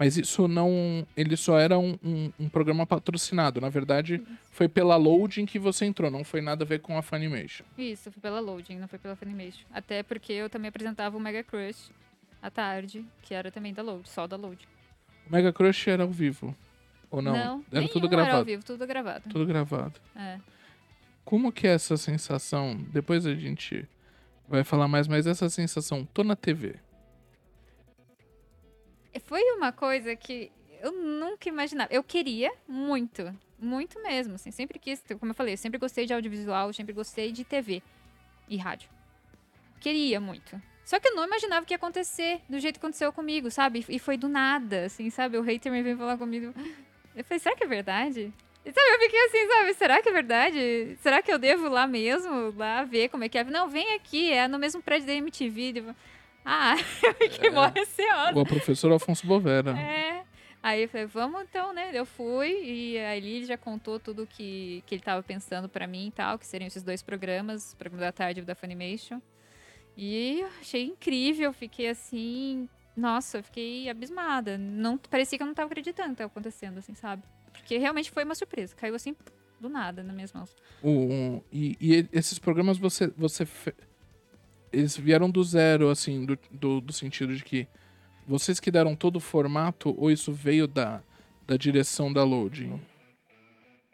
Mas 0.00 0.16
isso 0.16 0.48
não. 0.48 1.06
Ele 1.14 1.36
só 1.36 1.58
era 1.58 1.78
um, 1.78 1.94
um, 2.02 2.32
um 2.40 2.48
programa 2.48 2.86
patrocinado. 2.86 3.60
Na 3.60 3.68
verdade, 3.68 4.22
foi 4.50 4.66
pela 4.66 4.96
loading 4.96 5.44
que 5.44 5.58
você 5.58 5.84
entrou, 5.84 6.10
não 6.10 6.24
foi 6.24 6.40
nada 6.40 6.64
a 6.64 6.66
ver 6.66 6.80
com 6.80 6.96
a 6.96 7.02
Funimation. 7.02 7.64
Isso, 7.76 8.10
foi 8.10 8.18
pela 8.22 8.40
Loading, 8.40 8.78
não 8.78 8.88
foi 8.88 8.98
pela 8.98 9.14
Funimation. 9.14 9.66
Até 9.70 10.02
porque 10.02 10.32
eu 10.32 10.48
também 10.48 10.70
apresentava 10.70 11.14
o 11.18 11.20
Mega 11.20 11.44
Crush 11.44 11.90
à 12.42 12.50
tarde, 12.50 13.04
que 13.20 13.34
era 13.34 13.50
também 13.50 13.74
da 13.74 13.82
Load, 13.82 14.08
só 14.08 14.26
da 14.26 14.36
Load. 14.36 14.66
O 15.28 15.32
Mega 15.32 15.52
Crush 15.52 15.88
era 15.88 16.02
ao 16.02 16.10
vivo. 16.10 16.56
Ou 17.10 17.20
não? 17.20 17.62
era 17.70 17.86
tudo 17.86 18.08
nenhum 18.08 18.14
Era 18.14 18.22
ao 18.22 18.26
gravado. 18.26 18.44
vivo, 18.46 18.64
tudo 18.64 18.86
gravado. 18.86 19.28
Tudo 19.28 19.44
gravado. 19.44 20.00
É. 20.16 20.38
Como 21.26 21.52
que 21.52 21.66
é 21.66 21.74
essa 21.74 21.98
sensação? 21.98 22.74
Depois 22.90 23.26
a 23.26 23.34
gente 23.34 23.86
vai 24.48 24.64
falar 24.64 24.88
mais, 24.88 25.06
mas 25.06 25.26
essa 25.26 25.50
sensação, 25.50 26.06
tô 26.06 26.24
na 26.24 26.34
TV. 26.34 26.76
Foi 29.18 29.42
uma 29.56 29.72
coisa 29.72 30.14
que 30.14 30.52
eu 30.80 30.92
nunca 30.92 31.48
imaginava. 31.48 31.92
Eu 31.92 32.02
queria 32.02 32.52
muito, 32.66 33.34
muito 33.58 34.02
mesmo, 34.02 34.34
assim, 34.34 34.50
sempre 34.50 34.78
quis, 34.78 35.02
como 35.18 35.32
eu 35.32 35.34
falei, 35.34 35.54
eu 35.54 35.58
sempre 35.58 35.78
gostei 35.78 36.06
de 36.06 36.14
audiovisual, 36.14 36.72
sempre 36.72 36.92
gostei 36.92 37.32
de 37.32 37.44
TV 37.44 37.82
e 38.48 38.56
rádio. 38.56 38.88
Queria 39.80 40.20
muito. 40.20 40.60
Só 40.84 40.98
que 40.98 41.08
eu 41.08 41.14
não 41.14 41.24
imaginava 41.24 41.64
que 41.64 41.72
ia 41.72 41.76
acontecer 41.76 42.40
do 42.48 42.58
jeito 42.58 42.78
que 42.78 42.84
aconteceu 42.84 43.12
comigo, 43.12 43.50
sabe? 43.50 43.84
E 43.88 43.98
foi 43.98 44.16
do 44.16 44.28
nada, 44.28 44.86
assim, 44.86 45.08
sabe? 45.08 45.38
O 45.38 45.42
hater 45.42 45.70
me 45.70 45.82
veio 45.82 45.96
falar 45.96 46.18
comigo. 46.18 46.52
Eu 47.14 47.24
falei, 47.24 47.38
será 47.38 47.54
que 47.54 47.64
é 47.64 47.66
verdade? 47.66 48.32
E 48.64 48.72
sabe, 48.72 48.90
eu 48.90 48.98
fiquei 49.00 49.24
assim, 49.26 49.48
sabe? 49.48 49.74
Será 49.74 50.02
que 50.02 50.08
é 50.08 50.12
verdade? 50.12 50.98
Será 51.00 51.22
que 51.22 51.32
eu 51.32 51.38
devo 51.38 51.68
lá 51.68 51.86
mesmo, 51.86 52.52
lá 52.56 52.84
ver 52.84 53.08
como 53.08 53.24
é 53.24 53.28
que 53.28 53.38
é? 53.38 53.44
Não, 53.44 53.68
vem 53.68 53.94
aqui, 53.94 54.32
é 54.32 54.46
no 54.48 54.58
mesmo 54.58 54.82
prédio 54.82 55.06
da 55.06 55.14
MTV. 55.14 55.94
Ah, 56.44 56.74
eu 57.02 57.14
fiquei 57.30 57.48
É. 57.48 57.50
mó 57.50 57.66
receosa. 57.74 58.38
O 58.38 58.44
professor 58.46 58.92
Afonso 58.92 59.26
Bovera. 59.26 59.78
É. 59.78 60.24
Aí 60.62 60.82
eu 60.82 60.88
falei, 60.88 61.06
vamos 61.06 61.40
então, 61.42 61.72
né? 61.72 61.90
Eu 61.94 62.04
fui 62.04 62.50
e 62.64 62.98
ali 62.98 63.36
ele 63.36 63.46
já 63.46 63.56
contou 63.56 63.98
tudo 63.98 64.26
que, 64.26 64.82
que 64.86 64.94
ele 64.94 65.02
tava 65.02 65.22
pensando 65.22 65.68
pra 65.70 65.86
mim 65.86 66.08
e 66.08 66.10
tal, 66.10 66.38
que 66.38 66.46
seriam 66.46 66.66
esses 66.66 66.82
dois 66.82 67.02
programas, 67.02 67.72
o 67.72 67.76
programa 67.76 68.04
da 68.06 68.12
tarde 68.12 68.40
e 68.40 68.42
o 68.42 68.46
da 68.46 68.54
Funimation. 68.54 69.22
E 69.96 70.40
eu 70.40 70.48
achei 70.60 70.84
incrível, 70.84 71.52
fiquei 71.52 71.88
assim, 71.88 72.68
nossa, 72.96 73.38
eu 73.38 73.42
fiquei 73.42 73.88
abismada. 73.88 74.58
Não, 74.58 74.98
parecia 74.98 75.38
que 75.38 75.42
eu 75.42 75.46
não 75.46 75.54
tava 75.54 75.66
acreditando 75.68 76.10
que 76.10 76.16
tava 76.18 76.30
acontecendo, 76.30 76.78
assim, 76.78 76.94
sabe? 76.94 77.22
Porque 77.52 77.78
realmente 77.78 78.10
foi 78.10 78.24
uma 78.24 78.34
surpresa, 78.34 78.74
caiu 78.76 78.94
assim 78.94 79.16
do 79.58 79.68
nada 79.68 80.02
nas 80.02 80.14
minhas 80.14 80.32
mãos. 80.32 80.54
O- 80.82 81.42
e, 81.52 81.76
e 81.80 82.06
esses 82.12 82.38
programas 82.38 82.76
você, 82.78 83.08
você 83.16 83.44
fe- 83.46 83.74
eles 84.72 84.96
vieram 84.96 85.30
do 85.30 85.42
zero, 85.42 85.90
assim, 85.90 86.24
do, 86.24 86.38
do, 86.50 86.80
do 86.80 86.92
sentido 86.92 87.34
de 87.36 87.42
que 87.44 87.66
vocês 88.26 88.60
que 88.60 88.70
deram 88.70 88.94
todo 88.94 89.16
o 89.16 89.20
formato 89.20 89.94
ou 89.98 90.10
isso 90.10 90.32
veio 90.32 90.68
da, 90.68 91.02
da 91.46 91.56
direção 91.56 92.12
da 92.12 92.22
Loading? 92.22 92.80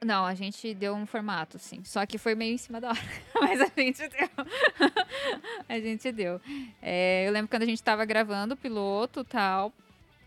Não, 0.05 0.27
a 0.27 0.35
gente 0.35 0.75
deu 0.75 0.95
um 0.95 1.07
formato, 1.07 1.59
sim. 1.59 1.83
Só 1.83 2.05
que 2.05 2.19
foi 2.19 2.35
meio 2.35 2.55
em 2.55 2.59
cima 2.59 2.81
da 2.81 2.91
hora. 2.91 3.01
Mas 3.41 3.61
a 3.61 3.71
gente 3.77 4.07
deu. 4.09 4.29
a 5.67 5.81
gente 5.81 6.13
deu. 6.13 6.41
É, 6.83 7.27
eu 7.27 7.33
lembro 7.33 7.49
quando 7.49 7.63
a 7.63 7.67
gente 7.67 7.83
tava 7.83 8.05
gravando 8.05 8.55
o 8.55 8.57
piloto 8.57 9.25
tal. 9.25 9.73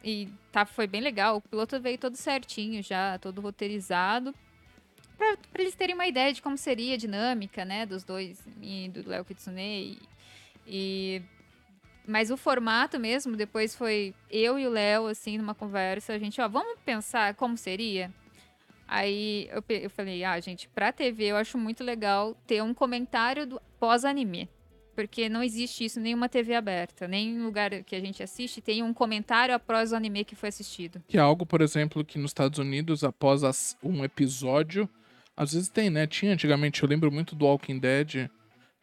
E 0.04 0.28
tá, 0.52 0.66
foi 0.66 0.88
bem 0.88 1.02
legal. 1.02 1.38
O 1.38 1.42
piloto 1.42 1.80
veio 1.80 1.98
todo 1.98 2.16
certinho 2.16 2.82
já, 2.82 3.20
todo 3.20 3.42
roteirizado. 3.42 4.34
Pra 5.18 5.62
eles 5.62 5.76
terem 5.76 5.94
uma 5.94 6.08
ideia 6.08 6.34
de 6.34 6.42
como 6.42 6.58
seria 6.58 6.96
a 6.96 6.98
dinâmica, 6.98 7.64
né? 7.64 7.86
Dos 7.86 8.04
dois, 8.04 8.42
e 8.62 8.90
do 8.90 9.08
Léo 9.08 9.26
Kitsune. 9.26 9.62
E, 9.62 10.00
e- 10.70 11.22
Mas 12.08 12.32
o 12.32 12.38
formato 12.38 13.00
mesmo, 13.00 13.36
depois 13.36 13.76
foi 13.76 14.14
eu 14.32 14.58
e 14.58 14.66
o 14.66 14.70
Léo, 14.72 15.08
assim, 15.08 15.38
numa 15.38 15.54
conversa. 15.54 16.14
A 16.14 16.18
gente, 16.18 16.40
ó, 16.42 16.48
vamos 16.48 16.80
pensar 16.86 17.36
como 17.36 17.56
seria? 17.58 18.12
Aí 18.88 19.48
eu, 19.52 19.64
eu 19.78 19.90
falei, 19.90 20.24
ah, 20.24 20.40
gente, 20.40 20.68
pra 20.70 20.92
TV 20.92 21.26
eu 21.26 21.36
acho 21.38 21.58
muito 21.58 21.84
legal 21.84 22.36
ter 22.48 22.64
um 22.64 22.74
comentário 22.74 23.46
do 23.46 23.62
pós-anime. 23.80 24.50
Porque 24.96 25.30
não 25.30 25.42
existe 25.44 25.86
isso 25.86 26.00
em 26.00 26.04
nenhuma 26.04 26.28
TV 26.28 26.56
aberta. 26.56 27.08
Nem 27.08 27.30
em 27.30 27.40
lugar 27.44 27.70
que 27.84 27.96
a 27.96 28.00
gente 28.02 28.22
assiste 28.24 28.60
tem 28.60 28.82
um 28.84 28.94
comentário 28.94 29.54
após 29.56 29.92
o 29.92 29.96
anime 29.96 30.26
que 30.26 30.36
foi 30.36 30.50
assistido. 30.50 31.02
Que 31.08 31.18
é 31.18 31.22
algo, 31.22 31.46
por 31.46 31.62
exemplo, 31.62 32.04
que 32.04 32.18
nos 32.18 32.32
Estados 32.32 32.58
Unidos, 32.60 33.04
após 33.04 33.44
as- 33.44 33.78
um 33.84 34.04
episódio, 34.04 34.90
às 35.38 35.54
vezes 35.54 35.70
tem, 35.70 35.90
né? 35.90 36.06
Tinha 36.08 36.34
antigamente, 36.34 36.82
eu 36.84 36.90
lembro 36.90 37.12
muito 37.12 37.36
do 37.36 37.46
Walking 37.46 37.78
Dead. 37.80 38.30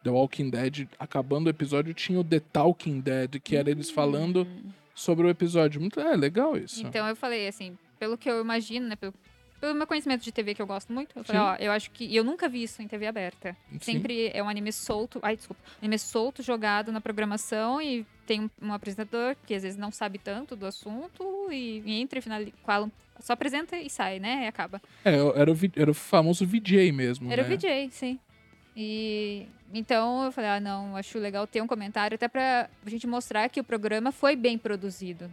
The 0.03 0.09
Walking 0.09 0.49
Dead, 0.49 0.87
acabando 0.99 1.47
o 1.47 1.49
episódio, 1.49 1.93
tinha 1.93 2.19
o 2.19 2.23
The 2.23 2.39
Talking 2.39 2.99
Dead, 2.99 3.39
que 3.41 3.55
era 3.55 3.69
eles 3.69 3.89
falando 3.89 4.47
sobre 4.93 5.27
o 5.27 5.29
episódio. 5.29 5.79
Muito, 5.81 5.99
é 5.99 6.15
legal 6.15 6.57
isso. 6.57 6.85
Então 6.85 7.07
eu 7.07 7.15
falei 7.15 7.47
assim, 7.47 7.77
pelo 7.99 8.17
que 8.17 8.29
eu 8.29 8.41
imagino, 8.41 8.87
né? 8.87 8.95
Pelo, 8.95 9.13
pelo 9.59 9.73
meu 9.73 9.87
conhecimento 9.87 10.23
de 10.23 10.31
TV 10.31 10.53
que 10.53 10.61
eu 10.61 10.67
gosto 10.67 10.93
muito, 10.93 11.17
eu 11.17 11.23
falei, 11.23 11.41
Sim. 11.41 11.47
ó, 11.47 11.55
eu 11.55 11.71
acho 11.71 11.91
que. 11.91 12.15
Eu 12.15 12.23
nunca 12.23 12.47
vi 12.47 12.63
isso 12.63 12.81
em 12.81 12.87
TV 12.87 13.07
aberta. 13.07 13.55
Sim. 13.71 13.79
Sempre 13.79 14.31
é 14.33 14.41
um 14.41 14.49
anime 14.49 14.71
solto. 14.71 15.19
Ai, 15.21 15.35
desculpa. 15.35 15.61
Anime 15.81 15.97
solto, 15.97 16.43
jogado 16.43 16.91
na 16.91 17.01
programação 17.01 17.81
e 17.81 18.05
tem 18.25 18.49
um, 18.61 18.73
apresentador 18.73 19.35
que 19.45 19.53
às 19.53 19.63
vezes 19.63 19.77
não 19.77 19.91
sabe 19.91 20.19
tanto 20.19 20.55
do 20.55 20.65
assunto 20.65 21.47
e, 21.51 21.81
e 21.85 22.01
entra 22.01 22.19
e 22.19 22.21
final, 22.21 22.41
fala, 22.65 22.91
só 23.19 23.33
apresenta 23.33 23.77
e 23.77 23.89
sai, 23.89 24.19
né? 24.19 24.43
E 24.43 24.47
acaba. 24.47 24.81
É, 25.03 25.15
era 25.15 25.51
o, 25.51 25.57
era 25.75 25.91
o 25.91 25.93
famoso 25.93 26.45
VJ 26.45 26.91
mesmo, 26.91 27.31
Era 27.31 27.43
né? 27.43 27.47
o 27.47 27.57
VJ, 27.57 27.89
sim. 27.91 28.19
E 28.79 29.47
então 29.73 30.23
eu 30.23 30.31
falei, 30.31 30.51
ah, 30.51 30.59
não, 30.59 30.95
acho 30.95 31.17
legal 31.17 31.47
ter 31.47 31.61
um 31.61 31.67
comentário 31.67 32.13
até 32.13 32.27
pra 32.27 32.69
gente 32.85 33.07
mostrar 33.07 33.49
que 33.49 33.59
o 33.59 33.63
programa 33.63 34.11
foi 34.11 34.35
bem 34.35 34.55
produzido. 34.55 35.29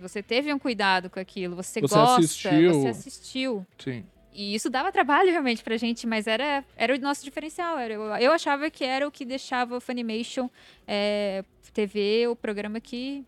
Você 0.00 0.22
teve 0.22 0.52
um 0.52 0.58
cuidado 0.58 1.10
com 1.10 1.20
aquilo, 1.20 1.54
você, 1.54 1.78
Você 1.82 1.94
gosta, 1.94 2.20
assistiu. 2.20 2.72
você 2.72 2.88
assistiu. 2.88 3.66
Sim. 3.78 4.02
E 4.32 4.54
isso 4.54 4.70
dava 4.70 4.90
trabalho 4.90 5.30
realmente 5.30 5.62
pra 5.62 5.76
gente, 5.76 6.06
mas 6.06 6.26
era, 6.26 6.64
era 6.74 6.94
o 6.94 6.98
nosso 6.98 7.22
diferencial. 7.22 7.78
Era, 7.78 7.94
eu, 7.94 8.02
eu 8.16 8.32
achava 8.32 8.70
que 8.70 8.82
era 8.82 9.06
o 9.06 9.10
que 9.10 9.26
deixava 9.26 9.76
o 9.76 9.80
Funimation 9.80 10.48
é, 10.88 11.44
TV, 11.74 12.28
o 12.28 12.34
programa 12.34 12.80
que 12.80 13.24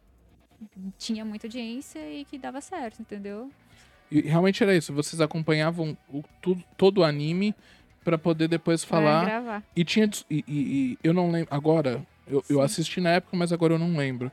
tinha 0.97 1.27
muita 1.27 1.47
audiência 1.47 1.99
e 2.11 2.25
que 2.25 2.39
dava 2.39 2.63
certo, 2.63 3.01
entendeu? 3.01 3.51
E 4.11 4.23
realmente 4.23 4.63
era 4.63 4.75
isso, 4.75 4.93
vocês 4.93 5.21
acompanhavam 5.21 5.97
o, 6.09 6.23
tudo, 6.41 6.63
todo 6.77 6.99
o 6.99 7.05
anime 7.05 7.55
pra 8.05 8.19
poder 8.19 8.49
depois 8.49 8.85
Pra 8.85 8.99
falar. 8.99 9.63
E 9.77 9.85
tinha. 9.85 10.09
E, 10.31 10.45
e- 10.47 10.93
e 10.93 10.99
eu 11.03 11.13
não 11.15 11.31
lembro. 11.31 11.49
Agora, 11.55 12.07
eu, 12.27 12.45
eu 12.49 12.61
assisti 12.61 13.01
na 13.01 13.11
época, 13.11 13.37
mas 13.37 13.53
agora 13.53 13.75
eu 13.75 13.79
não 13.79 13.97
lembro. 13.97 14.31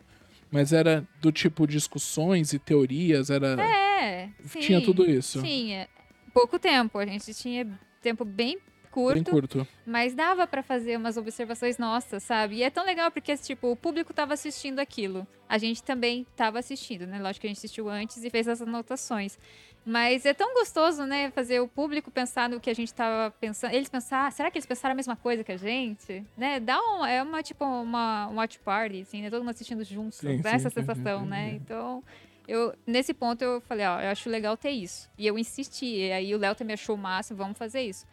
Mas 0.51 0.73
era 0.73 1.07
do 1.21 1.31
tipo 1.31 1.67
discussões 1.67 2.53
e 2.53 2.59
teorias, 2.59 3.29
era. 3.29 3.55
É, 3.61 4.29
sim. 4.45 4.59
Tinha 4.59 4.81
tudo 4.83 5.09
isso. 5.09 5.41
Tinha. 5.41 5.87
Pouco 6.33 6.57
tempo, 6.57 6.97
a 6.97 7.05
gente 7.05 7.33
tinha 7.33 7.67
tempo 8.01 8.23
bem 8.25 8.57
curto. 8.89 9.13
Bem 9.15 9.23
curto. 9.23 9.67
Mas 9.85 10.15
dava 10.15 10.47
pra 10.47 10.63
fazer 10.63 10.97
umas 10.97 11.17
observações 11.17 11.77
nossas, 11.77 12.23
sabe? 12.23 12.55
E 12.57 12.63
é 12.63 12.69
tão 12.71 12.83
legal 12.85 13.11
porque, 13.11 13.35
tipo, 13.37 13.71
o 13.71 13.75
público 13.75 14.11
tava 14.13 14.33
assistindo 14.33 14.79
aquilo. 14.79 15.27
A 15.47 15.57
gente 15.59 15.83
também 15.83 16.25
tava 16.35 16.57
assistindo, 16.59 17.05
né? 17.05 17.19
Lógico 17.19 17.41
que 17.41 17.47
a 17.47 17.49
gente 17.49 17.57
assistiu 17.57 17.87
antes 17.89 18.23
e 18.23 18.29
fez 18.31 18.47
as 18.47 18.61
anotações. 18.61 19.37
Mas 19.85 20.25
é 20.25 20.33
tão 20.33 20.53
gostoso, 20.53 21.05
né? 21.05 21.31
Fazer 21.31 21.59
o 21.59 21.67
público 21.67 22.11
pensar 22.11 22.49
no 22.49 22.59
que 22.59 22.69
a 22.69 22.75
gente 22.75 22.93
tava 22.93 23.31
pensando. 23.39 23.73
Eles 23.73 23.89
pensar, 23.89 24.27
ah, 24.27 24.31
será 24.31 24.51
que 24.51 24.57
eles 24.57 24.65
pensaram 24.65 24.93
a 24.93 24.95
mesma 24.95 25.15
coisa 25.15 25.43
que 25.43 25.51
a 25.51 25.57
gente? 25.57 26.23
Né? 26.37 26.59
Dá 26.59 26.79
um, 26.79 27.05
é 27.05 27.23
uma, 27.23 27.41
tipo, 27.41 27.65
uma 27.65 28.27
um 28.27 28.35
watch 28.35 28.59
party, 28.59 29.01
assim, 29.01 29.21
né? 29.21 29.29
Todo 29.29 29.39
mundo 29.41 29.51
assistindo 29.51 29.83
junto. 29.83 30.15
Sim, 30.15 30.41
dá 30.41 30.51
sim, 30.51 30.55
essa 30.55 30.69
sim, 30.69 30.75
sensação, 30.75 31.25
né? 31.25 31.53
Então... 31.53 32.03
Eu, 32.47 32.73
nesse 32.85 33.13
ponto 33.13 33.43
eu 33.43 33.61
falei, 33.61 33.85
ó, 33.85 34.01
eu 34.01 34.09
acho 34.09 34.27
legal 34.27 34.57
ter 34.57 34.71
isso. 34.71 35.07
E 35.15 35.27
eu 35.27 35.37
insisti. 35.37 35.85
E 35.85 36.11
aí 36.11 36.33
o 36.33 36.37
Léo 36.39 36.55
também 36.55 36.73
achou 36.73 36.95
o 36.95 36.97
máximo, 36.97 37.37
vamos 37.37 37.55
fazer 37.55 37.81
isso. 37.81 38.07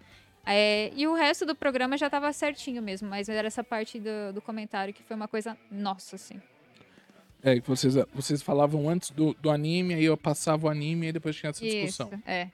É, 0.45 0.93
e 0.95 1.09
o 1.09 1.15
resto 1.15 1.45
do 1.45 1.57
programa 1.57 1.97
já 1.97 2.09
tava 2.09 2.33
certinho 2.33 2.81
mesmo, 2.81 3.09
mas 3.09 3.29
era 3.29 3.49
essa 3.49 3.65
parte 3.65 3.99
do, 3.99 4.35
do 4.35 4.43
comentário 4.43 4.95
que 4.95 5.03
foi 5.03 5.17
uma 5.17 5.27
coisa 5.27 5.57
nossa, 5.71 6.15
assim. 6.15 6.41
É, 7.47 7.61
que 7.61 7.69
vocês, 7.69 7.95
vocês 8.13 8.43
falavam 8.43 8.89
antes 8.89 9.11
do, 9.11 9.33
do 9.35 9.51
anime, 9.51 9.95
aí 9.95 10.05
eu 10.05 10.17
passava 10.17 10.67
o 10.67 10.69
anime 10.69 11.07
e 11.07 11.13
depois 11.13 11.37
tinha 11.37 11.51
essa 11.51 11.65
discussão. 11.65 12.09
Isso, 12.09 12.23
é. 12.27 12.49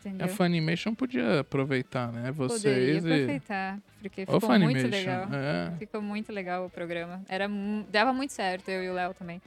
Entendeu? 0.00 0.24
A 0.24 0.28
Funimation 0.30 0.94
podia 0.94 1.40
aproveitar, 1.40 2.10
né? 2.10 2.32
Poderia 2.32 2.48
Vocês 2.48 3.04
e. 3.04 3.12
aproveitar, 3.12 3.78
porque 4.00 4.24
ficou 4.24 4.58
muito 4.58 4.88
legal. 4.88 5.28
É. 5.30 5.76
Ficou 5.78 6.00
muito 6.00 6.32
legal 6.32 6.64
o 6.64 6.70
programa. 6.70 7.22
Era, 7.28 7.50
dava 7.90 8.10
muito 8.14 8.32
certo, 8.32 8.70
eu 8.70 8.82
e 8.82 8.88
o 8.88 8.94
Léo 8.94 9.12
também. 9.12 9.42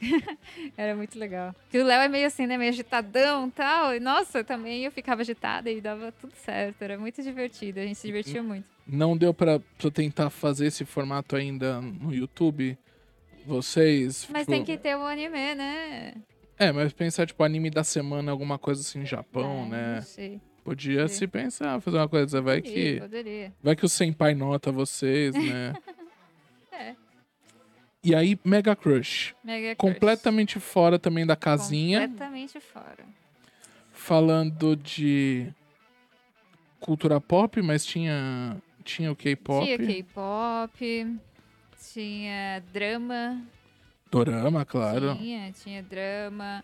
Era 0.76 0.96
muito 0.96 1.16
legal. 1.16 1.54
Porque 1.62 1.78
o 1.78 1.84
Léo 1.84 2.00
é 2.00 2.08
meio 2.08 2.26
assim, 2.26 2.48
né? 2.48 2.58
Meio 2.58 2.70
agitadão 2.70 3.46
e 3.46 3.50
tal. 3.52 3.94
E, 3.94 4.00
nossa, 4.00 4.42
também 4.42 4.84
eu 4.84 4.90
ficava 4.90 5.20
agitada 5.20 5.70
e 5.70 5.80
dava 5.80 6.10
tudo 6.20 6.32
certo. 6.34 6.82
Era 6.82 6.98
muito 6.98 7.22
divertido. 7.22 7.78
A 7.78 7.82
gente 7.84 7.96
se 7.96 8.06
divertia 8.08 8.42
muito. 8.42 8.66
Não 8.86 9.16
deu 9.16 9.32
pra, 9.32 9.60
pra 9.60 9.90
tentar 9.90 10.30
fazer 10.30 10.66
esse 10.66 10.84
formato 10.84 11.36
ainda 11.36 11.80
no 11.80 12.12
YouTube? 12.12 12.76
Vocês. 13.48 14.28
Mas 14.30 14.42
tipo, 14.42 14.52
tem 14.52 14.64
que 14.64 14.76
ter 14.76 14.94
o 14.94 15.02
anime, 15.02 15.54
né? 15.54 16.14
É, 16.58 16.70
mas 16.70 16.92
pensar, 16.92 17.26
tipo, 17.26 17.42
anime 17.42 17.70
da 17.70 17.82
semana, 17.82 18.30
alguma 18.30 18.58
coisa 18.58 18.82
assim, 18.82 19.06
Japão, 19.06 19.64
É, 19.66 19.68
né? 19.68 20.00
Sei. 20.02 20.40
Podia 20.62 21.08
se 21.08 21.26
pensar, 21.26 21.80
fazer 21.80 21.96
uma 21.96 22.08
coisa, 22.08 22.42
vai 22.42 22.60
Poderia, 22.60 22.94
que. 22.94 23.00
Poderia. 23.00 23.52
Vai 23.62 23.74
que 23.74 23.86
o 23.86 23.88
Senpai 23.88 24.34
nota 24.34 24.70
vocês, 24.70 25.34
né? 25.34 25.74
É. 26.70 26.94
E 28.04 28.14
aí, 28.14 28.38
Mega 28.44 28.76
Crush. 28.76 29.34
Mega 29.42 29.74
Crush. 29.74 29.78
Completamente 29.78 30.60
fora 30.60 30.96
também 30.96 31.26
da 31.26 31.34
casinha. 31.34 32.02
Completamente 32.02 32.60
fora. 32.60 33.04
Falando 33.90 34.76
de 34.76 35.48
cultura 36.78 37.20
pop, 37.20 37.60
mas 37.62 37.84
tinha. 37.84 38.56
Tinha 38.84 39.10
o 39.10 39.16
K-pop. 39.16 39.64
Tinha 39.66 39.78
K-pop, 39.78 41.18
tinha 41.92 42.62
drama. 42.72 43.42
Dorama, 44.10 44.64
claro. 44.64 45.16
Tinha, 45.16 45.52
tinha 45.52 45.82
drama. 45.82 46.62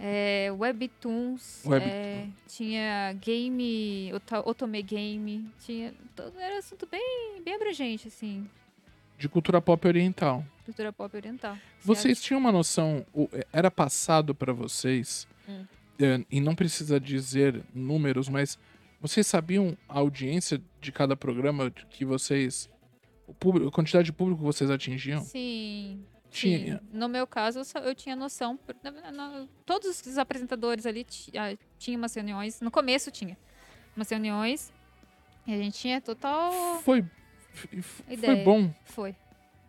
É, 0.00 0.48
webtoons, 0.56 1.64
Web- 1.66 1.84
é, 1.84 2.28
tinha 2.46 3.12
game, 3.14 4.12
otome 4.44 4.80
game, 4.80 5.50
tinha, 5.64 5.92
era 6.38 6.58
assunto 6.58 6.86
bem, 6.88 7.42
bem 7.44 7.54
abrangente, 7.54 8.06
assim. 8.06 8.48
de 9.18 9.28
cultura 9.28 9.60
pop 9.60 9.84
oriental. 9.88 10.44
Cultura 10.64 10.92
pop 10.92 11.16
oriental. 11.16 11.58
Vocês 11.82 12.22
tinham 12.22 12.38
uma 12.38 12.52
noção, 12.52 13.04
o- 13.12 13.28
era 13.52 13.68
passado 13.72 14.32
pra 14.36 14.52
vocês, 14.52 15.26
Hum. 15.48 15.64
é, 16.00 16.24
e 16.30 16.40
não 16.40 16.54
precisa 16.54 17.00
dizer 17.00 17.60
números, 17.74 18.28
mas 18.28 18.56
vocês 19.00 19.26
sabiam 19.26 19.76
a 19.88 19.98
audiência 19.98 20.60
de 20.80 20.92
cada 20.92 21.16
programa 21.16 21.72
que 21.90 22.04
vocês. 22.04 22.70
O 23.28 23.34
público, 23.34 23.68
a 23.68 23.70
quantidade 23.70 24.06
de 24.06 24.12
público 24.12 24.40
que 24.40 24.46
vocês 24.46 24.70
atingiam? 24.70 25.20
Sim. 25.20 26.04
Tinha. 26.30 26.78
Sim. 26.78 26.88
No 26.92 27.08
meu 27.08 27.26
caso, 27.26 27.60
eu 27.60 27.64
só- 27.64 27.78
eu 27.78 27.94
tinha 27.94 28.16
noção. 28.16 28.58
Todos 29.64 30.00
os 30.06 30.18
apresentadores 30.18 30.84
ali 30.86 31.06
ah, 31.36 31.56
tinham 31.78 31.98
umas 31.98 32.14
reuniões. 32.14 32.60
No 32.60 32.70
começo 32.70 33.10
tinha 33.10 33.36
umas 33.96 34.08
reuniões. 34.10 34.72
E 35.46 35.54
a 35.54 35.56
gente 35.56 35.78
tinha 35.78 36.00
total. 36.00 36.52
Foi. 36.82 37.04
f- 37.54 37.82
Foi 37.82 38.14
Ideia. 38.14 38.44
bom. 38.44 38.70
Foi, 38.84 39.14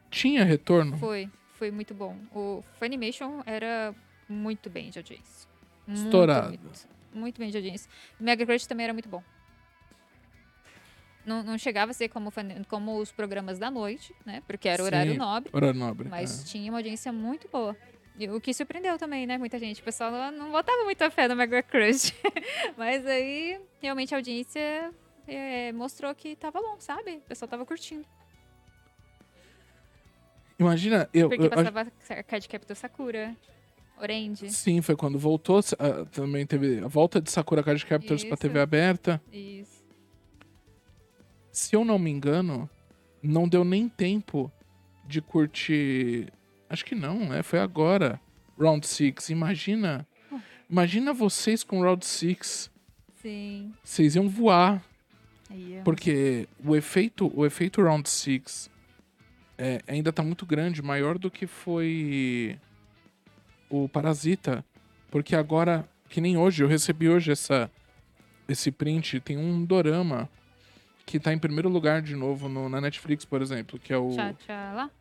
Tinha 0.10 0.44
retorno? 0.44 0.98
foi. 0.98 1.30
Foi 1.54 1.72
muito 1.72 1.94
bom. 1.94 2.18
O 2.34 2.64
Funimation 2.78 3.42
era 3.46 3.94
muito 4.28 4.70
bem 4.70 4.90
de 4.90 5.00
audiência. 5.00 5.48
Muito, 5.88 6.04
Estourado. 6.06 6.50
Muito, 6.50 6.88
muito 7.14 7.40
bem 7.40 7.50
de 7.50 7.58
audiência. 7.58 7.90
Mega 8.20 8.46
Crush 8.46 8.66
também 8.68 8.86
era 8.86 8.94
muito 8.94 9.08
bom. 9.10 9.24
Não, 11.30 11.44
não 11.44 11.58
chegava 11.60 11.92
a 11.92 11.94
ser 11.94 12.10
como, 12.10 12.34
como 12.68 12.98
os 12.98 13.12
programas 13.12 13.60
da 13.60 13.70
noite, 13.70 14.16
né? 14.26 14.42
Porque 14.48 14.68
era 14.68 14.84
horário 14.84 15.12
Sim. 15.12 15.20
nobre. 15.20 15.52
Horário 15.54 15.80
nobre. 15.80 16.10
Mas 16.10 16.42
é. 16.42 16.46
tinha 16.46 16.72
uma 16.72 16.80
audiência 16.80 17.14
muito 17.14 17.48
boa. 17.48 17.78
E 18.18 18.28
o 18.28 18.42
que 18.42 18.52
surpreendeu 18.52 18.98
também, 18.98 19.28
né? 19.28 19.38
Muita 19.38 19.60
gente. 19.60 19.80
O 19.80 19.84
pessoal 19.84 20.12
não, 20.12 20.32
não 20.32 20.52
botava 20.52 20.84
muita 20.84 21.12
fé 21.12 21.28
no 21.28 21.36
Mega 21.36 21.62
Crush. 21.62 22.12
Mas 22.76 23.06
aí, 23.06 23.62
realmente, 23.80 24.16
a 24.16 24.18
audiência 24.18 24.92
é, 25.28 25.72
mostrou 25.72 26.14
que 26.16 26.36
tava 26.36 26.60
bom, 26.60 26.78
sabe? 26.80 27.18
O 27.18 27.22
pessoal 27.22 27.48
tava 27.48 27.64
curtindo. 27.64 28.06
Imagina, 30.58 31.08
eu. 31.14 31.30
Porque 31.30 31.46
eu- 31.46 31.50
passava 31.52 31.86
Card 32.28 32.50
Captor 32.50 32.76
Sakura, 32.76 33.38
Orange. 34.02 34.50
Sim, 34.50 34.82
foi 34.82 34.96
quando 34.96 35.20
voltou. 35.20 35.60
ah, 35.78 36.06
também 36.12 36.44
teve 36.46 36.84
a 36.84 36.88
volta 36.88 37.22
de 37.22 37.30
Sakura 37.30 37.62
Card 37.62 37.86
Captors 37.86 38.24
pra. 38.26 38.36
TV 38.36 38.60
aberta. 38.60 39.22
Isso. 39.32 39.79
Se 41.60 41.76
eu 41.76 41.84
não 41.84 42.00
me 42.00 42.10
engano, 42.10 42.70
não 43.22 43.46
deu 43.46 43.66
nem 43.66 43.90
tempo 43.90 44.50
de 45.06 45.22
curtir. 45.22 46.32
Acho 46.70 46.86
que 46.86 46.96
não, 46.96 47.28
né? 47.28 47.44
Foi 47.44 47.60
agora. 47.60 48.18
Round 48.58 48.88
6. 48.88 49.30
Imagina. 49.30 50.08
Imagina 50.70 51.14
vocês 51.14 51.62
com 51.62 51.82
Round 51.82 52.06
6. 52.06 52.72
Sim. 53.22 53.74
Vocês 53.84 54.16
iam 54.16 54.30
voar. 54.30 54.82
Porque 55.84 56.48
o 56.64 56.78
efeito, 56.78 57.30
o 57.36 57.46
efeito 57.46 57.84
Round 57.84 58.08
6 58.08 58.70
é, 59.58 59.82
ainda 59.86 60.14
tá 60.14 60.24
muito 60.24 60.46
grande, 60.46 60.82
maior 60.82 61.18
do 61.18 61.30
que 61.30 61.46
foi 61.46 62.58
o 63.70 63.90
Parasita. 63.90 64.64
Porque 65.12 65.36
agora, 65.36 65.86
que 66.08 66.22
nem 66.22 66.38
hoje, 66.38 66.64
eu 66.64 66.70
recebi 66.70 67.10
hoje 67.10 67.34
essa, 67.34 67.70
esse 68.48 68.72
print, 68.72 69.20
tem 69.20 69.38
um 69.38 69.66
dorama 69.66 70.30
que 71.10 71.20
tá 71.20 71.34
em 71.34 71.40
primeiro 71.40 71.68
lugar 71.70 72.04
de 72.04 72.16
novo 72.16 72.48
no- 72.48 72.70
na 72.70 72.80
Netflix, 72.80 73.26
por 73.26 73.42
exemplo, 73.42 73.80
que 73.80 73.92
é 73.92 73.98
o. 73.98 74.10
Tchá, 74.12 74.34
tchá, 74.34 74.74
lá? 74.76 74.92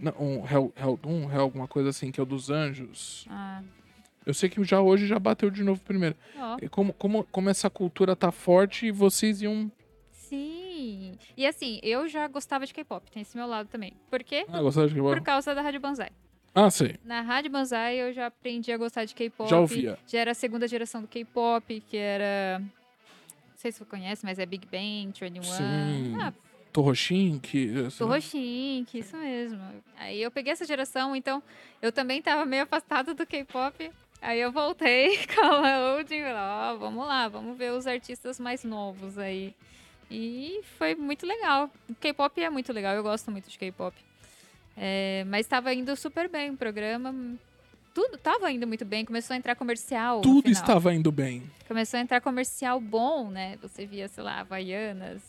Não, 0.00 0.12
um 0.18 0.44
Hell, 0.44 0.72
Hell, 0.76 0.98
um 1.06 1.30
Hell, 1.30 1.40
alguma 1.42 1.68
coisa 1.68 1.90
assim, 1.90 2.10
que 2.10 2.18
é 2.18 2.22
o 2.22 2.26
dos 2.26 2.50
anjos. 2.50 3.24
Ah, 3.30 3.62
Eu 4.26 4.34
sei 4.34 4.48
que 4.48 4.62
já 4.64 4.80
hoje 4.80 5.06
já 5.06 5.18
bateu 5.18 5.50
de 5.50 5.62
novo 5.62 5.80
primeiro. 5.82 6.16
E 6.60 6.68
como, 6.68 6.92
como, 6.94 7.22
como 7.30 7.48
essa 7.50 7.70
cultura 7.70 8.16
tá 8.16 8.32
forte 8.32 8.86
e 8.86 8.90
vocês 8.90 9.42
iam. 9.42 9.70
Sim. 10.10 11.12
E 11.36 11.46
assim, 11.46 11.78
eu 11.82 12.08
já 12.08 12.26
gostava 12.26 12.66
de 12.66 12.74
K-pop. 12.74 13.08
Tem 13.10 13.22
esse 13.22 13.36
meu 13.36 13.46
lado 13.46 13.68
também. 13.68 13.92
Por 14.10 14.24
quê? 14.24 14.44
Ah, 14.48 14.60
gostaram 14.62 14.88
de 14.88 14.94
Por 14.94 15.20
causa 15.20 15.54
da 15.54 15.60
Rádio 15.62 15.80
Banzai. 15.80 16.10
Ah, 16.54 16.70
sei. 16.70 16.96
Na 17.04 17.20
Rádio 17.20 17.50
Banzai 17.50 17.96
eu 18.00 18.12
já 18.12 18.26
aprendi 18.26 18.72
a 18.72 18.78
gostar 18.78 19.04
de 19.04 19.14
K-pop. 19.14 19.48
Já 19.48 19.60
ouvia. 19.60 19.98
Já 20.06 20.18
era 20.20 20.30
a 20.32 20.34
segunda 20.34 20.66
geração 20.66 21.02
do 21.02 21.06
K-pop, 21.08 21.80
que 21.88 21.96
era. 21.96 22.62
Não 23.64 23.70
sei 23.70 23.72
se 23.72 23.78
você 23.78 23.84
conhece, 23.86 24.26
mas 24.26 24.38
é 24.38 24.44
Big 24.44 24.66
Bang, 24.66 25.10
21. 25.18 25.42
Sim. 25.42 26.16
Ah, 26.20 26.34
Torroxin, 26.70 27.38
que. 27.38 27.86
assim, 27.86 27.96
Torroxin, 27.96 28.84
que 28.86 28.98
isso 28.98 29.16
mesmo. 29.16 29.58
Aí 29.96 30.20
eu 30.20 30.30
peguei 30.30 30.52
essa 30.52 30.66
geração, 30.66 31.16
então 31.16 31.42
eu 31.80 31.90
também 31.90 32.20
tava 32.20 32.44
meio 32.44 32.64
afastada 32.64 33.14
do 33.14 33.26
K-pop. 33.26 33.90
Aí 34.20 34.38
eu 34.38 34.52
voltei 34.52 35.16
com 35.34 35.40
a 35.40 35.94
holding, 35.94 36.24
ó, 36.24 36.76
vamos 36.76 37.06
lá, 37.06 37.26
vamos 37.26 37.56
ver 37.56 37.72
os 37.72 37.86
artistas 37.86 38.38
mais 38.38 38.64
novos 38.64 39.16
aí. 39.16 39.54
E 40.10 40.60
foi 40.76 40.94
muito 40.94 41.24
legal. 41.24 41.70
O 41.88 41.94
K-pop 41.94 42.38
é 42.42 42.50
muito 42.50 42.70
legal, 42.70 42.94
eu 42.94 43.02
gosto 43.02 43.30
muito 43.30 43.48
de 43.48 43.58
K-pop. 43.58 43.96
É, 44.76 45.24
mas 45.26 45.46
estava 45.46 45.72
indo 45.72 45.96
super 45.96 46.28
bem 46.28 46.50
o 46.50 46.56
programa. 46.58 47.14
Tudo 47.94 48.18
tava 48.18 48.50
indo 48.50 48.66
muito 48.66 48.84
bem, 48.84 49.04
começou 49.04 49.34
a 49.34 49.36
entrar 49.36 49.54
comercial. 49.54 50.20
Tudo 50.20 50.50
estava 50.50 50.92
indo 50.92 51.12
bem. 51.12 51.48
Começou 51.68 51.96
a 51.96 52.00
entrar 52.00 52.20
comercial 52.20 52.80
bom, 52.80 53.30
né? 53.30 53.56
Você 53.62 53.86
via, 53.86 54.08
sei 54.08 54.24
lá, 54.24 54.40
Havaianas, 54.40 55.22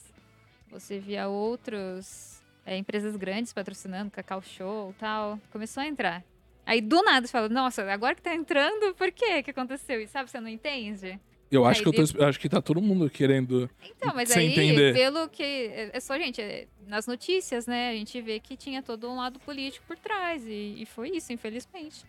você 0.71 0.97
via 0.99 1.27
outros 1.27 2.41
é, 2.65 2.75
empresas 2.75 3.15
grandes 3.15 3.53
patrocinando, 3.53 4.09
Cacau 4.09 4.41
Show 4.41 4.89
e 4.89 4.93
tal. 4.99 5.39
Começou 5.51 5.83
a 5.83 5.87
entrar. 5.87 6.23
Aí 6.65 6.81
do 6.81 7.03
nada 7.03 7.27
você 7.27 7.31
fala, 7.31 7.47
nossa, 7.47 7.83
agora 7.91 8.15
que 8.15 8.23
tá 8.23 8.33
entrando, 8.33 8.95
por 8.95 9.11
quê 9.11 9.43
que 9.43 9.51
aconteceu? 9.51 10.01
E 10.01 10.07
sabe, 10.07 10.31
você 10.31 10.39
não 10.39 10.49
entende? 10.49 11.19
Eu 11.51 11.63
acho 11.63 11.81
Aí 11.81 11.93
que 11.93 12.01
eu 12.01 12.07
tô, 12.07 12.23
acho 12.25 12.39
que 12.39 12.49
tá 12.49 12.59
todo 12.59 12.81
mundo 12.81 13.07
querendo. 13.11 13.69
Então, 13.83 14.11
mas 14.15 14.31
aí, 14.31 14.47
entender. 14.47 14.95
pelo 14.95 15.29
que. 15.29 15.43
É 15.43 15.91
é 15.93 15.99
só, 15.99 16.17
gente, 16.17 16.41
é, 16.41 16.65
nas 16.87 17.05
notícias, 17.05 17.67
né, 17.67 17.91
a 17.91 17.93
gente 17.93 18.19
vê 18.19 18.39
que 18.39 18.57
tinha 18.57 18.81
todo 18.81 19.07
um 19.07 19.17
lado 19.17 19.39
político 19.39 19.85
por 19.85 19.95
trás. 19.95 20.43
E, 20.47 20.81
e 20.81 20.85
foi 20.87 21.11
isso, 21.11 21.31
infelizmente. 21.31 22.03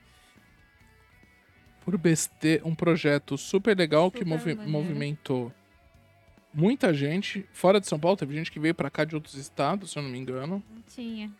Por 1.86 1.96
besteira, 1.96 2.66
um 2.66 2.74
projeto 2.74 3.38
super 3.38 3.74
legal 3.78 4.10
que 4.10 4.18
Super 4.18 4.28
movi- 4.30 4.54
maneiro. 4.56 4.70
movimentou 4.70 5.52
muita 6.52 6.92
gente. 6.92 7.46
Fora 7.52 7.80
de 7.80 7.86
São 7.86 7.98
Paulo, 7.98 8.16
teve 8.16 8.34
gente 8.34 8.50
que 8.50 8.58
veio 8.58 8.74
pra 8.74 8.90
cá 8.90 9.04
de 9.04 9.14
outros 9.14 9.34
estados, 9.36 9.92
se 9.92 9.98
eu 9.98 10.02
não 10.02 10.10
me 10.10 10.18
engano. 10.18 10.62
Tinha. 10.88 11.30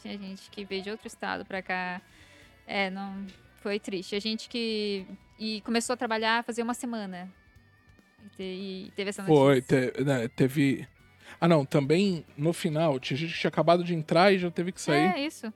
Tinha 0.00 0.16
gente 0.16 0.50
que 0.50 0.64
veio 0.64 0.82
de 0.82 0.90
outro 0.90 1.06
estado 1.06 1.44
pra 1.44 1.60
cá. 1.60 2.00
É, 2.66 2.88
não. 2.90 3.26
Foi 3.56 3.78
triste. 3.78 4.16
A 4.16 4.20
gente 4.20 4.48
que. 4.48 5.06
E 5.38 5.60
começou 5.60 5.92
a 5.94 5.96
trabalhar 5.96 6.42
fazer 6.42 6.62
uma 6.62 6.74
semana. 6.74 7.30
E, 8.38 8.86
e 8.88 8.92
teve 8.96 9.10
essa 9.10 9.22
notícia. 9.22 9.36
Foi, 9.44 9.60
te- 9.60 10.04
né, 10.04 10.26
teve. 10.28 10.88
Ah, 11.38 11.46
não, 11.46 11.66
também 11.66 12.24
no 12.36 12.52
final, 12.54 12.98
tinha 12.98 13.16
gente 13.16 13.34
que 13.34 13.40
tinha 13.40 13.48
acabado 13.48 13.84
de 13.84 13.94
entrar 13.94 14.32
e 14.32 14.38
já 14.38 14.50
teve 14.50 14.72
que 14.72 14.80
sair. 14.80 15.14
É, 15.18 15.26
isso. 15.26 15.52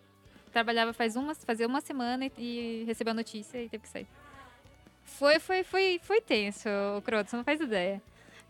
Trabalhava 0.52 0.92
faz 0.92 1.16
uma, 1.16 1.34
fazia 1.34 1.66
uma 1.66 1.80
semana 1.80 2.26
e, 2.26 2.32
e 2.38 2.84
recebeu 2.84 3.12
a 3.12 3.14
notícia 3.14 3.62
e 3.62 3.68
teve 3.68 3.82
que 3.82 3.88
sair. 3.88 4.06
Foi, 5.04 5.38
foi, 5.38 5.62
foi, 5.62 6.00
foi 6.02 6.20
tenso, 6.20 6.68
o 6.96 7.02
Croto, 7.02 7.30
você 7.30 7.36
não 7.36 7.44
faz 7.44 7.60
ideia. 7.60 8.00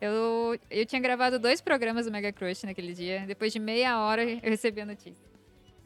Eu, 0.01 0.59
eu 0.71 0.87
tinha 0.87 1.01
gravado 1.01 1.39
dois 1.39 1.61
programas 1.61 2.07
do 2.07 2.13
Mega 2.13 2.33
Crush 2.33 2.65
naquele 2.65 2.95
dia. 2.95 3.25
Depois 3.27 3.53
de 3.53 3.59
meia 3.59 4.01
hora, 4.01 4.25
eu 4.25 4.41
recebi 4.43 4.81
a 4.81 4.87
notícia. 4.87 5.23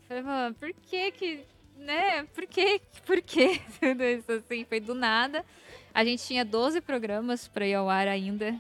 Falei, 0.07 0.23
mano, 0.23 0.55
por 0.55 0.73
que 0.73 1.11
que... 1.11 1.41
Né? 1.77 2.23
Por 2.33 2.47
que? 2.47 2.81
Por 3.05 3.21
que 3.21 3.61
tudo 3.81 4.05
isso 4.05 4.31
assim? 4.31 4.65
Foi 4.65 4.79
do 4.79 4.95
nada. 4.95 5.45
A 5.93 6.05
gente 6.05 6.25
tinha 6.25 6.45
12 6.45 6.81
programas 6.81 7.49
pra 7.49 7.67
ir 7.67 7.75
ao 7.75 7.91
ar 7.91 8.07
ainda. 8.07 8.55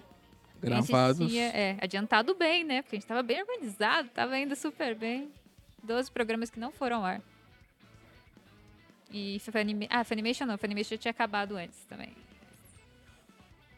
Gravados. 0.60 1.30
tinha, 1.30 1.46
é, 1.48 1.76
adiantado 1.80 2.34
bem, 2.34 2.64
né? 2.64 2.82
Porque 2.82 2.96
a 2.96 2.98
gente 2.98 3.06
tava 3.06 3.22
bem 3.22 3.40
organizado, 3.40 4.08
tava 4.08 4.36
indo 4.38 4.56
super 4.56 4.96
bem. 4.96 5.30
12 5.84 6.10
programas 6.10 6.50
que 6.50 6.58
não 6.58 6.72
foram 6.72 6.96
ao 6.98 7.04
ar. 7.04 7.22
E 9.16 9.38
Funima... 9.38 9.86
Ah, 9.88 10.02
Funimation 10.02 10.44
não, 10.44 10.58
Funimation 10.58 10.96
tinha 10.96 11.12
acabado 11.12 11.56
antes 11.56 11.78
também. 11.84 12.10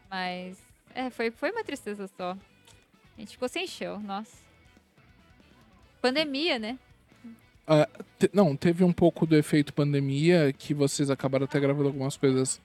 Mas, 0.08 0.56
é, 0.94 1.10
foi, 1.10 1.30
foi 1.30 1.50
uma 1.50 1.62
tristeza 1.62 2.08
só. 2.16 2.30
A 2.30 3.20
gente 3.20 3.32
ficou 3.32 3.46
sem 3.46 3.66
show, 3.66 4.00
nossa. 4.00 4.34
Pandemia, 6.00 6.58
né? 6.58 6.78
Ah, 7.66 7.86
te- 8.18 8.30
não, 8.32 8.56
teve 8.56 8.82
um 8.82 8.94
pouco 8.94 9.26
do 9.26 9.36
efeito 9.36 9.74
pandemia, 9.74 10.54
que 10.54 10.72
vocês 10.72 11.10
acabaram 11.10 11.44
até 11.44 11.60
gravando 11.60 11.88
algumas 11.88 12.16
coisas 12.16 12.58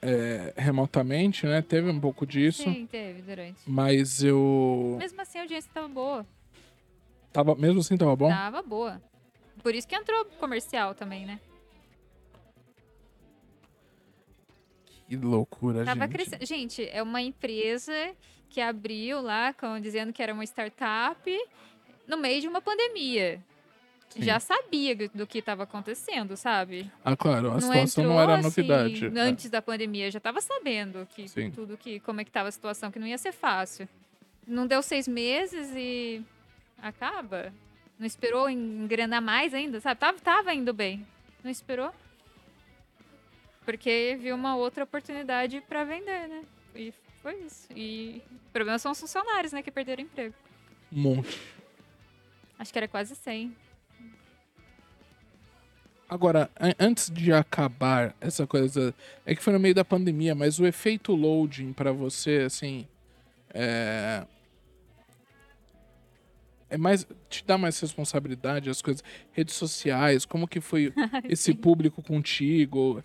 é, 0.00 0.54
remotamente, 0.56 1.44
né? 1.44 1.60
Teve 1.60 1.90
um 1.90 2.00
pouco 2.00 2.24
disso. 2.26 2.62
Sim, 2.62 2.86
teve 2.90 3.20
durante. 3.20 3.60
Mas 3.66 4.24
eu. 4.24 4.96
Mesmo 4.98 5.20
assim, 5.20 5.36
a 5.36 5.42
audiência 5.42 5.70
tava 5.74 5.88
boa. 5.88 6.26
Tava, 7.30 7.54
mesmo 7.56 7.80
assim, 7.80 7.98
tava 7.98 8.16
bom? 8.16 8.30
Tava 8.30 8.62
boa. 8.62 9.02
Por 9.62 9.74
isso 9.74 9.86
que 9.86 9.94
entrou 9.94 10.24
comercial 10.38 10.94
também, 10.94 11.26
né? 11.26 11.40
Que 15.08 15.16
loucura, 15.16 15.84
Tava 15.84 16.00
gente. 16.04 16.12
crescendo. 16.12 16.46
Gente, 16.46 16.88
é 16.90 17.02
uma 17.02 17.20
empresa 17.20 17.92
que 18.50 18.60
abriu 18.60 19.20
lá, 19.20 19.52
com, 19.52 19.80
dizendo 19.80 20.12
que 20.12 20.22
era 20.22 20.32
uma 20.32 20.44
startup, 20.44 21.30
no 22.06 22.16
meio 22.16 22.40
de 22.40 22.48
uma 22.48 22.60
pandemia. 22.60 23.40
Sim. 24.08 24.22
Já 24.22 24.38
sabia 24.40 24.96
do- 24.96 25.26
que 25.26 25.38
estava 25.38 25.64
acontecendo, 25.64 26.36
sabe? 26.36 26.90
Ah, 27.04 27.16
claro, 27.16 27.50
a 27.52 27.60
situação 27.60 28.02
entrou, 28.04 28.16
não 28.16 28.20
era 28.22 28.34
assim, 28.34 28.42
novidade. 28.44 29.06
É. 29.06 29.20
Antes 29.20 29.50
da 29.50 29.60
pandemia, 29.60 30.10
já 30.10 30.18
estava 30.18 30.40
sabendo 30.40 31.06
que 31.14 31.28
Sim. 31.28 31.50
tudo 31.50 31.76
que 31.76 32.00
como 32.00 32.20
é 32.20 32.24
que 32.24 32.30
estava 32.30 32.48
a 32.48 32.52
situação, 32.52 32.90
que 32.90 32.98
não 32.98 33.06
ia 33.06 33.18
ser 33.18 33.32
fácil. 33.32 33.88
Não 34.46 34.66
deu 34.66 34.80
seis 34.80 35.06
meses 35.08 35.70
e 35.76 36.22
acaba. 36.80 37.52
Não 37.98 38.06
esperou 38.06 38.48
engrenar 38.48 39.20
mais 39.20 39.52
ainda, 39.52 39.80
sabe? 39.80 39.98
Tava, 40.00 40.18
tava 40.18 40.54
indo 40.54 40.72
bem. 40.72 41.04
Não 41.42 41.50
esperou. 41.50 41.92
Porque 43.66 44.16
viu 44.20 44.34
uma 44.34 44.56
outra 44.56 44.84
oportunidade 44.84 45.60
para 45.68 45.84
vender, 45.84 46.28
né? 46.28 46.42
E 46.74 46.94
foi 47.20 47.34
isso. 47.40 47.66
E 47.76 48.22
o 48.48 48.50
problema 48.52 48.78
são 48.78 48.92
os 48.92 49.00
funcionários, 49.00 49.52
né? 49.52 49.62
Que 49.62 49.70
perderam 49.70 50.02
o 50.02 50.06
emprego. 50.06 50.34
Um 50.92 51.00
monte. 51.02 51.38
Acho 52.58 52.72
que 52.72 52.78
era 52.78 52.88
quase 52.88 53.14
100. 53.14 53.54
Agora, 56.08 56.48
an- 56.60 56.74
antes 56.78 57.10
de 57.10 57.32
acabar 57.32 58.14
essa 58.20 58.46
coisa, 58.46 58.94
é 59.26 59.34
que 59.34 59.42
foi 59.42 59.52
no 59.52 59.58
meio 59.58 59.74
da 59.74 59.84
pandemia, 59.84 60.34
mas 60.34 60.60
o 60.60 60.64
efeito 60.66 61.12
loading 61.12 61.72
pra 61.72 61.90
você, 61.90 62.44
assim, 62.46 62.86
é 63.52 64.24
é 66.68 66.76
mais 66.76 67.06
te 67.28 67.44
dá 67.44 67.56
mais 67.58 67.78
responsabilidade 67.80 68.68
as 68.70 68.82
coisas, 68.82 69.02
redes 69.32 69.54
sociais, 69.54 70.24
como 70.24 70.46
que 70.48 70.60
foi 70.60 70.92
esse 71.28 71.52
público 71.54 72.02
contigo? 72.02 73.02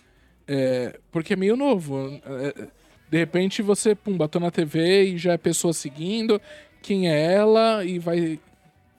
É, 0.54 1.00
porque 1.12 1.34
é 1.34 1.36
meio 1.38 1.56
novo. 1.56 2.20
é, 2.26 2.68
de 3.10 3.18
repente 3.18 3.62
você, 3.62 3.96
pum, 3.96 4.18
bateu 4.18 4.42
na 4.42 4.52
TV 4.52 5.04
e 5.14 5.18
já 5.18 5.34
é 5.34 5.38
pessoa 5.38 5.74
seguindo, 5.74 6.42
quem 6.82 7.10
é 7.10 7.34
ela 7.34 7.86
e 7.86 8.00
vai 8.00 8.38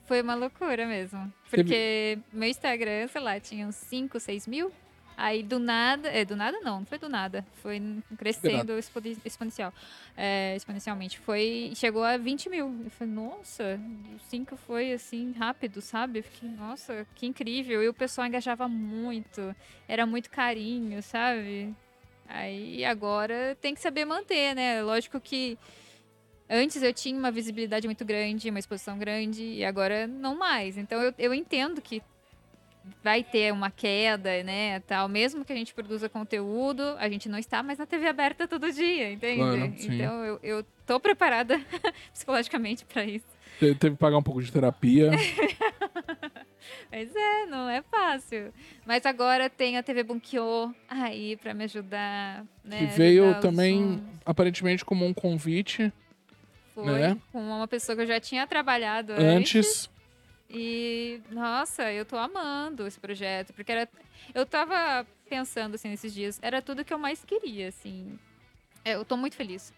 Foi 0.07 0.23
uma 0.23 0.35
loucura 0.35 0.87
mesmo. 0.87 1.19
Teve- 1.51 1.63
Porque 1.65 2.19
meu 2.33 2.49
Instagram, 2.49 3.09
sei 3.09 3.21
lá, 3.21 3.39
tinha 3.41 3.67
uns 3.67 3.75
5, 3.77 4.19
6 4.19 4.47
mil. 4.47 4.71
Aí 5.23 5.41
do 5.41 5.61
nada. 5.61 6.09
É, 6.09 6.25
do 6.25 6.35
nada 6.35 6.59
não, 6.63 6.81
não 6.81 6.85
foi 6.85 6.99
do 6.99 7.09
nada. 7.09 7.47
Foi 7.63 7.81
crescendo 8.19 8.73
expo- 8.77 9.01
exponencial. 9.25 9.73
É, 10.17 10.57
exponencialmente. 10.57 11.17
Foi. 11.21 11.71
Chegou 11.77 12.03
a 12.03 12.17
20 12.17 12.51
mil. 12.51 12.67
Eu 12.83 12.91
falei, 12.91 13.15
nossa, 13.15 13.81
o 14.17 14.19
5 14.29 14.57
foi 14.57 14.93
assim, 14.93 15.31
rápido, 15.39 15.81
sabe? 15.81 16.19
Eu 16.19 16.23
fiquei, 16.25 16.49
nossa, 16.49 17.07
que 17.15 17.25
incrível. 17.25 17.81
E 17.85 17.89
o 17.89 17.95
pessoal 17.95 18.27
engajava 18.27 18.67
muito. 18.67 19.55
Era 19.87 20.05
muito 20.07 20.29
carinho, 20.29 21.01
sabe? 21.05 21.73
Aí 22.27 22.85
agora 22.85 23.57
tem 23.61 23.75
que 23.77 23.81
saber 23.81 24.05
manter, 24.05 24.57
né? 24.57 24.83
Lógico 24.83 25.21
que 25.21 25.57
Antes 26.51 26.83
eu 26.83 26.93
tinha 26.93 27.17
uma 27.17 27.31
visibilidade 27.31 27.87
muito 27.87 28.05
grande, 28.05 28.51
uma 28.51 28.59
exposição 28.59 28.99
grande, 28.99 29.43
e 29.43 29.65
agora 29.65 30.07
não 30.07 30.37
mais. 30.37 30.77
Então 30.77 31.01
eu, 31.01 31.15
eu 31.17 31.33
entendo 31.33 31.81
que 31.81 32.03
vai 33.03 33.23
ter 33.23 33.53
uma 33.53 33.71
queda, 33.71 34.43
né, 34.43 34.81
tal. 34.81 35.09
Mesmo 35.09 35.45
que 35.45 35.53
a 35.53 35.57
gente 35.57 35.73
produza 35.75 36.09
conteúdo, 36.09 36.83
a 36.99 37.09
gente 37.09 37.29
não 37.29 37.39
está 37.39 37.63
mais 37.63 37.79
na 37.79 37.87
TV 37.87 38.09
aberta 38.09 38.47
todo 38.49 38.71
dia, 38.73 39.13
entende? 39.13 39.37
Claro, 39.39 39.75
então 39.79 40.25
eu, 40.25 40.41
eu 40.43 40.67
tô 40.87 40.99
preparada 41.01 41.61
psicologicamente 42.13 42.85
para 42.85 43.05
isso. 43.05 43.25
te- 43.59 43.75
teve 43.75 43.95
que 43.97 44.01
pagar 44.01 44.19
um 44.19 44.23
pouco 44.23 44.43
de 44.43 44.51
terapia. 44.51 45.11
Mas 46.91 47.15
é, 47.15 47.47
não 47.47 47.69
é 47.69 47.83
fácil. 47.83 48.53
Mas 48.87 49.05
agora 49.07 49.49
tem 49.51 49.77
a 49.79 49.83
TV 49.83 50.03
Bunkyo 50.03 50.75
aí 50.89 51.37
para 51.37 51.53
me 51.55 51.65
ajudar, 51.65 52.45
né? 52.65 52.79
que 52.79 52.87
veio 52.87 53.25
ajudar 53.25 53.41
também 53.41 54.03
aparentemente 54.25 54.85
como 54.85 55.05
um 55.05 55.13
convite 55.13 55.93
Foi 56.75 56.85
né? 56.85 57.19
com 57.33 57.41
uma 57.41 57.67
pessoa 57.67 57.97
que 57.97 58.03
eu 58.03 58.07
já 58.07 58.21
tinha 58.21 58.47
trabalhado 58.47 59.13
antes. 59.15 59.91
E, 60.55 61.23
nossa, 61.31 61.91
eu 61.91 62.05
tô 62.05 62.19
amando 62.19 62.87
esse 62.87 63.01
projeto, 63.01 63.55
porque 63.55 63.73
era. 63.73 63.89
Eu 64.35 64.45
tava 64.45 65.07
pensando, 65.27 65.77
assim, 65.77 65.89
nesses 65.89 66.13
dias, 66.13 66.39
era 66.43 66.61
tudo 66.61 66.85
que 66.85 66.93
eu 66.93 66.99
mais 66.99 67.25
queria, 67.25 67.69
assim. 67.69 68.19
É, 68.85 68.93
Eu 68.93 69.05
tô 69.05 69.17
muito 69.17 69.35
feliz. 69.35 69.73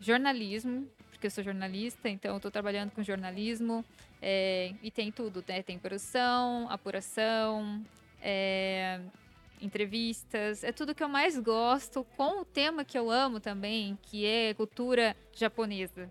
Jornalismo, 0.00 0.88
porque 1.10 1.26
eu 1.26 1.30
sou 1.32 1.42
jornalista, 1.42 2.08
então 2.08 2.34
eu 2.34 2.40
tô 2.40 2.48
trabalhando 2.48 2.92
com 2.92 3.02
jornalismo, 3.02 3.84
é, 4.22 4.72
e 4.80 4.88
tem 4.88 5.10
tudo, 5.10 5.44
né? 5.48 5.64
Tem 5.64 5.76
produção, 5.76 6.70
apuração, 6.70 7.84
é, 8.22 9.00
entrevistas, 9.60 10.62
é 10.62 10.70
tudo 10.70 10.94
que 10.94 11.02
eu 11.02 11.08
mais 11.08 11.36
gosto, 11.36 12.04
com 12.16 12.42
o 12.42 12.44
tema 12.44 12.84
que 12.84 12.96
eu 12.96 13.10
amo 13.10 13.40
também, 13.40 13.98
que 14.02 14.24
é 14.24 14.54
cultura 14.54 15.16
japonesa, 15.32 16.08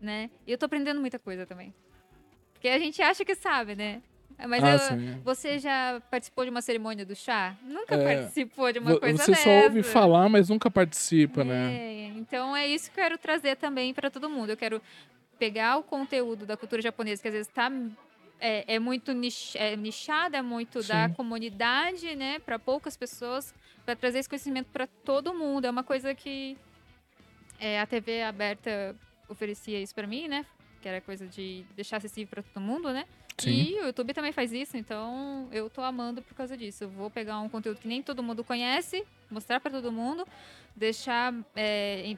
né? 0.00 0.28
E 0.44 0.50
eu 0.50 0.58
tô 0.58 0.66
aprendendo 0.66 1.00
muita 1.00 1.20
coisa 1.20 1.46
também. 1.46 1.72
Porque 2.60 2.68
a 2.68 2.78
gente 2.78 3.00
acha 3.00 3.24
que 3.24 3.34
sabe, 3.34 3.74
né? 3.74 4.02
Mas 4.46 4.62
ah, 4.62 4.94
eu- 4.94 5.22
você 5.24 5.58
já 5.58 6.00
participou 6.10 6.44
de 6.44 6.50
uma 6.50 6.60
cerimônia 6.60 7.06
do 7.06 7.16
chá? 7.16 7.54
Nunca 7.62 7.94
É, 7.94 8.04
participou 8.04 8.70
de 8.70 8.78
uma 8.78 8.98
coisa 8.98 9.16
Você 9.16 9.30
dessa. 9.32 9.44
só 9.44 9.50
ouve 9.64 9.82
falar, 9.82 10.28
mas 10.28 10.50
nunca 10.50 10.70
participa, 10.70 11.42
né? 11.42 11.74
É, 11.74 12.06
então 12.16 12.54
é 12.54 12.66
isso 12.66 12.90
que 12.90 13.00
eu 13.00 13.04
quero 13.04 13.18
trazer 13.18 13.56
também 13.56 13.94
para 13.94 14.10
todo 14.10 14.28
mundo. 14.28 14.50
Eu 14.50 14.58
quero 14.58 14.80
pegar 15.38 15.78
o 15.78 15.82
conteúdo 15.82 16.44
da 16.44 16.54
cultura 16.54 16.82
japonesa, 16.82 17.22
que 17.22 17.28
às 17.28 17.32
vezes 17.34 17.48
está 17.48 17.72
é, 18.38 18.74
é 18.74 18.78
muito 18.78 19.12
nich, 19.12 19.56
é 19.56 19.74
nichado, 19.74 20.36
é 20.36 20.42
muito 20.42 20.82
da 20.82 21.08
Sim. 21.08 21.14
comunidade, 21.14 22.14
né, 22.14 22.38
para 22.40 22.58
poucas 22.58 22.96
pessoas, 22.96 23.54
para 23.86 23.96
trazer 23.96 24.18
esse 24.18 24.28
conhecimento 24.28 24.68
para 24.70 24.86
todo 24.86 25.32
mundo. 25.34 25.66
É 25.66 25.70
uma 25.70 25.82
coisa 25.84 26.14
que 26.14 26.56
é, 27.58 27.80
a 27.80 27.86
TV 27.86 28.22
aberta 28.22 28.94
oferecia 29.28 29.80
isso 29.80 29.94
para 29.94 30.06
mim, 30.06 30.28
né? 30.28 30.44
Que 30.80 30.88
era 30.88 31.00
coisa 31.00 31.26
de 31.26 31.64
deixar 31.76 31.98
acessível 31.98 32.28
para 32.28 32.42
todo 32.42 32.62
mundo, 32.62 32.92
né? 32.92 33.06
Sim. 33.38 33.50
E 33.50 33.80
o 33.80 33.86
YouTube 33.86 34.12
também 34.12 34.32
faz 34.32 34.52
isso, 34.52 34.76
então 34.76 35.48
eu 35.50 35.70
tô 35.70 35.80
amando 35.82 36.20
por 36.22 36.34
causa 36.34 36.56
disso. 36.56 36.84
Eu 36.84 36.90
vou 36.90 37.10
pegar 37.10 37.40
um 37.40 37.48
conteúdo 37.48 37.80
que 37.80 37.88
nem 37.88 38.02
todo 38.02 38.22
mundo 38.22 38.44
conhece, 38.44 39.04
mostrar 39.30 39.60
para 39.60 39.70
todo 39.70 39.90
mundo, 39.90 40.26
deixar 40.76 41.34
é, 41.56 42.16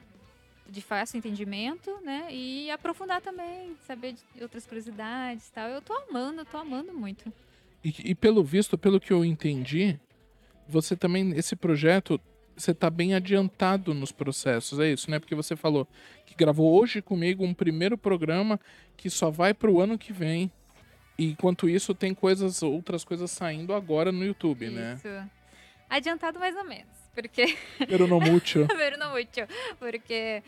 de 0.69 0.81
fácil 0.81 1.17
entendimento, 1.17 1.91
né? 2.03 2.27
E 2.29 2.69
aprofundar 2.71 3.21
também, 3.21 3.75
saber 3.85 4.13
de 4.13 4.43
outras 4.43 4.65
curiosidades 4.65 5.47
e 5.47 5.51
tal. 5.51 5.69
Eu 5.69 5.81
tô 5.81 5.93
amando, 5.93 6.45
tô 6.45 6.57
amando 6.57 6.93
muito. 6.93 7.31
E, 7.83 8.11
e 8.11 8.15
pelo 8.15 8.43
visto, 8.43 8.77
pelo 8.77 8.99
que 8.99 9.11
eu 9.11 9.23
entendi, 9.23 9.99
você 10.67 10.95
também, 10.95 11.31
esse 11.37 11.55
projeto, 11.55 12.19
você 12.55 12.73
tá 12.73 12.89
bem 12.89 13.13
adiantado 13.13 13.93
nos 13.93 14.11
processos, 14.11 14.79
é 14.79 14.91
isso, 14.91 15.09
né? 15.09 15.19
Porque 15.19 15.35
você 15.35 15.55
falou 15.55 15.87
que 16.25 16.35
gravou 16.35 16.79
hoje 16.79 17.01
comigo 17.01 17.43
um 17.43 17.53
primeiro 17.53 17.97
programa 17.97 18.59
que 18.95 19.09
só 19.09 19.29
vai 19.29 19.53
pro 19.53 19.79
ano 19.79 19.97
que 19.97 20.13
vem. 20.13 20.51
E 21.17 21.31
enquanto 21.31 21.69
isso, 21.69 21.93
tem 21.93 22.13
coisas, 22.13 22.63
outras 22.63 23.03
coisas 23.03 23.29
saindo 23.29 23.73
agora 23.73 24.11
no 24.11 24.25
YouTube, 24.25 24.69
né? 24.69 24.95
Isso. 24.95 25.29
Adiantado 25.89 26.39
mais 26.39 26.55
ou 26.55 26.63
menos. 26.63 27.03
Porque 27.13 27.55
Pero 27.87 28.07
no 28.07 28.19
mucho. 28.19 28.65
Pero 28.67 28.97
não 28.97 29.11
muito. 29.11 29.41
Porque 29.77 30.41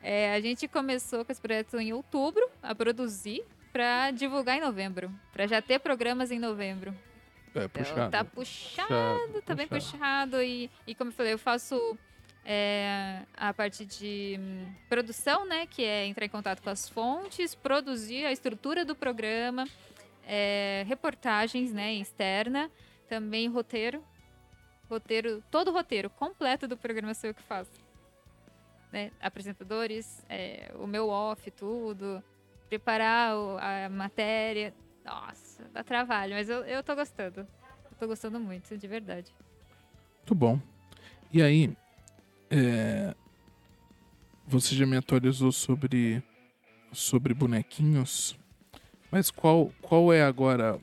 é, 0.00 0.32
a 0.32 0.40
gente 0.40 0.68
começou 0.68 1.24
com 1.24 1.32
esse 1.32 1.40
projeto 1.40 1.78
em 1.80 1.92
outubro 1.92 2.48
a 2.62 2.74
produzir 2.74 3.42
para 3.72 4.12
divulgar 4.12 4.58
em 4.58 4.60
novembro. 4.60 5.10
Para 5.32 5.46
já 5.46 5.60
ter 5.60 5.80
programas 5.80 6.30
em 6.30 6.38
novembro. 6.38 6.94
É, 7.54 7.64
Então, 7.64 7.68
puxado. 7.68 8.10
tá 8.10 8.24
puxado, 8.24 8.88
Puxado, 8.88 9.42
tá 9.42 9.54
bem 9.54 9.66
puxado. 9.68 9.92
puxado. 9.98 10.42
E, 10.42 10.70
e 10.86 10.94
como 10.94 11.10
eu 11.10 11.14
falei, 11.14 11.32
eu 11.34 11.38
faço 11.38 11.98
é, 12.44 13.22
a 13.36 13.52
parte 13.52 13.84
de 13.84 14.36
hum, 14.40 14.66
produção, 14.88 15.46
né? 15.46 15.66
Que 15.66 15.84
é 15.84 16.06
entrar 16.06 16.24
em 16.24 16.28
contato 16.30 16.62
com 16.62 16.70
as 16.70 16.88
fontes, 16.88 17.54
produzir 17.54 18.24
a 18.24 18.32
estrutura 18.32 18.84
do 18.84 18.94
programa, 18.94 19.66
é, 20.26 20.84
reportagens, 20.86 21.72
né? 21.72 21.92
Externa, 21.94 22.70
também 23.08 23.48
roteiro. 23.48 24.02
Roteiro, 24.88 25.42
todo 25.50 25.68
o 25.68 25.72
roteiro 25.72 26.10
completo 26.10 26.66
do 26.68 26.76
programa 26.76 27.14
sou 27.14 27.28
eu 27.30 27.34
que 27.34 27.42
faço. 27.42 27.80
Né? 28.92 29.10
Apresentadores, 29.22 30.22
é, 30.28 30.70
o 30.74 30.86
meu 30.86 31.08
off, 31.08 31.50
tudo. 31.50 32.22
Preparar 32.68 33.32
a 33.58 33.88
matéria. 33.88 34.74
Nossa, 35.04 35.51
dá 35.72 35.82
trabalho, 35.84 36.34
mas 36.34 36.48
eu, 36.48 36.64
eu 36.64 36.82
tô 36.82 36.94
gostando. 36.94 37.40
Eu 37.40 37.96
tô 37.98 38.06
gostando 38.06 38.38
muito, 38.40 38.76
de 38.76 38.86
verdade. 38.88 39.32
Muito 40.18 40.34
bom. 40.34 40.60
E 41.32 41.42
aí, 41.42 41.74
é, 42.50 43.14
você 44.46 44.74
já 44.74 44.86
me 44.86 44.96
atualizou 44.96 45.50
sobre, 45.52 46.22
sobre 46.92 47.32
bonequinhos, 47.34 48.36
mas 49.10 49.30
qual, 49.30 49.70
qual 49.80 50.12
é 50.12 50.22
agora 50.22 50.78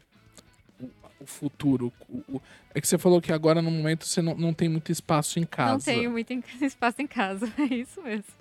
o, 0.79 0.89
o 1.21 1.25
futuro? 1.25 1.91
O- 2.07 2.23
o- 2.37 2.41
é 2.73 2.79
que 2.81 2.87
você 2.87 2.97
falou 2.97 3.21
que 3.21 3.31
agora 3.33 3.61
no 3.61 3.69
momento 3.71 4.05
você 4.05 4.21
não, 4.21 4.35
não 4.35 4.53
tem 4.53 4.69
muito 4.69 4.91
espaço 4.91 5.39
em 5.39 5.45
casa. 5.45 5.73
Não 5.73 5.79
tenho 5.79 6.11
muito 6.11 6.31
em- 6.31 6.43
espaço 6.61 7.01
em 7.01 7.07
casa, 7.07 7.51
é 7.57 7.73
isso 7.75 8.01
mesmo. 8.01 8.33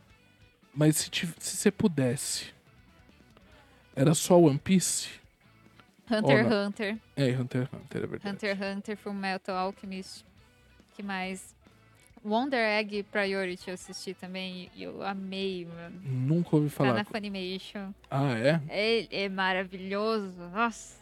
Mas 0.75 0.97
se, 0.99 1.11
tiv- 1.11 1.35
se 1.39 1.57
você 1.57 1.71
pudesse, 1.71 2.47
era 3.97 4.15
só 4.15 4.39
One 4.41 4.59
Piece? 4.59 5.09
Hunter 6.11 6.39
x. 6.45 6.53
Hunter. 6.53 6.99
É, 7.17 7.31
Hunter 7.31 7.63
x 7.63 7.73
Hunter, 7.73 8.03
é 8.03 8.07
verdade. 8.07 8.35
Hunter 8.35 8.57
x 8.57 8.77
Hunter, 8.77 8.97
Full 8.97 9.15
Metal 9.15 9.57
Alchemist. 9.57 10.25
que 10.95 11.03
mais? 11.03 11.55
Wonder 12.25 12.59
Egg 12.59 13.05
Priority 13.05 13.69
eu 13.69 13.75
assisti 13.75 14.13
também 14.13 14.69
e 14.75 14.83
eu 14.83 15.03
amei, 15.03 15.67
mano. 15.67 16.01
Nunca 16.05 16.57
ouvi 16.57 16.69
Tá 16.69 16.77
falar. 16.77 16.95
na 16.95 17.05
Funimation. 17.05 17.93
Ah, 18.11 18.33
é? 18.37 18.61
É, 18.69 19.25
é 19.25 19.29
maravilhoso. 19.29 20.33
Nossa. 20.53 20.97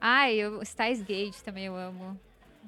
Ai, 0.00 0.46
o 0.46 0.62
Styles 0.62 1.02
Gate 1.02 1.36
também 1.40 1.64
eu 1.66 1.76
amo. 1.76 2.18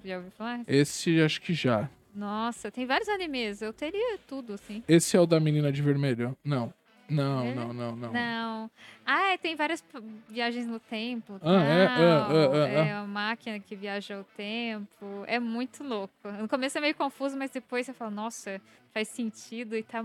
Já 0.04 0.16
ouviu 0.16 0.30
falar? 0.32 0.62
Esse 0.66 1.20
acho 1.22 1.40
que 1.40 1.54
já. 1.54 1.88
Nossa, 2.14 2.70
tem 2.70 2.86
vários 2.86 3.08
animes. 3.08 3.62
Eu 3.62 3.72
teria 3.72 4.18
tudo, 4.26 4.54
assim. 4.54 4.82
Esse 4.88 5.16
é 5.16 5.20
o 5.20 5.26
da 5.26 5.38
menina 5.38 5.70
de 5.70 5.80
vermelho? 5.82 6.36
Não. 6.44 6.72
Não, 7.08 7.44
É? 7.44 7.54
não, 7.54 7.72
não, 7.72 7.96
não. 7.96 8.12
Não. 8.12 8.70
Ah, 9.04 9.32
é, 9.32 9.38
tem 9.38 9.54
várias 9.54 9.82
viagens 10.28 10.66
no 10.66 10.80
tempo. 10.80 11.38
Ah, 11.40 11.62
é? 11.62 11.86
Ah, 11.86 12.26
ah, 12.28 12.64
ah, 12.64 12.68
É 12.68 12.94
uma 12.96 13.06
máquina 13.06 13.60
que 13.60 13.76
viaja 13.76 14.20
o 14.20 14.24
tempo. 14.36 15.24
É 15.26 15.38
muito 15.38 15.84
louco. 15.84 16.12
No 16.40 16.48
começo 16.48 16.76
é 16.78 16.80
meio 16.80 16.94
confuso, 16.94 17.36
mas 17.36 17.50
depois 17.50 17.86
você 17.86 17.92
fala, 17.92 18.10
nossa, 18.10 18.60
faz 18.92 19.08
sentido 19.08 19.76
e 19.76 19.82
tá 19.82 20.04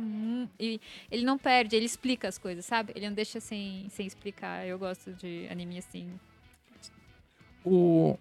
E 0.60 0.80
ele 1.10 1.24
não 1.24 1.38
perde, 1.38 1.76
ele 1.76 1.86
explica 1.86 2.28
as 2.28 2.38
coisas, 2.38 2.66
sabe? 2.66 2.94
Ele 2.96 3.08
não 3.08 3.16
deixa 3.16 3.40
sem, 3.40 3.88
sem 3.90 4.06
explicar. 4.06 4.68
Eu 4.68 4.78
gosto 4.78 5.12
de 5.14 5.48
anime 5.50 5.80
assim. 5.80 6.20
O, 7.66 8.18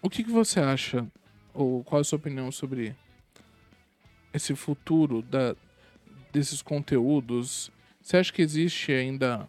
o 0.00 0.08
que, 0.08 0.24
que 0.24 0.30
você 0.30 0.60
acha, 0.60 1.06
ou 1.52 1.82
qual 1.84 1.98
é 1.98 2.02
a 2.02 2.04
sua 2.04 2.16
opinião 2.16 2.50
sobre 2.52 2.94
esse 4.32 4.54
futuro 4.54 5.22
da, 5.22 5.54
desses 6.34 6.60
conteúdos? 6.60 7.70
Você 8.02 8.16
acha 8.16 8.32
que 8.32 8.42
existe 8.42 8.92
ainda 8.92 9.48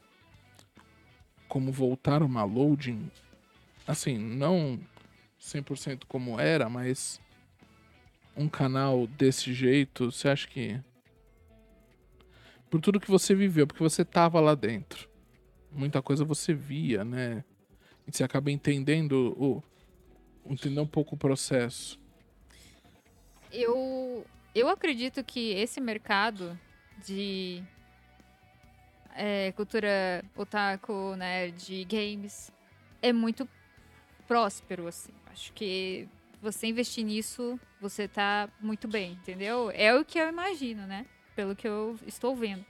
como 1.50 1.72
voltar 1.72 2.22
uma 2.22 2.44
loading? 2.44 3.10
Assim, 3.88 4.18
não 4.18 4.80
100% 5.42 6.04
como 6.08 6.40
era, 6.40 6.70
mas 6.70 7.20
um 8.38 8.48
canal 8.48 9.08
desse 9.08 9.54
jeito, 9.54 10.12
você 10.12 10.30
acha 10.30 10.48
que... 10.48 10.80
Por 12.70 12.80
tudo 12.80 13.00
que 13.00 13.10
você 13.10 13.34
viveu, 13.34 13.66
porque 13.66 13.84
você 13.84 14.06
tava 14.06 14.40
lá 14.40 14.54
dentro. 14.54 15.10
Muita 15.72 16.02
coisa 16.02 16.24
você 16.24 16.54
via, 16.54 17.04
né? 17.04 17.44
E 18.08 18.12
você 18.16 18.24
acaba 18.24 18.52
entendendo 18.52 19.36
o. 19.38 19.64
Entender 20.46 20.80
um 20.80 20.88
pouco 20.88 21.16
o 21.16 21.18
processo. 21.18 22.00
Eu, 23.52 24.26
eu 24.54 24.70
acredito 24.70 25.24
que 25.24 25.52
esse 25.52 25.80
mercado 25.80 26.58
de 27.04 27.64
é, 29.16 29.52
cultura 29.54 30.24
otaku, 30.36 31.16
né, 31.16 31.50
de 31.52 31.84
games, 31.86 32.52
é 33.02 33.14
muito 33.14 33.48
próspero, 34.28 34.88
assim. 34.88 35.14
Acho 35.32 35.54
que 35.54 36.08
você 36.41 36.68
investir 36.68 37.04
nisso, 37.04 37.60
você 37.80 38.08
tá 38.08 38.50
muito 38.60 38.88
bem, 38.88 39.14
entendeu? 39.14 39.72
É 39.74 39.96
o 39.96 40.06
que 40.06 40.20
eu 40.20 40.28
imagino, 40.28 40.86
né? 40.86 41.06
Pelo 41.36 41.56
que 41.56 41.68
eu 41.68 41.98
estou 42.06 42.36
vendo. 42.36 42.66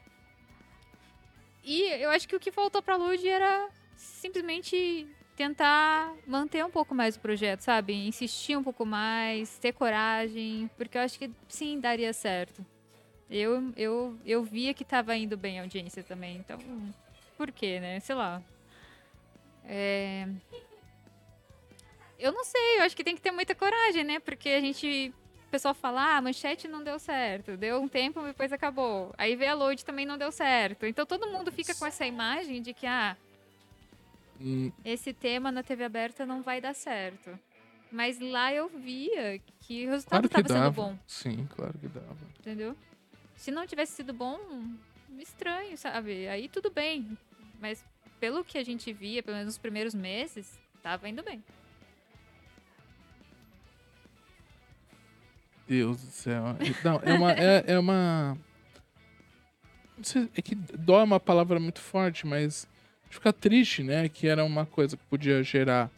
E 1.64 1.82
eu 2.02 2.10
acho 2.12 2.28
que 2.28 2.36
o 2.36 2.40
que 2.40 2.52
faltou 2.52 2.82
pra 2.82 2.96
Lud 2.96 3.28
era 3.28 3.70
simplesmente 3.96 5.08
tentar 5.36 6.14
manter 6.26 6.64
um 6.64 6.70
pouco 6.70 6.96
mais 6.96 7.16
o 7.16 7.20
projeto, 7.20 7.62
sabe? 7.62 7.94
Insistir 7.94 8.56
um 8.56 8.64
pouco 8.64 8.86
mais, 8.86 9.58
ter 9.58 9.74
coragem, 9.74 10.70
porque 10.78 10.98
eu 10.98 11.02
acho 11.02 11.18
que 11.20 11.30
sim, 11.48 11.80
daria 11.80 12.14
certo. 12.14 12.66
Eu, 13.30 13.74
eu, 13.76 14.18
eu 14.26 14.44
via 14.44 14.74
que 14.74 14.86
tava 14.86 15.16
indo 15.16 15.36
bem 15.36 15.60
a 15.60 15.64
audiência 15.64 16.04
também, 16.04 16.38
então 16.38 16.60
por 17.38 17.52
quê, 17.52 17.80
né? 17.80 18.00
Sei 18.00 18.16
lá. 18.16 18.42
É... 19.66 20.28
Eu 22.18 22.32
não 22.32 22.44
sei, 22.44 22.80
eu 22.80 22.84
acho 22.84 22.96
que 22.96 23.04
tem 23.04 23.16
que 23.16 23.22
ter 23.22 23.32
muita 23.32 23.54
coragem, 23.56 24.04
né? 24.04 24.20
Porque 24.20 24.50
a 24.50 24.62
gente. 24.62 25.14
O 25.48 25.50
pessoal 25.56 25.74
fala, 25.74 26.02
ah, 26.02 26.18
a 26.18 26.22
manchete 26.22 26.68
não 26.68 26.84
deu 26.84 27.00
certo, 27.00 27.56
deu 27.56 27.82
um 27.82 27.88
tempo 27.88 28.20
e 28.22 28.28
depois 28.28 28.52
acabou. 28.52 29.14
Aí 29.18 29.36
vê 29.36 29.48
a 29.48 29.54
load 29.54 29.86
também 29.86 30.06
não 30.06 30.18
deu 30.18 30.32
certo. 30.32 30.86
Então 30.86 31.06
todo 31.06 31.28
mundo 31.32 31.52
fica 31.52 31.74
com 31.76 31.86
essa 31.86 32.06
imagem 32.06 32.62
de 32.62 32.74
que, 32.74 32.86
ah, 32.86 33.16
Hum, 34.40 34.70
esse 34.84 35.14
tema 35.14 35.52
na 35.52 35.64
TV 35.64 35.86
aberta 35.86 36.26
não 36.26 36.42
vai 36.42 36.60
dar 36.60 36.74
certo. 36.74 37.40
Mas 37.92 38.20
lá 38.20 38.54
eu 38.54 38.68
via 38.68 39.40
que 39.62 39.86
o 39.88 39.92
resultado 39.92 40.28
claro 40.28 40.46
estava 40.46 40.66
sendo 40.66 40.76
bom, 40.76 40.98
Sim, 41.08 41.48
claro 41.56 41.78
que 41.78 41.88
dava. 41.88 42.18
entendeu? 42.40 42.76
Se 43.36 43.52
não 43.52 43.68
tivesse 43.68 43.94
sido 43.94 44.14
bom, 44.14 44.40
estranho, 45.20 45.78
sabe? 45.78 46.28
Aí 46.28 46.48
tudo 46.48 46.70
bem. 46.70 47.18
Mas 47.60 47.84
pelo 48.20 48.44
que 48.44 48.58
a 48.58 48.64
gente 48.64 48.92
via, 48.94 49.22
pelo 49.22 49.38
menos 49.38 49.54
nos 49.54 49.58
primeiros 49.58 49.94
meses, 49.94 50.60
tava 50.82 51.08
indo 51.10 51.24
bem. 51.24 51.44
Deus 55.68 56.02
do 56.02 56.12
céu. 56.12 56.44
Não, 56.84 57.02
é 57.04 57.14
uma. 57.14 57.32
É, 57.34 57.64
é 57.68 57.80
uma. 57.80 58.38
Sei, 60.02 60.30
é 60.36 60.42
que 60.42 60.56
dó 60.56 61.00
é 61.00 61.04
uma 61.04 61.20
palavra 61.20 61.60
muito 61.60 61.80
forte, 61.80 62.28
mas 62.28 62.68
fica 63.10 63.34
triste, 63.34 63.84
né? 63.84 64.08
Que 64.10 64.28
era 64.28 64.44
uma 64.44 64.66
coisa 64.66 64.96
que 64.96 65.04
podia 65.06 65.42
gerar 65.42 65.90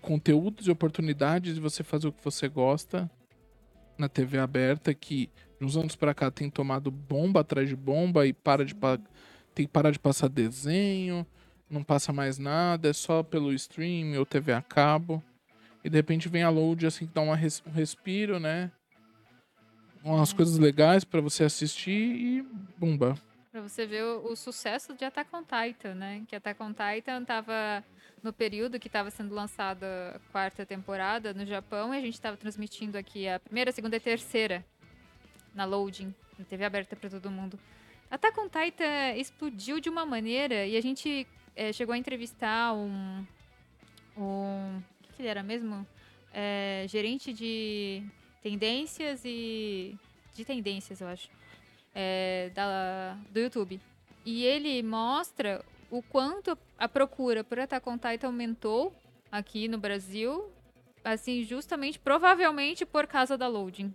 conteúdos 0.00 0.66
e 0.66 0.70
oportunidades 0.70 1.54
de 1.54 1.60
você 1.60 1.82
fazer 1.82 2.08
o 2.08 2.12
que 2.12 2.22
você 2.22 2.48
gosta 2.48 3.10
na 3.96 4.08
TV 4.08 4.38
aberta, 4.38 4.92
que 4.94 5.30
uns 5.60 5.76
anos 5.76 5.94
pra 5.94 6.14
cá 6.14 6.30
tem 6.30 6.48
tomado 6.48 6.90
bomba 6.90 7.40
atrás 7.40 7.68
de 7.68 7.76
bomba 7.76 8.26
e 8.26 8.32
para 8.32 8.64
de 8.64 8.74
pa- 8.74 8.98
tem 9.54 9.66
que 9.66 9.72
parar 9.72 9.90
de 9.90 9.98
passar 9.98 10.28
desenho, 10.28 11.26
não 11.68 11.82
passa 11.84 12.12
mais 12.12 12.38
nada, 12.38 12.88
é 12.88 12.92
só 12.92 13.22
pelo 13.22 13.52
stream 13.52 14.18
ou 14.18 14.24
TV 14.24 14.52
a 14.52 14.62
cabo. 14.62 15.22
E 15.84 15.90
de 15.90 15.96
repente 15.96 16.28
vem 16.28 16.42
a 16.42 16.50
load 16.50 16.86
assim 16.86 17.06
que 17.06 17.12
dá 17.14 17.20
uma 17.20 17.36
res- 17.36 17.62
um 17.66 17.70
respiro, 17.70 18.38
né? 18.38 18.70
Umas 20.02 20.32
coisas 20.32 20.56
legais 20.58 21.04
pra 21.04 21.20
você 21.20 21.44
assistir 21.44 21.90
e 21.92 22.42
bumba. 22.78 23.14
Pra 23.52 23.60
você 23.60 23.84
ver 23.86 24.04
o, 24.04 24.32
o 24.32 24.36
sucesso 24.36 24.94
de 24.94 25.04
Attack 25.04 25.28
on 25.34 25.42
Titan, 25.42 25.94
né? 25.94 26.22
Que 26.26 26.36
Attack 26.36 26.62
on 26.62 26.72
Titan 26.72 27.24
tava 27.24 27.84
no 28.22 28.32
período 28.32 28.78
que 28.78 28.86
estava 28.86 29.10
sendo 29.10 29.34
lançada 29.34 29.86
a 30.16 30.32
quarta 30.32 30.64
temporada 30.64 31.34
no 31.34 31.44
Japão 31.44 31.92
e 31.94 31.98
a 31.98 32.00
gente 32.00 32.14
estava 32.14 32.36
transmitindo 32.36 32.96
aqui 32.96 33.28
a 33.28 33.40
primeira, 33.40 33.72
segunda 33.72 33.96
e 33.96 34.00
terceira 34.00 34.64
na 35.54 35.64
loading, 35.64 36.14
na 36.38 36.44
TV 36.44 36.64
aberta 36.64 36.96
para 36.96 37.10
todo 37.10 37.30
mundo. 37.30 37.58
Attack 38.10 38.38
on 38.40 38.48
Titan 38.48 39.16
explodiu 39.16 39.80
de 39.80 39.88
uma 39.88 40.04
maneira 40.04 40.66
e 40.66 40.76
a 40.76 40.80
gente 40.80 41.26
eh, 41.54 41.72
chegou 41.72 41.92
a 41.92 41.98
entrevistar 41.98 42.74
um. 42.74 43.24
um 44.16 44.78
o 44.78 45.02
que, 45.02 45.12
que 45.14 45.22
ele 45.22 45.28
era 45.28 45.42
mesmo? 45.42 45.86
Eh, 46.32 46.86
gerente 46.88 47.32
de 47.32 48.02
tendências 48.42 49.22
e. 49.24 49.96
de 50.34 50.44
tendências, 50.44 51.00
eu 51.00 51.08
acho 51.08 51.28
é, 51.94 52.50
da, 52.54 53.16
do 53.30 53.40
YouTube. 53.40 53.80
E 54.24 54.44
ele 54.44 54.82
mostra 54.82 55.64
o 55.90 56.02
quanto 56.02 56.56
a 56.78 56.88
procura 56.88 57.42
por 57.42 57.58
Attack 57.58 57.88
on 57.88 57.98
Titan 57.98 58.28
aumentou 58.28 58.94
aqui 59.30 59.68
no 59.68 59.78
Brasil, 59.78 60.50
assim, 61.04 61.42
justamente, 61.42 61.98
provavelmente 61.98 62.84
por 62.84 63.06
causa 63.06 63.36
da 63.36 63.48
loading. 63.48 63.94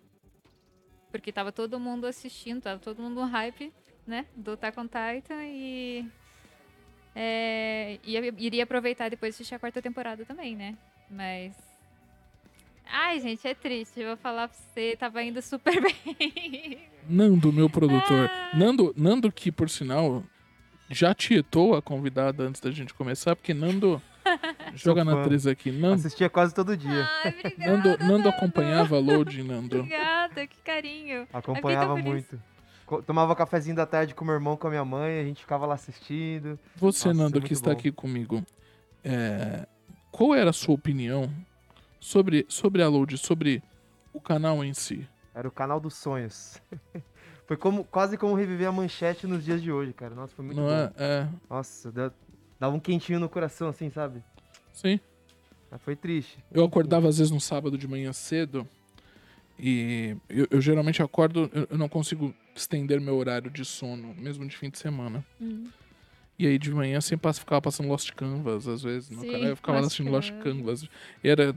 Porque 1.19 1.31
tava 1.31 1.51
todo 1.51 1.79
mundo 1.79 2.05
assistindo, 2.05 2.61
tava 2.61 2.79
todo 2.79 3.01
mundo 3.01 3.21
no 3.21 3.27
hype, 3.27 3.71
né, 4.05 4.25
do 4.35 4.51
Attack 4.51 4.79
on 4.79 4.85
Titan 4.87 5.43
e... 5.45 6.05
É, 7.15 7.97
ia- 8.03 8.33
iria 8.37 8.63
aproveitar 8.63 9.09
depois 9.09 9.33
de 9.33 9.35
assistir 9.37 9.55
a 9.55 9.59
quarta 9.59 9.81
temporada 9.81 10.25
também, 10.25 10.55
né? 10.55 10.75
Mas... 11.09 11.53
Ai, 12.87 13.19
gente, 13.19 13.47
é 13.47 13.53
triste. 13.55 13.99
Eu 13.99 14.07
vou 14.09 14.17
falar 14.17 14.47
pra 14.49 14.57
você, 14.57 14.95
tava 14.97 15.23
indo 15.23 15.41
super 15.41 15.73
bem. 15.81 16.79
Nando, 17.09 17.51
meu 17.53 17.69
produtor. 17.69 18.29
Ah. 18.29 18.51
Nando, 18.55 18.93
Nando 18.97 19.31
que, 19.31 19.51
por 19.51 19.69
sinal, 19.69 20.23
já 20.89 21.13
tietou 21.15 21.75
a 21.75 21.81
convidada 21.81 22.43
antes 22.43 22.59
da 22.61 22.69
gente 22.71 22.93
começar, 22.93 23.35
porque 23.35 23.53
Nando 23.53 24.01
joga 24.73 25.03
na 25.03 25.11
fã. 25.13 25.21
atriz 25.23 25.47
aqui. 25.47 25.71
Nando, 25.71 25.95
Assistia 25.95 26.29
quase 26.29 26.53
todo 26.53 26.75
dia. 26.77 27.07
Ai, 27.23 27.35
obrigada. 27.39 27.71
Nando, 27.77 27.97
Nando 28.05 28.29
acompanhava 28.29 28.95
a 28.95 28.99
load, 28.99 29.43
Nando. 29.43 29.79
Obrigada, 29.79 30.47
que 30.47 30.57
carinho. 30.63 31.27
Acompanhava 31.33 31.93
feliz. 31.95 32.05
muito. 32.09 32.41
Co- 32.85 33.01
Tomava 33.01 33.35
cafezinho 33.35 33.75
da 33.75 33.85
tarde 33.85 34.13
com 34.13 34.23
meu 34.23 34.35
irmão, 34.35 34.55
com 34.55 34.67
a 34.67 34.69
minha 34.69 34.85
mãe, 34.85 35.19
a 35.19 35.23
gente 35.23 35.41
ficava 35.41 35.65
lá 35.65 35.73
assistindo. 35.75 36.59
Você, 36.75 37.07
Nossa, 37.07 37.13
Nando, 37.17 37.31
muito 37.39 37.47
que 37.47 37.53
está 37.53 37.71
bom. 37.71 37.77
aqui 37.77 37.91
comigo, 37.91 38.43
é, 39.03 39.67
qual 40.11 40.35
era 40.35 40.49
a 40.51 40.53
sua 40.53 40.75
opinião 40.75 41.29
sobre, 41.99 42.45
sobre 42.47 42.83
a 42.83 42.87
load, 42.87 43.17
sobre 43.17 43.63
o 44.13 44.21
canal 44.21 44.63
em 44.63 44.73
si? 44.73 45.07
Era 45.33 45.47
o 45.47 45.51
canal 45.51 45.79
dos 45.79 45.95
sonhos. 45.95 46.61
Foi 47.47 47.55
como, 47.57 47.83
quase 47.83 48.17
como 48.17 48.33
reviver 48.33 48.67
a 48.67 48.71
manchete 48.71 49.27
nos 49.27 49.45
dias 49.45 49.61
de 49.61 49.71
hoje, 49.71 49.93
cara. 49.93 50.15
Nossa, 50.15 50.33
foi 50.35 50.43
muito 50.43 50.57
Não 50.59 50.65
bom. 50.65 50.71
é? 50.73 50.91
É, 50.97 51.27
Nossa, 51.47 51.91
dá- 51.91 52.11
dava 52.59 52.75
um 52.75 52.79
quentinho 52.79 53.19
no 53.19 53.29
coração, 53.29 53.69
assim, 53.69 53.89
sabe? 53.89 54.21
sim. 54.73 54.99
Mas 55.71 55.81
foi 55.81 55.95
triste. 55.95 56.37
Eu 56.53 56.63
acordava 56.63 57.09
às 57.09 57.17
vezes 57.17 57.31
no 57.31 57.41
sábado 57.41 57.77
de 57.77 57.87
manhã 57.87 58.13
cedo 58.13 58.67
e 59.59 60.15
eu, 60.29 60.47
eu 60.51 60.61
geralmente 60.61 61.01
acordo, 61.01 61.49
eu, 61.53 61.67
eu 61.71 61.77
não 61.77 61.87
consigo 61.87 62.33
estender 62.55 62.99
meu 62.99 63.15
horário 63.15 63.49
de 63.49 63.63
sono, 63.63 64.13
mesmo 64.15 64.47
de 64.47 64.55
fim 64.55 64.69
de 64.69 64.77
semana. 64.77 65.25
Hum. 65.41 65.67
E 66.37 66.45
aí 66.45 66.57
de 66.57 66.71
manhã 66.71 66.99
sempre 66.99 67.31
ficava 67.33 67.61
passando 67.61 67.87
Lost 67.87 68.11
Canvas, 68.11 68.67
às 68.67 68.83
vezes, 68.83 69.07
Sim, 69.07 69.31
canal. 69.31 69.49
Eu 69.49 69.55
ficava 69.55 69.77
Lost 69.77 69.87
assistindo 69.87 70.11
Lost 70.11 70.31
Canvas. 70.43 70.87
E 71.23 71.29
era. 71.29 71.55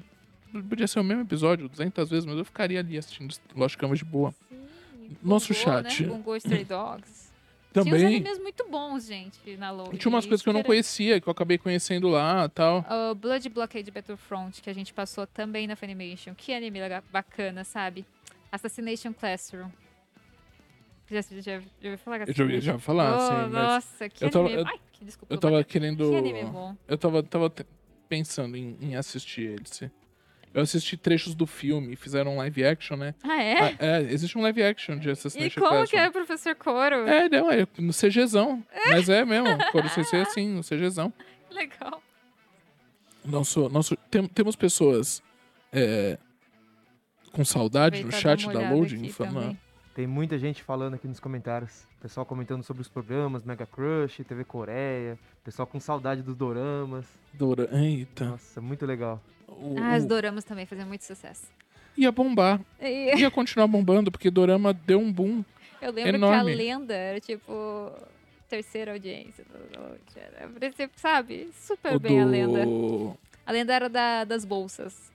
Podia 0.68 0.86
ser 0.86 1.00
o 1.00 1.04
mesmo 1.04 1.22
episódio 1.22 1.68
200 1.68 2.08
vezes, 2.08 2.24
mas 2.24 2.38
eu 2.38 2.44
ficaria 2.44 2.80
ali 2.80 2.96
assistindo 2.96 3.34
Lost 3.54 3.76
Canvas 3.76 3.98
de 3.98 4.04
boa. 4.04 4.32
Nosso 5.22 5.52
Gungo, 5.52 5.64
chat. 5.64 6.02
Né? 6.02 6.08
Gungo 6.08 6.36
Stray 6.36 6.64
Dogs. 6.64 7.27
Tinha 7.72 7.82
uns 7.84 7.90
Também. 7.90 8.06
animes 8.06 8.38
muito 8.38 8.66
bons, 8.68 9.06
gente, 9.06 9.56
na 9.56 9.70
load. 9.70 9.96
Tinha 9.98 10.08
umas 10.10 10.24
coisas 10.24 10.42
que 10.42 10.48
eu 10.48 10.52
não 10.54 10.62
conhecia, 10.62 11.20
que 11.20 11.28
eu 11.28 11.30
acabei 11.30 11.58
conhecendo 11.58 12.08
lá 12.08 12.46
e 12.46 12.48
tal. 12.48 12.84
O 13.10 13.14
Blood 13.14 13.48
Blockade 13.50 13.90
Battlefront, 13.90 14.60
que 14.62 14.70
a 14.70 14.72
gente 14.72 14.92
passou 14.94 15.26
também 15.26 15.66
na 15.66 15.76
Funimation. 15.76 16.34
Que 16.34 16.52
anime 16.54 16.80
bacana, 17.12 17.64
sabe? 17.64 18.04
Assassination 18.50 19.12
Classroom. 19.12 19.68
Já, 21.10 21.20
já, 21.22 21.40
já 21.40 21.62
ouviu 21.84 21.98
falar? 21.98 22.28
Eu 22.28 22.34
já 22.34 22.42
ouvi 22.44 22.60
já 22.60 22.78
falar, 22.78 23.16
Oh, 23.16 23.44
sim, 23.46 23.50
Nossa, 23.52 24.08
que 24.08 24.24
eu 24.24 24.30
tava- 24.30 24.46
anime... 24.46 24.62
eu- 24.62 24.66
Ai, 24.66 24.80
que 24.92 25.04
desculpa. 25.04 25.34
eu 25.34 25.38
tava 25.38 25.64
querendo. 25.64 26.10
Que 26.10 26.16
anime 26.16 26.44
bom. 26.44 26.76
Eu 26.86 26.98
tava, 26.98 27.22
tava 27.22 27.52
pensando 28.08 28.56
em, 28.56 28.76
em 28.80 28.96
assistir 28.96 29.60
esse. 29.62 29.90
Eu 30.54 30.62
assisti 30.62 30.96
trechos 30.96 31.34
do 31.34 31.46
filme, 31.46 31.94
fizeram 31.94 32.34
um 32.34 32.36
live 32.38 32.64
action, 32.64 32.96
né? 32.96 33.14
Ah, 33.22 33.42
é? 33.42 33.60
Ah, 33.60 33.74
é, 33.78 34.00
existe 34.02 34.36
um 34.36 34.40
live 34.42 34.62
action 34.62 34.98
de 34.98 35.08
e 35.08 35.12
Assassination 35.12 35.60
como 35.60 35.70
que 35.72 35.76
Classroom. 35.90 36.00
é 36.00 36.08
o 36.08 36.12
Professor 36.12 36.54
Coro? 36.56 36.94
É, 37.08 37.28
não, 37.28 37.50
é 37.50 37.66
no 37.78 37.92
CGzão. 37.92 38.64
Mas 38.88 39.08
é 39.08 39.24
mesmo, 39.24 39.48
Coro 39.70 39.88
CC 39.90 40.16
é 40.16 40.22
assim, 40.22 40.48
no 40.48 40.62
CGzão. 40.62 41.12
Legal. 41.50 42.02
Nosso, 43.24 43.68
nosso, 43.68 43.94
tem- 44.10 44.26
temos 44.26 44.56
pessoas 44.56 45.22
é, 45.72 46.16
com 47.32 47.44
saudade 47.44 48.02
no 48.02 48.08
Aproveitar 48.08 48.36
e 48.36 48.40
chat 48.40 48.52
da 48.52 48.70
Loading, 48.74 49.08
falando. 49.10 49.58
Tem 49.98 50.06
muita 50.06 50.38
gente 50.38 50.62
falando 50.62 50.94
aqui 50.94 51.08
nos 51.08 51.18
comentários. 51.18 51.84
Pessoal 52.00 52.24
comentando 52.24 52.62
sobre 52.62 52.80
os 52.80 52.88
programas, 52.88 53.42
Mega 53.42 53.66
Crush, 53.66 54.22
TV 54.22 54.44
Coreia. 54.44 55.18
Pessoal 55.42 55.66
com 55.66 55.80
saudade 55.80 56.22
dos 56.22 56.36
doramas. 56.36 57.04
Dora, 57.34 57.68
eita. 57.76 58.26
Nossa, 58.26 58.60
muito 58.60 58.86
legal. 58.86 59.20
O- 59.48 59.74
Ah, 59.76 59.96
os 59.96 60.04
doramas 60.04 60.44
também 60.44 60.66
faziam 60.66 60.86
muito 60.86 61.02
sucesso. 61.04 61.48
ia 61.96 62.12
bombar, 62.12 62.60
E 62.80 63.16
ia 63.18 63.28
continuar 63.28 63.66
bombando, 63.66 64.12
porque 64.12 64.30
Dorama 64.30 64.72
deu 64.72 65.00
um 65.00 65.12
boom. 65.12 65.44
eu 65.82 65.90
lembro 65.90 66.14
Enorme. 66.14 66.44
que 66.44 66.52
a 66.52 66.54
lenda 66.56 66.94
era 66.94 67.18
tipo 67.18 67.90
terceira 68.48 68.92
audiência. 68.92 69.44
do. 69.46 69.98
Era, 70.16 70.48
sabe? 70.94 71.50
Super 71.54 71.96
O 71.96 71.98
bem 71.98 72.20
a 72.20 72.24
lenda. 72.24 72.64
do, 72.64 73.16
A 73.44 73.50
lenda 73.50 73.74
era 73.74 73.88
da, 73.88 74.22
das 74.22 74.44
bolsas. 74.44 75.10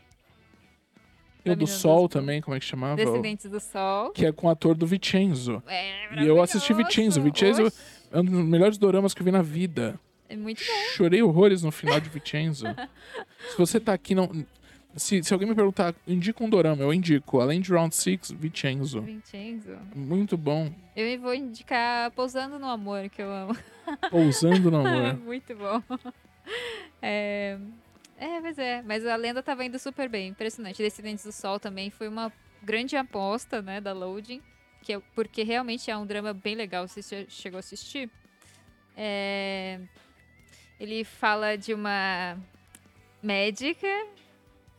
E 1.46 1.52
o 1.52 1.56
do 1.56 1.68
Sol 1.68 2.08
também, 2.08 2.42
como 2.42 2.56
é 2.56 2.60
que 2.60 2.66
chamava? 2.66 2.96
Descendentes 2.96 3.50
do 3.50 3.60
Sol. 3.60 4.12
Que 4.12 4.26
é 4.26 4.32
com 4.32 4.48
o 4.48 4.50
ator 4.50 4.76
do 4.76 4.86
Vincenzo. 4.88 5.62
É 5.68 6.22
E 6.24 6.28
eu 6.28 6.42
assisti 6.42 6.74
maravilhoso. 6.74 7.22
Vincenzo. 7.22 7.22
Vincenzo 7.22 7.66
Oxe, 7.68 7.78
é 8.12 8.20
um 8.20 8.24
dos 8.26 8.46
melhores 8.46 8.78
doramas 8.78 9.14
que 9.14 9.22
eu 9.22 9.26
vi 9.26 9.32
na 9.32 9.42
vida. 9.42 10.00
É 10.30 10.36
muito 10.36 10.60
bom. 10.66 10.74
Chorei 10.96 11.22
horrores 11.22 11.62
no 11.64 11.72
final 11.72 12.00
de 12.00 12.10
Vincenzo. 12.10 12.66
se 13.52 13.58
você 13.58 13.80
tá 13.80 13.94
aqui, 13.94 14.16
não. 14.16 14.30
Se, 14.96 15.24
se 15.24 15.34
alguém 15.34 15.50
me 15.50 15.56
perguntar, 15.56 15.94
indica 16.08 16.44
um 16.44 16.50
dorama, 16.50 16.82
eu 16.84 16.94
indico. 16.94 17.40
Além 17.42 17.60
de 17.60 17.72
Round 17.72 17.96
Six, 17.96 18.32
Vincenzo. 18.32 19.02
Vincenzo. 19.02 19.76
Muito 19.96 20.38
bom. 20.38 20.72
Eu 20.96 21.20
vou 21.20 21.34
indicar 21.34 22.12
Pousando 22.12 22.60
no 22.60 22.68
Amor, 22.68 23.10
que 23.10 23.22
eu 23.22 23.32
amo. 23.32 23.58
Pousando 24.12 24.70
no 24.70 24.78
É 24.88 25.10
amor. 25.10 25.20
muito 25.20 25.56
bom. 25.56 25.82
É... 27.02 27.58
é, 28.24 28.40
mas 28.42 28.58
é. 28.58 28.82
Mas 28.82 29.06
a 29.06 29.16
lenda 29.16 29.42
tava 29.44 29.64
indo 29.66 29.78
super 29.80 30.08
bem. 30.10 30.30
Impressionante. 30.30 30.78
Descendentes 30.82 31.26
do 31.26 31.32
Sol 31.32 31.60
também 31.60 31.90
foi 31.90 32.08
uma 32.08 32.32
grande 32.62 32.96
aposta, 32.96 33.62
né, 33.62 33.80
da 33.82 33.94
Loading. 33.94 34.42
Que 34.82 34.94
é, 34.94 35.02
porque 35.16 35.44
realmente 35.44 35.90
é 35.90 35.96
um 35.98 36.06
drama 36.06 36.34
bem 36.34 36.56
legal. 36.56 36.88
Você 36.88 37.02
che- 37.02 37.26
chegou 37.30 37.58
a 37.58 37.60
assistir? 37.60 38.10
É, 38.96 39.80
Ele 40.80 41.04
fala 41.04 41.58
de 41.58 41.74
uma 41.74 42.38
médica 43.22 43.88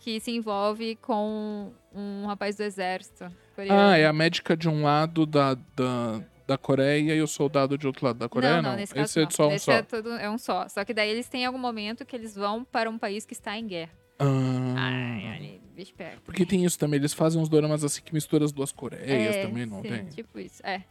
que 0.00 0.20
se 0.20 0.30
envolve 0.30 0.96
com 0.96 1.72
um 1.94 2.26
rapaz 2.26 2.56
do 2.56 2.62
exército. 2.62 3.24
coreano. 3.56 3.80
Ah, 3.80 3.96
é 3.96 4.06
a 4.06 4.12
médica 4.12 4.56
de 4.56 4.68
um 4.68 4.82
lado 4.82 5.24
da, 5.24 5.54
da, 5.74 6.20
da 6.46 6.58
Coreia 6.58 7.14
e 7.14 7.22
o 7.22 7.26
soldado 7.26 7.76
de 7.78 7.86
outro 7.86 8.04
lado 8.06 8.18
da 8.18 8.28
Coreia? 8.28 8.60
não, 8.60 8.70
não, 8.70 8.76
nesse 8.76 8.94
caso 8.94 9.04
Esse 9.10 9.20
é 9.20 9.22
não. 9.24 9.30
só 9.30 9.48
um 9.48 9.52
Esse 9.52 9.64
só. 9.64 9.72
É, 9.72 9.82
tudo, 9.82 10.10
é 10.12 10.28
um 10.30 10.38
só. 10.38 10.68
Só 10.68 10.84
que 10.84 10.92
daí 10.94 11.08
eles 11.10 11.28
têm 11.28 11.44
algum 11.46 11.58
momento 11.58 12.04
que 12.04 12.14
eles 12.14 12.34
vão 12.34 12.64
para 12.64 12.88
um 12.90 12.98
país 12.98 13.24
que 13.24 13.32
está 13.32 13.56
em 13.56 13.66
guerra. 13.66 13.92
Ah, 14.18 14.74
Ai, 14.76 15.26
ai, 15.26 15.60
bicho 15.74 15.92
pega. 15.94 16.18
porque 16.24 16.46
tem 16.46 16.64
isso 16.64 16.78
também, 16.78 16.98
eles 16.98 17.12
fazem 17.12 17.40
uns 17.40 17.48
doramas 17.48 17.82
assim 17.82 18.00
que 18.00 18.14
misturam 18.14 18.44
as 18.44 18.52
duas 18.52 18.70
Coreias 18.70 19.36
É, 19.36 19.42
também, 19.42 19.66
não 19.66 19.82
sim, 19.82 19.88
tem? 19.88 20.04
Tipo 20.06 20.38
isso, 20.38 20.64
é. 20.64 20.84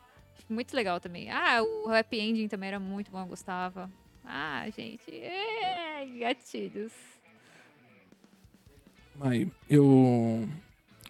Muito 0.50 0.76
legal 0.76 1.00
também. 1.00 1.30
Ah, 1.32 1.64
o 1.64 1.90
Happy 1.90 2.20
Ending 2.20 2.50
também 2.50 2.68
era 2.68 2.80
muito 2.82 3.10
bom, 3.10 3.22
eu 3.22 3.26
gostava. 3.28 3.90
Ah, 4.26 4.66
gente, 4.76 5.10
é, 5.10 6.06
gatilhos. 6.20 6.92
Mai, 9.16 9.50
eu, 9.70 10.48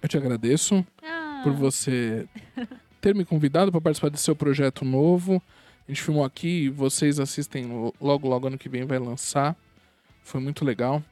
eu 0.01 0.09
te 0.09 0.17
agradeço 0.17 0.85
Ah, 1.01 1.41
por 1.43 1.53
você 1.53 2.27
ter 3.03 3.13
me 3.13 3.25
convidado 3.25 3.69
para 3.69 3.81
participar 3.81 4.09
desse 4.09 4.23
seu 4.23 4.35
projeto 4.35 4.85
novo. 4.85 5.43
A 5.85 5.91
gente 5.91 6.01
filmou 6.01 6.23
aqui, 6.23 6.69
vocês 6.69 7.19
assistem 7.19 7.65
lo- 7.65 7.93
logo, 7.99 8.29
logo 8.29 8.47
ano 8.47 8.57
que 8.57 8.69
vem 8.69 8.85
vai 8.85 8.97
lançar. 8.97 9.55
Foi 10.23 10.39
muito 10.39 10.63
legal. 10.63 11.03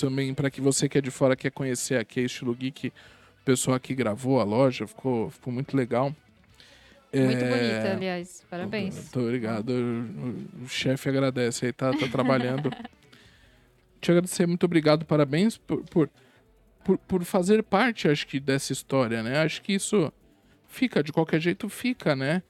Também 0.00 0.34
para 0.34 0.50
que 0.50 0.60
você 0.60 0.86
que 0.88 0.98
é 0.98 1.00
de 1.00 1.10
fora 1.10 1.34
quer 1.34 1.50
conhecer 1.50 1.98
aqui 1.98 2.20
a 2.20 2.24
Estilo 2.24 2.54
Geek, 2.54 2.88
o 2.88 2.92
pessoal 3.44 3.76
aqui 3.76 3.94
gravou 3.94 4.38
a 4.38 4.44
loja, 4.44 4.86
ficou, 4.86 5.30
ficou 5.30 5.50
muito 5.50 5.74
legal. 5.74 6.14
Muito 7.10 7.42
É, 7.44 7.48
bonita, 7.48 7.92
aliás. 7.96 8.44
Parabéns. 8.50 8.94
Muito 8.96 9.20
obrigado. 9.20 9.70
O, 9.70 10.64
o 10.64 10.68
chefe 10.68 11.08
agradece 11.08 11.64
aí, 11.64 11.72
tá, 11.72 11.90
tá 11.92 12.06
trabalhando. 12.08 12.70
Te 14.00 14.10
agradecer, 14.10 14.46
muito 14.46 14.64
obrigado, 14.64 15.06
parabéns 15.06 15.56
por, 15.56 15.82
por, 15.84 16.10
por, 16.84 16.98
por 16.98 17.24
fazer 17.24 17.62
parte, 17.62 18.08
acho 18.08 18.26
que, 18.26 18.38
dessa 18.38 18.72
história, 18.72 19.22
né? 19.22 19.38
Acho 19.40 19.62
que 19.62 19.72
isso 19.72 20.12
fica, 20.68 21.02
de 21.02 21.12
qualquer 21.12 21.40
jeito, 21.40 21.68
fica, 21.68 22.14
né? 22.14 22.42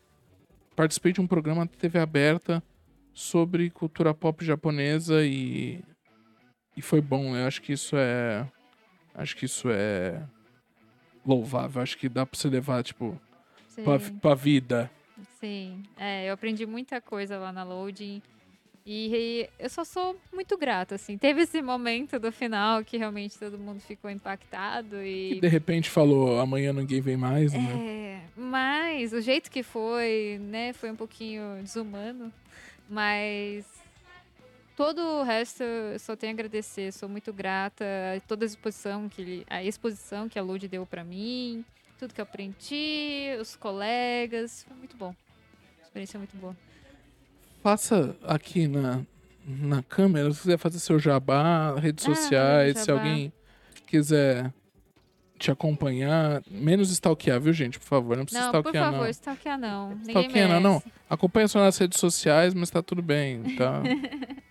Participei 0.76 1.12
de 1.12 1.20
um 1.20 1.26
programa 1.26 1.64
de 1.66 1.72
TV 1.72 1.98
aberta 1.98 2.62
sobre 3.14 3.70
cultura 3.70 4.12
pop 4.12 4.44
japonesa 4.44 5.24
e, 5.24 5.82
e 6.76 6.82
foi 6.82 7.00
bom, 7.00 7.32
né? 7.32 7.46
Acho 7.46 7.62
que 7.62 7.72
isso 7.72 7.96
é. 7.96 8.46
Acho 9.14 9.36
que 9.36 9.46
isso 9.46 9.68
é 9.70 10.22
louvável. 11.26 11.82
Acho 11.82 11.96
que 11.98 12.08
dá 12.08 12.24
pra 12.24 12.38
você 12.38 12.48
levar, 12.48 12.82
tipo, 12.82 13.20
Sim. 13.68 13.82
pra 14.20 14.34
vida. 14.34 14.90
Sim, 15.40 15.82
é, 15.96 16.28
eu 16.28 16.34
aprendi 16.34 16.64
muita 16.66 17.00
coisa 17.00 17.38
lá 17.38 17.52
na 17.52 17.64
Loading. 17.64 18.22
E 18.90 19.46
eu 19.58 19.68
só 19.68 19.84
sou 19.84 20.16
muito 20.32 20.56
grata, 20.56 20.94
assim. 20.94 21.18
Teve 21.18 21.42
esse 21.42 21.60
momento 21.60 22.18
do 22.18 22.32
final 22.32 22.82
que 22.82 22.96
realmente 22.96 23.38
todo 23.38 23.58
mundo 23.58 23.80
ficou 23.80 24.10
impactado 24.10 25.02
E 25.02 25.38
de 25.38 25.46
repente 25.46 25.90
falou, 25.90 26.40
amanhã 26.40 26.72
ninguém 26.72 27.02
vem 27.02 27.14
mais, 27.14 27.52
né? 27.52 27.60
É, 27.60 28.20
mas 28.34 29.12
o 29.12 29.20
jeito 29.20 29.50
que 29.50 29.62
foi, 29.62 30.38
né, 30.40 30.72
foi 30.72 30.90
um 30.90 30.96
pouquinho 30.96 31.58
desumano. 31.62 32.32
Mas 32.88 33.66
todo 34.74 35.02
o 35.02 35.22
resto 35.22 35.62
eu 35.62 35.98
só 35.98 36.16
tenho 36.16 36.32
a 36.32 36.34
agradecer. 36.34 36.90
Sou 36.90 37.10
muito 37.10 37.30
grata 37.30 37.84
a 38.16 38.20
toda 38.20 38.46
a 38.46 38.46
exposição 38.46 39.06
que 39.06 39.20
ele- 39.20 39.46
a 39.50 39.62
exposição 39.62 40.30
que 40.30 40.38
a 40.38 40.42
Load 40.42 40.66
deu 40.66 40.86
pra 40.86 41.04
mim, 41.04 41.62
tudo 41.98 42.14
que 42.14 42.22
eu 42.22 42.24
aprendi, 42.24 43.36
os 43.38 43.54
colegas, 43.54 44.64
foi 44.66 44.76
muito 44.78 44.96
bom. 44.96 45.14
Experiência 45.82 46.18
muito 46.18 46.34
boa. 46.38 46.56
Faça 47.62 48.16
aqui 48.24 48.66
na, 48.68 49.00
na 49.46 49.82
câmera, 49.82 50.30
se 50.32 50.40
quiser 50.42 50.58
fazer 50.58 50.78
seu 50.78 50.98
jabá, 50.98 51.74
redes 51.78 52.06
Ah, 52.08 52.14
sociais, 52.14 52.78
se 52.78 52.86
jabá. 52.86 53.00
alguém 53.00 53.32
quiser 53.86 54.52
te 55.38 55.50
acompanhar, 55.50 56.42
menos 56.50 56.90
stalkear, 56.90 57.40
viu, 57.40 57.52
gente? 57.52 57.78
Por 57.78 57.86
favor, 57.86 58.16
não 58.16 58.24
precisa 58.24 58.46
Não, 58.46 58.52
por 58.52 58.58
stalkear, 58.58 58.84
favor, 58.92 59.04
não. 59.04 59.10
stalkear 59.10 59.58
não. 59.58 59.88
Ninguém 59.90 60.08
Stalkear 60.08 60.48
não, 60.48 60.60
merece. 60.72 60.86
não. 60.86 60.92
Acompanha 61.08 61.48
só 61.48 61.60
nas 61.60 61.78
redes 61.78 61.98
sociais, 62.00 62.54
mas 62.54 62.70
tá 62.70 62.82
tudo 62.82 63.02
bem, 63.02 63.42
tá? 63.56 63.82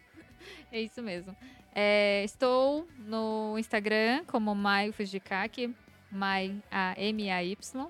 É 0.69 0.81
isso 0.81 1.01
mesmo. 1.01 1.33
É, 1.73 2.23
estou 2.25 2.85
no 3.07 3.55
Instagram 3.57 4.23
como 4.27 4.53
Mai 4.53 4.91
Fujikaki, 4.91 5.73
Mai, 6.11 6.55
a 6.69 6.93
M-A-Y. 6.97 7.87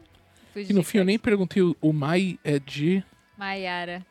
e 0.55 0.74
no 0.74 0.84
fim 0.84 0.99
eu 0.99 1.05
nem 1.05 1.18
perguntei, 1.18 1.61
o, 1.63 1.76
o 1.82 1.91
Mai 1.91 2.38
é 2.43 2.59
de 2.59 3.03
Maiara. 3.36 4.05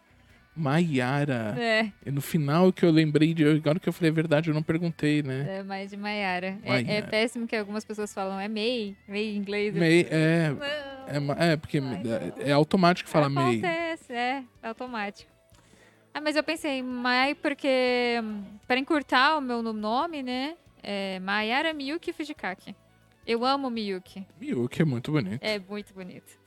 Maiara. 0.57 1.54
É, 1.59 1.92
E 2.04 2.11
no 2.11 2.20
final 2.20 2.72
que 2.72 2.84
eu 2.84 2.90
lembrei, 2.90 3.34
de, 3.34 3.46
agora 3.46 3.78
que 3.78 3.88
eu 3.88 3.92
falei 3.92 4.11
a 4.11 4.14
verdade, 4.14 4.48
eu 4.50 4.54
não 4.54 4.62
perguntei, 4.62 5.22
né? 5.22 5.59
é 5.59 5.62
mais 5.62 5.90
de 5.90 5.96
Maiara. 5.96 6.59
É, 6.64 6.96
é 6.96 7.02
péssimo 7.02 7.46
que 7.46 7.54
algumas 7.54 7.84
pessoas 7.84 8.12
falam, 8.12 8.40
é 8.40 8.48
May, 8.48 8.96
May 9.07 9.24
em 9.24 9.36
inglês. 9.36 9.74
Mei, 9.74 10.07
é, 10.11 10.52
é, 11.09 11.52
é, 11.52 11.57
porque 11.57 11.78
Ai, 11.78 12.02
é, 12.38 12.50
é 12.50 12.52
automático 12.52 13.09
falar 13.09 13.28
Mei. 13.28 13.59
Acontece, 13.59 14.12
é, 14.12 14.42
é 14.62 14.68
automático. 14.68 15.30
Ah, 16.14 16.20
mas 16.20 16.34
eu 16.34 16.42
pensei, 16.42 16.82
Mai, 16.82 17.34
porque 17.34 18.18
hum, 18.24 18.42
para 18.66 18.80
encurtar 18.80 19.36
o 19.36 19.40
meu 19.40 19.62
nome, 19.62 20.22
né? 20.22 20.57
É 20.82 21.18
Maiara 21.20 21.74
Miyuki 21.74 22.12
Fujikaki. 22.12 22.74
Eu 23.26 23.44
amo 23.44 23.68
Miyuki. 23.68 24.26
Miyuki 24.40 24.82
é 24.82 24.84
muito 24.84 25.12
bonito. 25.12 25.42
É 25.42 25.59
muito 25.59 25.92
bonito. 25.92 26.38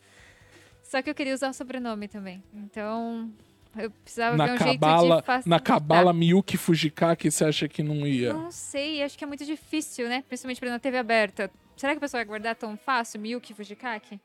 Só 0.82 1.03
que 1.03 1.10
eu 1.10 1.14
queria 1.14 1.36
usar 1.36 1.49
o 1.49 1.53
sobrenome 1.53 2.07
também. 2.07 2.41
Então, 2.51 3.32
eu 3.78 3.92
precisava 3.92 4.36
Na 4.36 4.46
ver 4.48 4.54
um 4.54 4.58
cabala, 4.58 5.02
jeito 5.02 5.20
de 5.20 5.26
facilitar. 5.26 5.44
na 5.48 5.60
cabala 5.60 6.14
Miyuki 6.14 6.58
Fujikaki, 6.58 7.30
você 7.32 7.46
acha 7.46 7.68
que 7.68 7.84
não 7.84 8.06
ia? 8.08 8.34
Não 8.34 8.52
sei, 8.52 9.04
acho 9.04 9.18
que 9.18 9.24
é 9.24 9.28
muito 9.28 9.46
difícil, 9.46 10.08
né? 10.10 10.24
Principalmente 10.28 10.60
pra 10.60 10.70
na 10.70 10.80
TV 10.80 10.98
aberta. 10.98 11.52
Será 11.78 11.94
que 11.94 11.98
a 11.98 12.02
pessoa 12.02 12.20
vai 12.20 12.26
guardar 12.26 12.56
tão 12.56 12.76
fácil 12.76 13.20
Miyuki 13.22 13.54
Fujikaki? 13.54 14.20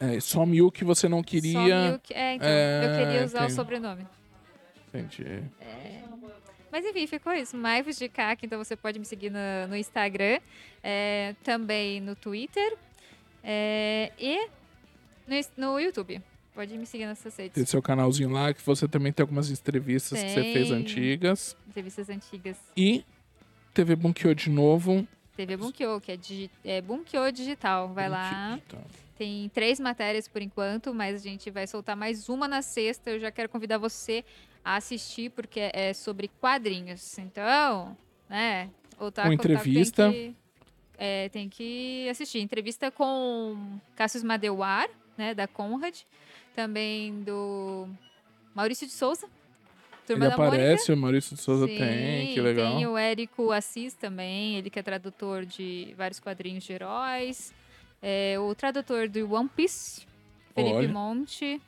É, 0.00 0.18
só 0.20 0.44
Miyuki 0.44 0.84
você 0.84 1.08
não 1.08 1.18
Só 1.18 1.24
queria. 1.24 1.82
Miyuki. 1.88 2.12
É, 2.12 2.34
então, 2.34 2.48
É, 2.48 2.84
eu 2.84 3.06
queria 3.06 3.24
usar 3.24 3.46
o 3.46 3.50
sobrenome. 3.50 4.06
Entendi. 4.88 5.42
Mas 6.70 6.84
enfim, 6.84 7.06
ficou 7.06 7.32
isso. 7.32 7.56
Maivos 7.56 7.96
de 7.96 8.08
Kaki, 8.08 8.46
então 8.46 8.62
você 8.62 8.76
pode 8.76 8.98
me 8.98 9.04
seguir 9.04 9.30
no, 9.30 9.38
no 9.68 9.76
Instagram, 9.76 10.40
é, 10.82 11.34
também 11.42 12.00
no 12.00 12.14
Twitter 12.14 12.76
é, 13.42 14.12
e 14.18 14.48
no, 15.26 15.36
no 15.72 15.80
YouTube. 15.80 16.20
Pode 16.56 16.78
me 16.78 16.86
seguir 16.86 17.04
nessas 17.04 17.36
redes. 17.36 17.52
Tem 17.52 17.66
seu 17.66 17.82
canalzinho 17.82 18.30
lá, 18.30 18.54
que 18.54 18.62
você 18.64 18.88
também 18.88 19.12
tem 19.12 19.22
algumas 19.22 19.50
entrevistas 19.50 20.18
que 20.18 20.30
você 20.30 20.42
fez 20.42 20.68
Tem. 20.68 20.78
antigas. 20.78 21.54
Entrevistas 21.68 22.08
antigas. 22.08 22.56
E 22.74 23.04
TV 23.74 23.94
Bunkyo 23.94 24.34
de 24.34 24.48
novo. 24.48 25.06
TV 25.36 25.54
Bunkyo, 25.54 26.00
que 26.00 26.12
é, 26.12 26.16
digi 26.16 26.50
é 26.64 26.80
Bunkyo 26.80 27.30
Digital. 27.30 27.92
Vai 27.92 28.08
lá. 28.08 28.58
Então, 28.66 28.80
Tem 29.18 29.50
três 29.50 29.78
matérias 29.78 30.26
por 30.26 30.40
enquanto, 30.40 30.94
mas 30.94 31.16
a 31.16 31.18
gente 31.18 31.50
vai 31.50 31.66
soltar 31.66 31.94
mais 31.94 32.30
uma 32.30 32.48
na 32.48 32.62
sexta. 32.62 33.10
Eu 33.10 33.20
já 33.20 33.30
quero 33.30 33.50
convidar 33.50 33.76
você 33.76 34.24
a 34.64 34.76
assistir, 34.76 35.30
porque 35.32 35.70
é 35.74 35.92
sobre 35.92 36.28
quadrinhos. 36.40 37.18
Então, 37.18 37.94
né? 38.30 38.70
O 38.98 39.10
Taco, 39.10 39.28
Com 39.28 39.34
entrevista. 39.34 40.10
Tem, 40.10 40.32
que, 40.32 40.36
é, 40.96 41.28
tem 41.28 41.48
que 41.50 42.08
assistir. 42.08 42.38
Entrevista 42.38 42.90
com 42.90 43.78
Cassius 43.94 44.22
Madeuar, 44.22 44.88
né? 45.18 45.34
Da 45.34 45.46
Conrad. 45.46 46.00
Também 46.56 47.22
do 47.22 47.86
Maurício 48.54 48.86
de 48.86 48.92
Souza. 48.92 49.28
Turma 50.06 50.24
Ele 50.24 50.30
da 50.30 50.36
Mônica. 50.38 50.56
aparece, 50.56 50.92
o 50.92 50.96
Maurício 50.96 51.36
de 51.36 51.42
Souza 51.42 51.66
Sim, 51.66 51.76
tem, 51.76 52.34
que 52.34 52.40
legal. 52.40 52.76
Tem 52.76 52.86
o 52.86 52.96
Érico 52.96 53.52
Assis 53.52 53.92
também, 53.92 54.56
ele 54.56 54.70
que 54.70 54.78
é 54.78 54.82
tradutor 54.82 55.44
de 55.44 55.94
vários 55.98 56.18
quadrinhos 56.18 56.64
de 56.64 56.72
heróis. 56.72 57.52
É, 58.00 58.36
o 58.38 58.54
tradutor 58.54 59.08
do 59.08 59.32
One 59.34 59.50
Piece, 59.54 60.06
Felipe 60.54 60.76
Olha. 60.76 60.88
Monte. 60.88 61.60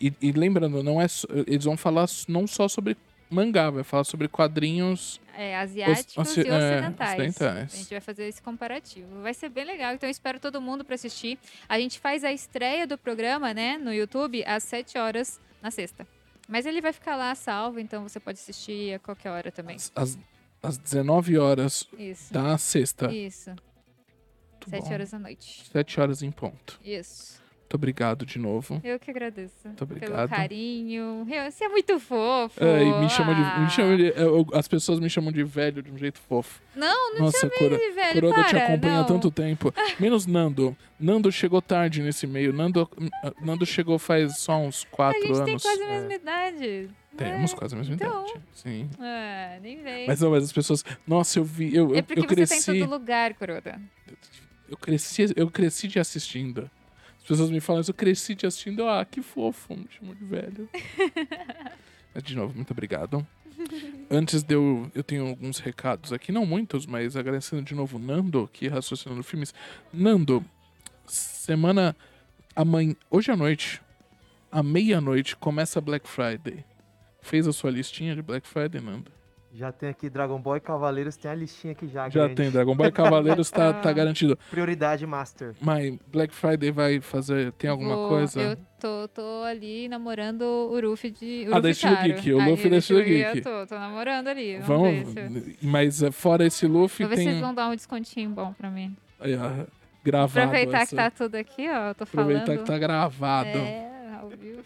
E, 0.00 0.12
e 0.20 0.32
lembrando, 0.32 0.82
não 0.82 1.00
é 1.00 1.06
eles 1.46 1.64
vão 1.64 1.76
falar 1.76 2.06
não 2.26 2.46
só 2.46 2.66
sobre 2.66 2.96
mangá, 3.32 3.70
vai 3.70 3.82
falar 3.82 4.04
sobre 4.04 4.28
quadrinhos. 4.28 5.20
é, 5.34 5.56
asiáticos 5.56 6.16
Oci- 6.28 6.40
e 6.42 6.48
é, 6.48 6.52
ocidentais. 6.56 7.20
ocidentais. 7.20 7.72
A 7.72 7.76
gente 7.76 7.90
vai 7.90 8.00
fazer 8.00 8.24
esse 8.28 8.42
comparativo. 8.42 9.22
Vai 9.22 9.32
ser 9.34 9.48
bem 9.48 9.64
legal, 9.64 9.94
então 9.94 10.06
eu 10.06 10.10
espero 10.10 10.38
todo 10.38 10.60
mundo 10.60 10.84
para 10.84 10.94
assistir. 10.94 11.38
A 11.68 11.78
gente 11.80 11.98
faz 11.98 12.22
a 12.22 12.30
estreia 12.32 12.86
do 12.86 12.98
programa, 12.98 13.54
né, 13.54 13.78
no 13.78 13.92
YouTube, 13.92 14.44
às 14.44 14.62
7 14.64 14.98
horas 14.98 15.40
na 15.62 15.70
sexta. 15.70 16.06
Mas 16.48 16.66
ele 16.66 16.80
vai 16.82 16.92
ficar 16.92 17.16
lá 17.16 17.34
salvo, 17.34 17.78
então 17.80 18.02
você 18.06 18.20
pode 18.20 18.38
assistir 18.38 18.94
a 18.94 18.98
qualquer 18.98 19.30
hora 19.30 19.50
também. 19.50 19.76
Às, 19.76 19.90
às- 19.94 20.18
às 20.62 20.76
19 20.78 21.38
horas 21.38 21.88
Isso. 21.98 22.32
da 22.32 22.58
sexta. 22.58 23.10
Isso. 23.12 23.50
Muito 23.50 24.70
7 24.70 24.82
bom. 24.84 24.92
horas 24.92 25.10
da 25.10 25.18
noite. 25.18 25.64
7 25.72 26.00
horas 26.00 26.22
em 26.22 26.30
ponto. 26.30 26.78
Isso. 26.84 27.41
Muito 27.72 27.76
obrigado 27.80 28.26
de 28.26 28.38
novo. 28.38 28.78
Eu 28.84 28.98
que 29.00 29.10
agradeço. 29.10 29.54
Muito 29.64 29.86
Pelo 29.86 29.96
obrigado. 29.98 30.28
carinho. 30.28 31.26
Eu- 31.26 31.50
Você 31.50 31.64
é 31.64 31.68
muito 31.70 31.98
fofo. 31.98 32.62
É, 32.62 32.82
e 32.84 33.00
me 33.00 33.08
chamam 33.08 33.34
de. 33.34 33.40
Ah. 33.40 33.60
Me 33.60 33.70
chamam 33.70 33.96
de 33.96 34.12
eu- 34.14 34.46
as 34.52 34.68
pessoas 34.68 35.00
me 35.00 35.08
chamam 35.08 35.32
de 35.32 35.42
velho 35.42 35.82
de 35.82 35.90
um 35.90 35.96
jeito 35.96 36.20
fofo. 36.20 36.60
Não, 36.76 37.14
não 37.14 37.20
Nossa, 37.22 37.48
Cora, 37.48 37.78
te 37.78 37.90
velho, 37.92 38.12
Coroda 38.20 38.44
te 38.44 38.50
para, 38.50 38.64
acompanha 38.66 38.94
há 38.96 38.98
não. 38.98 39.06
tanto 39.06 39.30
tempo. 39.30 39.72
Menos 39.98 40.26
Nando. 40.26 40.76
Nando 41.00 41.32
chegou 41.32 41.62
tarde 41.62 42.02
nesse 42.02 42.26
meio. 42.26 42.52
Nando, 42.52 42.86
Nando 43.40 43.64
chegou 43.64 43.98
faz 43.98 44.36
só 44.38 44.58
uns 44.58 44.84
A 44.92 44.94
4 44.94 45.20
gente 45.22 45.32
tem 45.32 45.50
anos. 45.52 45.62
quase 45.62 45.82
a 45.82 45.86
mesma 45.88 46.12
idade. 46.14 46.90
Temos 47.16 47.52
É. 47.52 47.56
quase 47.56 47.74
a 47.74 47.78
mesma 47.78 47.94
Então. 47.94 48.26
idade. 48.26 48.40
Sim. 48.52 48.90
Ah, 49.00 49.58
nem 49.62 49.82
vem. 49.82 50.06
Mas 50.06 50.20
não, 50.20 50.30
mas 50.30 50.44
as 50.44 50.52
pessoas. 50.52 50.84
Nossa, 51.06 51.38
eu 51.38 51.44
vi. 51.44 51.74
Eu, 51.74 51.94
é 51.94 52.02
porque 52.02 52.20
eu 52.20 52.24
você 52.24 52.34
cresci. 52.34 52.66
tá 52.66 52.76
em 52.76 52.80
todo 52.80 52.90
lugar, 52.90 53.32
Coroda. 53.32 53.80
Eu 54.68 54.76
cresci, 54.76 55.24
eu 55.36 55.50
cresci 55.50 55.88
te 55.88 55.98
assistindo. 55.98 56.70
As 57.22 57.28
pessoas 57.28 57.50
me 57.50 57.60
falam 57.60 57.80
isso, 57.80 57.92
eu 57.92 57.94
cresci 57.94 58.34
te 58.34 58.46
assistindo. 58.46 58.86
Ah, 58.86 59.04
que 59.04 59.22
fofo, 59.22 59.76
me 59.76 59.86
chamou 59.90 60.12
de 60.14 60.24
velho. 60.24 60.68
mas, 62.12 62.22
de 62.24 62.34
novo, 62.34 62.52
muito 62.54 62.72
obrigado. 62.72 63.24
Antes 64.10 64.42
de 64.42 64.54
eu. 64.54 64.90
Eu 64.92 65.04
tenho 65.04 65.28
alguns 65.28 65.58
recados 65.58 66.12
aqui, 66.12 66.32
não 66.32 66.44
muitos, 66.44 66.84
mas 66.84 67.16
agradecendo 67.16 67.62
de 67.62 67.74
novo 67.74 67.96
o 67.96 68.00
Nando, 68.00 68.50
que 68.52 68.66
raciocinando 68.66 69.22
filmes. 69.22 69.54
Nando, 69.92 70.44
semana. 71.06 71.96
Amanhã. 72.56 72.96
Hoje 73.08 73.30
à 73.30 73.36
noite, 73.36 73.80
à 74.50 74.62
meia-noite, 74.62 75.36
começa 75.36 75.80
Black 75.80 76.08
Friday. 76.08 76.64
Fez 77.22 77.46
a 77.46 77.52
sua 77.52 77.70
listinha 77.70 78.16
de 78.16 78.20
Black 78.20 78.48
Friday, 78.48 78.80
Nando? 78.80 79.12
Já 79.54 79.70
tem 79.70 79.90
aqui 79.90 80.08
Dragon 80.08 80.40
Ball 80.40 80.56
e 80.56 80.60
Cavaleiros, 80.60 81.14
tem 81.14 81.30
a 81.30 81.34
listinha 81.34 81.72
aqui 81.72 81.86
já. 81.86 82.08
Já 82.08 82.20
grande. 82.22 82.34
tem, 82.36 82.50
Dragon 82.50 82.74
Ball 82.74 82.86
e 82.86 82.92
Cavaleiros 82.92 83.50
tá, 83.50 83.70
tá 83.82 83.92
garantido. 83.92 84.34
Prioridade 84.50 85.06
Master. 85.06 85.54
Mas 85.60 85.94
Black 86.10 86.34
Friday 86.34 86.70
vai 86.70 87.00
fazer. 87.02 87.52
Tem 87.52 87.68
alguma 87.68 87.94
Vou- 87.94 88.08
coisa? 88.08 88.40
Eu 88.40 88.56
tô, 88.80 89.08
tô 89.08 89.42
ali 89.42 89.88
namorando 89.88 90.40
o 90.42 90.80
Ruffy 90.80 91.10
de. 91.10 91.46
Ah, 91.52 91.60
da 91.60 91.68
Estilo 91.68 91.94
Geek, 91.96 92.32
o 92.32 92.42
Luffy 92.42 92.70
da 92.70 92.78
Estilo 92.78 93.02
Geek. 93.04 93.36
Eu 93.38 93.42
tô, 93.42 93.66
tô 93.66 93.74
namorando 93.78 94.28
ali. 94.28 94.58
Vamos, 94.60 95.12
ver. 95.12 95.28
Vamos. 95.28 95.42
se- 95.44 95.58
Mas 95.60 96.02
eh, 96.02 96.10
fora 96.10 96.46
esse 96.46 96.66
Luffy, 96.66 97.04
Vou 97.04 97.10
ver 97.10 97.16
se 97.18 97.22
tem. 97.24 97.32
vocês 97.32 97.40
vão 97.42 97.54
dar 97.54 97.68
um 97.68 97.74
descontinho 97.76 98.30
bom 98.30 98.54
pra 98.54 98.70
mim. 98.70 98.96
Aí, 99.20 99.36
ó, 99.36 99.66
gravado. 100.02 100.46
Aproveitar 100.48 100.78
essa- 100.80 100.90
que 100.90 100.96
tá 100.96 101.10
tudo 101.10 101.34
aqui, 101.34 101.68
ó. 101.68 101.88
Eu 101.88 101.94
tô 101.94 102.06
falando. 102.06 102.30
Aproveitar 102.36 102.56
que 102.62 102.64
tá 102.66 102.78
gravado. 102.78 103.48
É, 103.50 104.14
ao 104.18 104.30
vivo. 104.30 104.62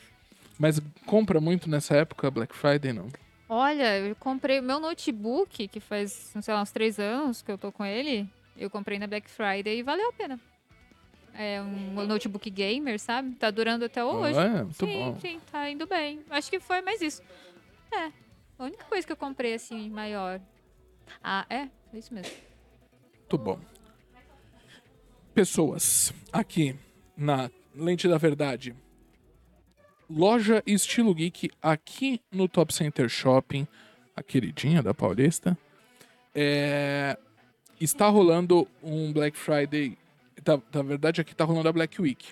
Mas 0.61 0.81
compra 1.05 1.41
muito 1.41 1.69
nessa 1.69 1.97
época, 1.97 2.31
Black 2.31 2.55
Friday, 2.55 2.93
não? 2.93 3.09
Olha, 3.49 3.99
eu 3.99 4.17
comprei 4.17 4.59
o 4.59 4.63
meu 4.63 4.81
notebook, 4.81 5.69
que 5.69 5.79
faz, 5.79 6.35
sei 6.41 6.55
lá, 6.55 6.63
uns 6.63 6.73
três 6.73 6.99
anos 6.99 7.43
que 7.43 7.51
eu 7.51 7.57
tô 7.57 7.71
com 7.71 7.85
ele. 7.85 8.29
Eu 8.57 8.69
comprei 8.69 8.99
na 8.99 9.07
Black 9.07 9.31
Friday 9.31 9.79
e 9.79 9.83
valeu 9.83 10.09
a 10.09 10.13
pena. 10.13 10.41
É 11.33 11.61
um 11.61 12.07
notebook 12.07 12.49
gamer, 12.51 12.99
sabe? 12.99 13.35
Tá 13.37 13.51
durando 13.51 13.85
até 13.85 14.03
hoje. 14.03 14.39
É, 14.39 14.63
muito 14.63 14.87
sim, 14.87 14.99
bom. 14.99 15.21
sim, 15.21 15.41
tá 15.53 15.71
indo 15.71 15.87
bem. 15.87 16.25
Acho 16.31 16.51
que 16.51 16.59
foi 16.59 16.81
mais 16.81 17.01
isso. 17.03 17.23
É, 17.93 18.11
a 18.59 18.65
única 18.65 18.85
coisa 18.85 19.07
que 19.07 19.13
eu 19.13 19.17
comprei, 19.17 19.55
assim, 19.55 19.91
maior. 19.91 20.41
Ah, 21.23 21.47
é? 21.49 21.69
É 21.93 21.99
isso 21.99 22.13
mesmo. 22.13 22.33
Muito 23.19 23.39
bom. 23.39 23.61
Pessoas, 25.35 26.13
aqui 26.33 26.75
na 27.17 27.51
Lente 27.75 28.09
da 28.09 28.17
Verdade. 28.17 28.75
Loja 30.09 30.63
Estilo 30.67 31.15
Geek 31.15 31.51
aqui 31.61 32.21
no 32.31 32.49
Top 32.49 32.73
Center 32.73 33.09
Shopping, 33.09 33.67
a 34.15 34.23
queridinha 34.23 34.83
da 34.83 34.95
Paulista. 34.95 35.59
É, 36.35 37.17
está 37.81 38.09
rolando 38.09 38.69
um 38.83 39.13
Black 39.13 39.37
Friday. 39.37 39.99
tá- 40.45 40.61
na 40.73 40.83
verdade, 40.83 41.21
aqui 41.21 41.33
está 41.33 41.45
rolando 41.45 41.69
a 41.69 41.73
Black 41.73 42.01
Week. 42.01 42.25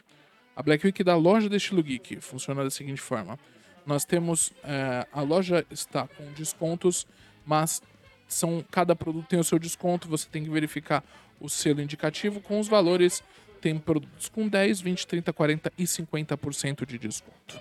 A 0.54 0.62
Black 0.62 0.86
Week 0.86 1.02
da 1.02 1.16
loja 1.16 1.48
do 1.48 1.56
Estilo 1.56 1.82
Geek 1.82 2.20
funciona 2.20 2.62
da 2.62 2.70
seguinte 2.70 3.00
forma: 3.00 3.38
nós 3.84 4.04
temos. 4.04 4.52
é, 4.62 5.06
a 5.12 5.20
loja 5.22 5.66
está 5.70 6.06
com 6.06 6.30
descontos, 6.32 7.06
mas 7.44 7.82
são 8.28 8.64
cada 8.70 8.94
produto 8.94 9.26
tem 9.26 9.38
o 9.38 9.44
seu 9.44 9.58
desconto, 9.58 10.08
você 10.08 10.28
tem 10.30 10.44
que 10.44 10.50
verificar 10.50 11.02
o 11.40 11.48
selo 11.48 11.80
indicativo 11.80 12.40
com 12.40 12.60
os 12.60 12.68
valores. 12.68 13.22
Tem 13.64 13.78
produtos 13.78 14.28
com 14.28 14.46
10, 14.46 14.82
20, 14.82 15.06
30, 15.06 15.32
40 15.32 15.72
e 15.78 15.84
50% 15.84 16.84
de 16.84 16.98
desconto. 16.98 17.58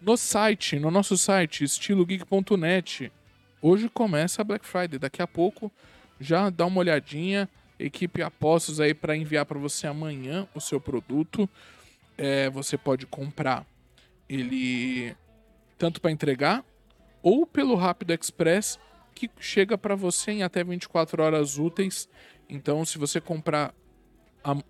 No 0.00 0.16
site, 0.16 0.76
no 0.80 0.90
nosso 0.90 1.16
site, 1.16 1.62
estilogeek.net, 1.62 3.12
hoje 3.62 3.88
começa 3.88 4.42
a 4.42 4.44
Black 4.44 4.66
Friday. 4.66 4.98
Daqui 4.98 5.22
a 5.22 5.26
pouco 5.28 5.70
já 6.18 6.50
dá 6.50 6.66
uma 6.66 6.80
olhadinha. 6.80 7.48
Equipe 7.78 8.22
Apostos 8.22 8.80
aí 8.80 8.92
para 8.92 9.16
enviar 9.16 9.46
para 9.46 9.56
você 9.56 9.86
amanhã 9.86 10.48
o 10.52 10.60
seu 10.60 10.80
produto. 10.80 11.48
É, 12.18 12.50
você 12.50 12.76
pode 12.76 13.06
comprar 13.06 13.64
ele 14.28 15.14
tanto 15.78 16.00
para 16.00 16.10
entregar 16.10 16.64
ou 17.22 17.46
pelo 17.46 17.76
Rápido 17.76 18.12
Express 18.12 18.80
que 19.14 19.30
chega 19.38 19.78
para 19.78 19.94
você 19.94 20.32
em 20.32 20.42
até 20.42 20.64
24 20.64 21.22
horas 21.22 21.56
úteis. 21.56 22.08
Então, 22.48 22.84
se 22.84 22.98
você 22.98 23.20
comprar 23.20 23.72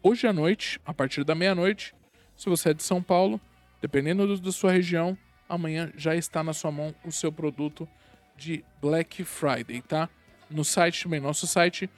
hoje 0.02 0.26
à 0.26 0.32
noite, 0.32 0.80
a 0.84 0.92
partir 0.94 1.24
da 1.24 1.34
meia-noite, 1.34 1.94
se 2.36 2.48
você 2.48 2.70
é 2.70 2.74
de 2.74 2.82
São 2.82 3.02
Paulo, 3.02 3.40
dependendo 3.80 4.26
do- 4.26 4.40
da 4.40 4.52
sua 4.52 4.72
região, 4.72 5.16
amanhã 5.48 5.92
já 5.96 6.14
está 6.14 6.42
na 6.42 6.52
sua 6.52 6.70
mão 6.70 6.94
o 7.04 7.12
seu 7.12 7.32
produto 7.32 7.88
de 8.36 8.64
Black 8.80 9.24
Friday, 9.24 9.80
tá? 9.82 10.08
No 10.50 10.64
site 10.64 11.04
também, 11.04 11.20
nosso 11.20 11.46
site 11.46 11.88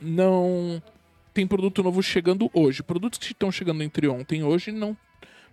não 0.00 0.82
tem 1.32 1.46
produto 1.46 1.82
novo 1.82 2.02
chegando 2.02 2.50
hoje. 2.52 2.82
Produtos 2.82 3.18
que 3.18 3.26
estão 3.26 3.50
chegando 3.52 3.82
entre 3.82 4.08
ontem 4.08 4.40
e 4.40 4.42
hoje 4.42 4.72
não 4.72 4.96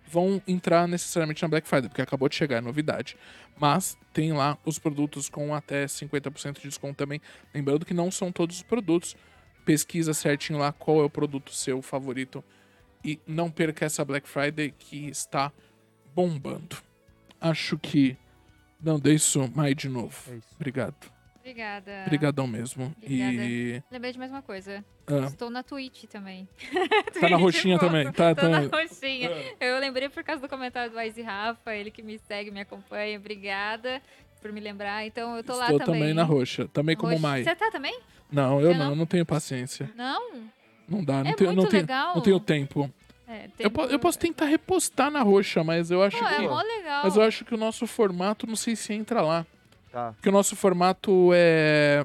vão 0.06 0.40
entrar 0.46 0.86
necessariamente 0.86 1.42
na 1.42 1.48
Black 1.48 1.66
Friday, 1.66 1.88
porque 1.88 2.02
acabou 2.02 2.28
de 2.28 2.34
chegar, 2.36 2.56
é 2.56 2.60
novidade. 2.60 3.16
Mas 3.58 3.96
tem 4.12 4.32
lá 4.32 4.58
os 4.64 4.78
produtos 4.78 5.28
com 5.28 5.54
até 5.54 5.86
50% 5.86 6.60
de 6.60 6.68
desconto 6.68 6.94
também. 6.94 7.20
Lembrando 7.54 7.86
que 7.86 7.94
não 7.94 8.10
são 8.10 8.30
todos 8.30 8.56
os 8.56 8.62
produtos. 8.62 9.16
Pesquisa 9.64 10.12
certinho 10.14 10.58
lá 10.58 10.72
qual 10.72 11.00
é 11.00 11.04
o 11.04 11.10
produto 11.10 11.52
seu 11.52 11.80
favorito. 11.82 12.42
E 13.04 13.18
não 13.26 13.50
perca 13.50 13.84
essa 13.84 14.04
Black 14.04 14.28
Friday 14.28 14.72
que 14.78 15.08
está 15.08 15.52
bombando. 16.14 16.76
Acho 17.40 17.78
que 17.78 18.16
não 18.80 18.98
dei 18.98 19.14
isso 19.14 19.50
mais 19.54 19.74
de 19.76 19.88
novo. 19.88 20.16
É 20.32 20.36
isso. 20.36 20.48
Obrigado. 20.54 20.94
Obrigada. 21.38 22.04
Obrigadão 22.06 22.46
mesmo. 22.46 22.94
E. 23.02 23.82
Lembrei 23.90 24.12
de 24.12 24.18
mais 24.18 24.30
uma 24.30 24.40
coisa. 24.40 24.82
ah, 25.06 25.26
Estou 25.26 25.50
na 25.50 25.62
Twitch 25.62 26.04
também. 26.04 26.48
tá 27.20 27.28
na 27.28 27.36
roxinha 27.36 27.78
também. 27.78 28.10
Tá, 28.12 28.34
Tô 28.34 28.40
tá. 28.40 28.48
na 28.48 28.60
roxinha. 28.60 29.30
Eu 29.60 29.78
lembrei 29.78 30.08
por 30.08 30.24
causa 30.24 30.40
do 30.40 30.48
comentário 30.48 30.90
do 30.90 30.96
Wise 30.96 31.20
Rafa, 31.20 31.74
ele 31.74 31.90
que 31.90 32.02
me 32.02 32.18
segue, 32.18 32.50
me 32.50 32.60
acompanha. 32.60 33.18
Obrigada 33.18 34.00
por 34.40 34.50
me 34.52 34.60
lembrar. 34.60 35.04
Então 35.06 35.36
eu 35.36 35.44
tô 35.44 35.54
lá 35.54 35.64
Estou 35.66 35.80
também. 35.80 36.00
também 36.00 36.14
na 36.14 36.22
roxa. 36.22 36.66
Também 36.68 36.96
como 36.96 37.12
Roxa. 37.12 37.22
Mai. 37.22 37.44
Você 37.44 37.54
tá 37.54 37.70
também? 37.70 38.00
Não, 38.30 38.60
eu 38.60 38.74
não, 38.74 38.88
não? 38.90 38.96
não 38.96 39.06
tenho 39.06 39.24
paciência. 39.24 39.90
Não? 39.96 40.42
Não 40.88 41.02
dá. 41.04 41.22
Não 41.24 41.30
É 41.30 41.34
tenho, 41.34 41.52
não 41.52 41.66
tenho, 41.66 41.82
legal. 41.82 42.14
não 42.14 42.22
tenho 42.22 42.40
tempo. 42.40 42.92
É, 43.26 43.48
Eu, 43.58 43.70
po- 43.70 43.84
eu 43.84 43.98
posso 43.98 44.18
tentar 44.18 44.44
repostar 44.46 45.10
na 45.10 45.22
roxa, 45.22 45.64
mas 45.64 45.90
eu 45.90 46.02
acho 46.02 46.18
Pô, 46.18 46.26
é 46.26 46.36
que. 46.36 46.42
mó 46.48 46.60
legal. 46.60 47.00
Mas 47.04 47.16
eu 47.16 47.22
acho 47.22 47.44
que 47.44 47.54
o 47.54 47.58
nosso 47.58 47.86
formato, 47.86 48.46
não 48.46 48.56
sei 48.56 48.76
se 48.76 48.92
entra 48.92 49.22
lá. 49.22 49.46
Tá. 49.90 50.12
Porque 50.12 50.28
o 50.28 50.32
nosso 50.32 50.54
formato 50.56 51.30
é 51.32 52.04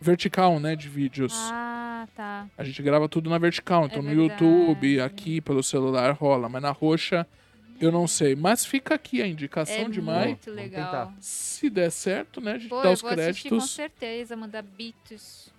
vertical, 0.00 0.58
né, 0.58 0.74
de 0.74 0.88
vídeos. 0.88 1.32
Ah, 1.52 2.08
tá. 2.16 2.46
A 2.58 2.64
gente 2.64 2.82
grava 2.82 3.08
tudo 3.08 3.30
na 3.30 3.38
vertical, 3.38 3.84
então 3.86 4.00
É 4.00 4.02
no 4.02 4.08
verdade. 4.08 4.42
YouTube, 4.44 5.00
aqui 5.00 5.40
pelo 5.40 5.62
celular 5.62 6.10
rola, 6.12 6.48
mas 6.48 6.60
na 6.62 6.70
roxa 6.72 7.24
eu 7.80 7.90
não 7.92 8.06
sei. 8.06 8.34
Mas 8.36 8.64
fica 8.64 8.94
aqui 8.94 9.20
a 9.22 9.26
indicação 9.26 9.74
É 9.86 9.88
de 9.88 10.00
Mai. 10.00 10.28
muito 10.28 10.50
legal. 10.50 11.12
Se 11.20 11.68
der 11.70 11.90
certo, 11.90 12.40
né, 12.40 12.52
a 12.52 12.58
gente 12.58 12.68
Pô, 12.68 12.80
dá 12.82 12.88
eu 12.88 12.92
os 12.92 13.00
vou 13.00 13.10
assistir 13.10 13.48
com 13.48 13.56
créditos. 13.56 13.70
certeza, 13.74 14.36
mandar 14.36 14.62
beats. 14.62 15.50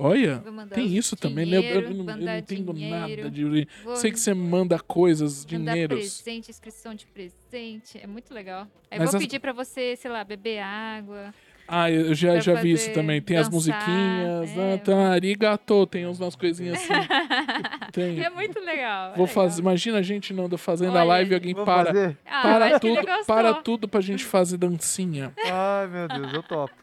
Olha, 0.00 0.40
tem 0.72 0.96
isso 0.96 1.16
também, 1.16 1.44
né? 1.44 1.56
Eu, 1.56 1.62
eu 1.62 1.62
dinheiro, 1.80 1.94
não- 2.04 2.14
eu 2.14 2.16
não 2.24 2.38
entendo 2.38 2.72
dinheiro, 2.72 3.22
nada 3.24 3.30
de. 3.32 3.66
Vou 3.82 3.96
Sei 3.96 4.12
que 4.12 4.20
você 4.20 4.32
manda 4.32 4.78
coisas, 4.78 5.44
mandar 5.44 5.72
dinheiros. 5.72 5.98
presente, 6.22 6.50
inscrição 6.52 6.94
de 6.94 7.04
presente. 7.06 7.98
É 8.00 8.06
muito 8.06 8.32
legal. 8.32 8.68
Aí 8.92 8.98
Mas 9.00 9.10
vou 9.10 9.18
as- 9.18 9.24
pedir 9.24 9.40
pra 9.40 9.52
você, 9.52 9.96
sei 9.96 10.08
lá, 10.08 10.22
beber 10.22 10.60
água. 10.60 11.34
Ah, 11.70 11.90
eu 11.90 12.14
já, 12.14 12.32
Pra 12.32 12.40
já 12.40 12.54
vi 12.54 12.72
isso 12.72 12.90
também. 12.94 13.20
Tem 13.20 13.36
as 13.36 13.48
dançar, 13.48 13.54
musiquinhas. 13.76 14.56
é. 14.56 14.74
Ah, 14.74 14.78
tá, 14.78 15.08
arigato, 15.10 15.86
tem 15.86 16.06
umas 16.06 16.34
coisinhas 16.34 16.78
assim. 16.78 16.88
tem. 17.92 18.20
É 18.24 18.30
muito 18.30 18.58
legal. 18.58 19.12
é 19.12 19.16
Vou 19.16 19.26
legal. 19.26 19.34
fazer. 19.34 19.60
Imagina 19.60 19.98
a 19.98 20.02
gente 20.02 20.32
não 20.32 20.48
fazendo 20.56 20.96
a 20.96 21.00
Olha, 21.00 21.04
live 21.04 21.32
e 21.32 21.34
alguém 21.34 21.54
para. 21.54 21.86
fazer? 21.92 22.16
Ah, 22.24 22.42
Para 22.42 22.70
ele 22.70 22.78
tudo, 22.80 23.06
para 23.26 23.54
tudo 23.54 23.86
pra 23.88 24.00
gente 24.00 24.24
fazer 24.24 24.56
dancinha. 24.56 25.32
Ai, 25.44 25.86
meu 25.88 26.08
Deus, 26.08 26.32
eu 26.32 26.42
topo. 26.42 26.74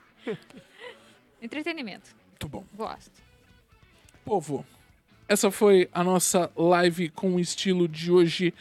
Entretenimento. 1.41 2.15
Muito 2.29 2.47
bom. 2.47 2.63
Gosto. 2.75 3.11
Povo, 4.23 4.65
essa 5.27 5.49
foi 5.51 5.89
a 5.93 6.03
nossa 6.03 6.51
live 6.55 7.09
com 7.09 7.35
o 7.35 7.39
estilo 7.39 7.87
de 7.87 8.11
hoje. 8.11 8.53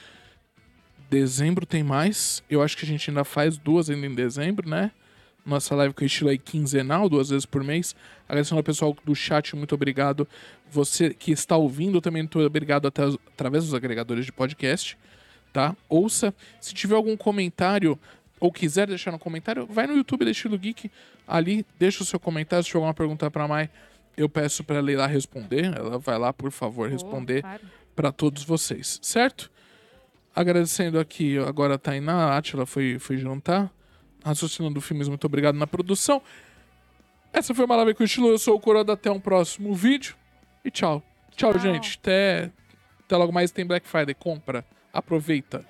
Dezembro 1.10 1.64
tem 1.66 1.82
mais. 1.82 2.42
Eu 2.50 2.62
acho 2.62 2.76
que 2.76 2.84
a 2.84 2.88
gente 2.88 3.10
ainda 3.10 3.24
faz 3.24 3.56
duas 3.56 3.88
ainda 3.90 4.06
em 4.06 4.14
dezembro, 4.14 4.68
né? 4.68 4.90
Nossa 5.44 5.74
live 5.74 5.92
com 5.92 6.04
estilo 6.04 6.30
aí 6.30 6.38
quinzenal, 6.38 7.08
duas 7.08 7.28
vezes 7.28 7.44
por 7.44 7.62
mês. 7.62 7.94
Agradecendo 8.26 8.58
ao 8.58 8.64
pessoal 8.64 8.96
do 9.04 9.14
chat, 9.14 9.54
muito 9.54 9.74
obrigado. 9.74 10.26
Você 10.70 11.12
que 11.12 11.32
está 11.32 11.56
ouvindo 11.56 12.00
também, 12.00 12.22
muito 12.22 12.38
obrigado 12.40 12.88
até, 12.88 13.02
através 13.04 13.64
dos 13.64 13.74
agregadores 13.74 14.24
de 14.24 14.32
podcast, 14.32 14.96
tá? 15.52 15.76
Ouça. 15.88 16.34
Se 16.60 16.72
tiver 16.72 16.94
algum 16.94 17.16
comentário 17.16 17.98
ou 18.40 18.50
quiser 18.50 18.86
deixar 18.86 19.12
no 19.12 19.18
comentário, 19.18 19.66
vai 19.66 19.86
no 19.86 19.94
YouTube 19.94 20.24
da 20.24 20.30
Estilo 20.30 20.58
Geek. 20.58 20.90
Ali, 21.28 21.66
deixa 21.78 22.02
o 22.02 22.06
seu 22.06 22.18
comentário. 22.18 22.64
Se 22.64 22.68
tiver 22.68 22.78
alguma 22.78 22.94
pergunta 22.94 23.30
pra 23.30 23.46
Mai, 23.46 23.68
eu 24.16 24.28
peço 24.28 24.64
pra 24.64 24.76
ela 24.76 24.90
ir 24.90 24.96
lá 24.96 25.06
responder. 25.06 25.64
Ela 25.76 25.98
vai 25.98 26.18
lá, 26.18 26.32
por 26.32 26.50
favor, 26.50 26.88
responder 26.88 27.42
claro. 27.42 27.62
para 27.94 28.10
todos 28.10 28.44
vocês, 28.44 28.98
certo? 29.02 29.50
Agradecendo 30.34 30.98
aqui 30.98 31.38
agora 31.38 31.74
a 31.74 31.78
Tainá, 31.78 32.30
a 32.30 32.38
Atila 32.38 32.66
foi, 32.66 32.98
foi 32.98 33.16
jantar. 33.18 33.70
Raciocinando 34.24 34.80
Filmes, 34.80 35.08
muito 35.08 35.26
obrigado 35.26 35.56
na 35.56 35.66
produção. 35.66 36.22
Essa 37.34 37.52
foi 37.52 37.64
uma 37.64 37.76
live 37.76 37.94
com 37.94 38.04
estilo. 38.04 38.28
Eu 38.28 38.38
sou 38.38 38.56
o 38.56 38.60
Coroa. 38.60 38.92
Até 38.92 39.10
um 39.10 39.18
próximo 39.18 39.74
vídeo. 39.74 40.14
E 40.64 40.70
tchau. 40.70 41.02
Tchau, 41.36 41.52
tchau. 41.52 41.60
gente. 41.60 41.98
Até, 42.00 42.50
até 43.04 43.16
logo 43.16 43.32
mais. 43.32 43.50
Tem 43.50 43.66
Black 43.66 43.86
Friday. 43.86 44.14
Compra. 44.14 44.64
Aproveita. 44.92 45.66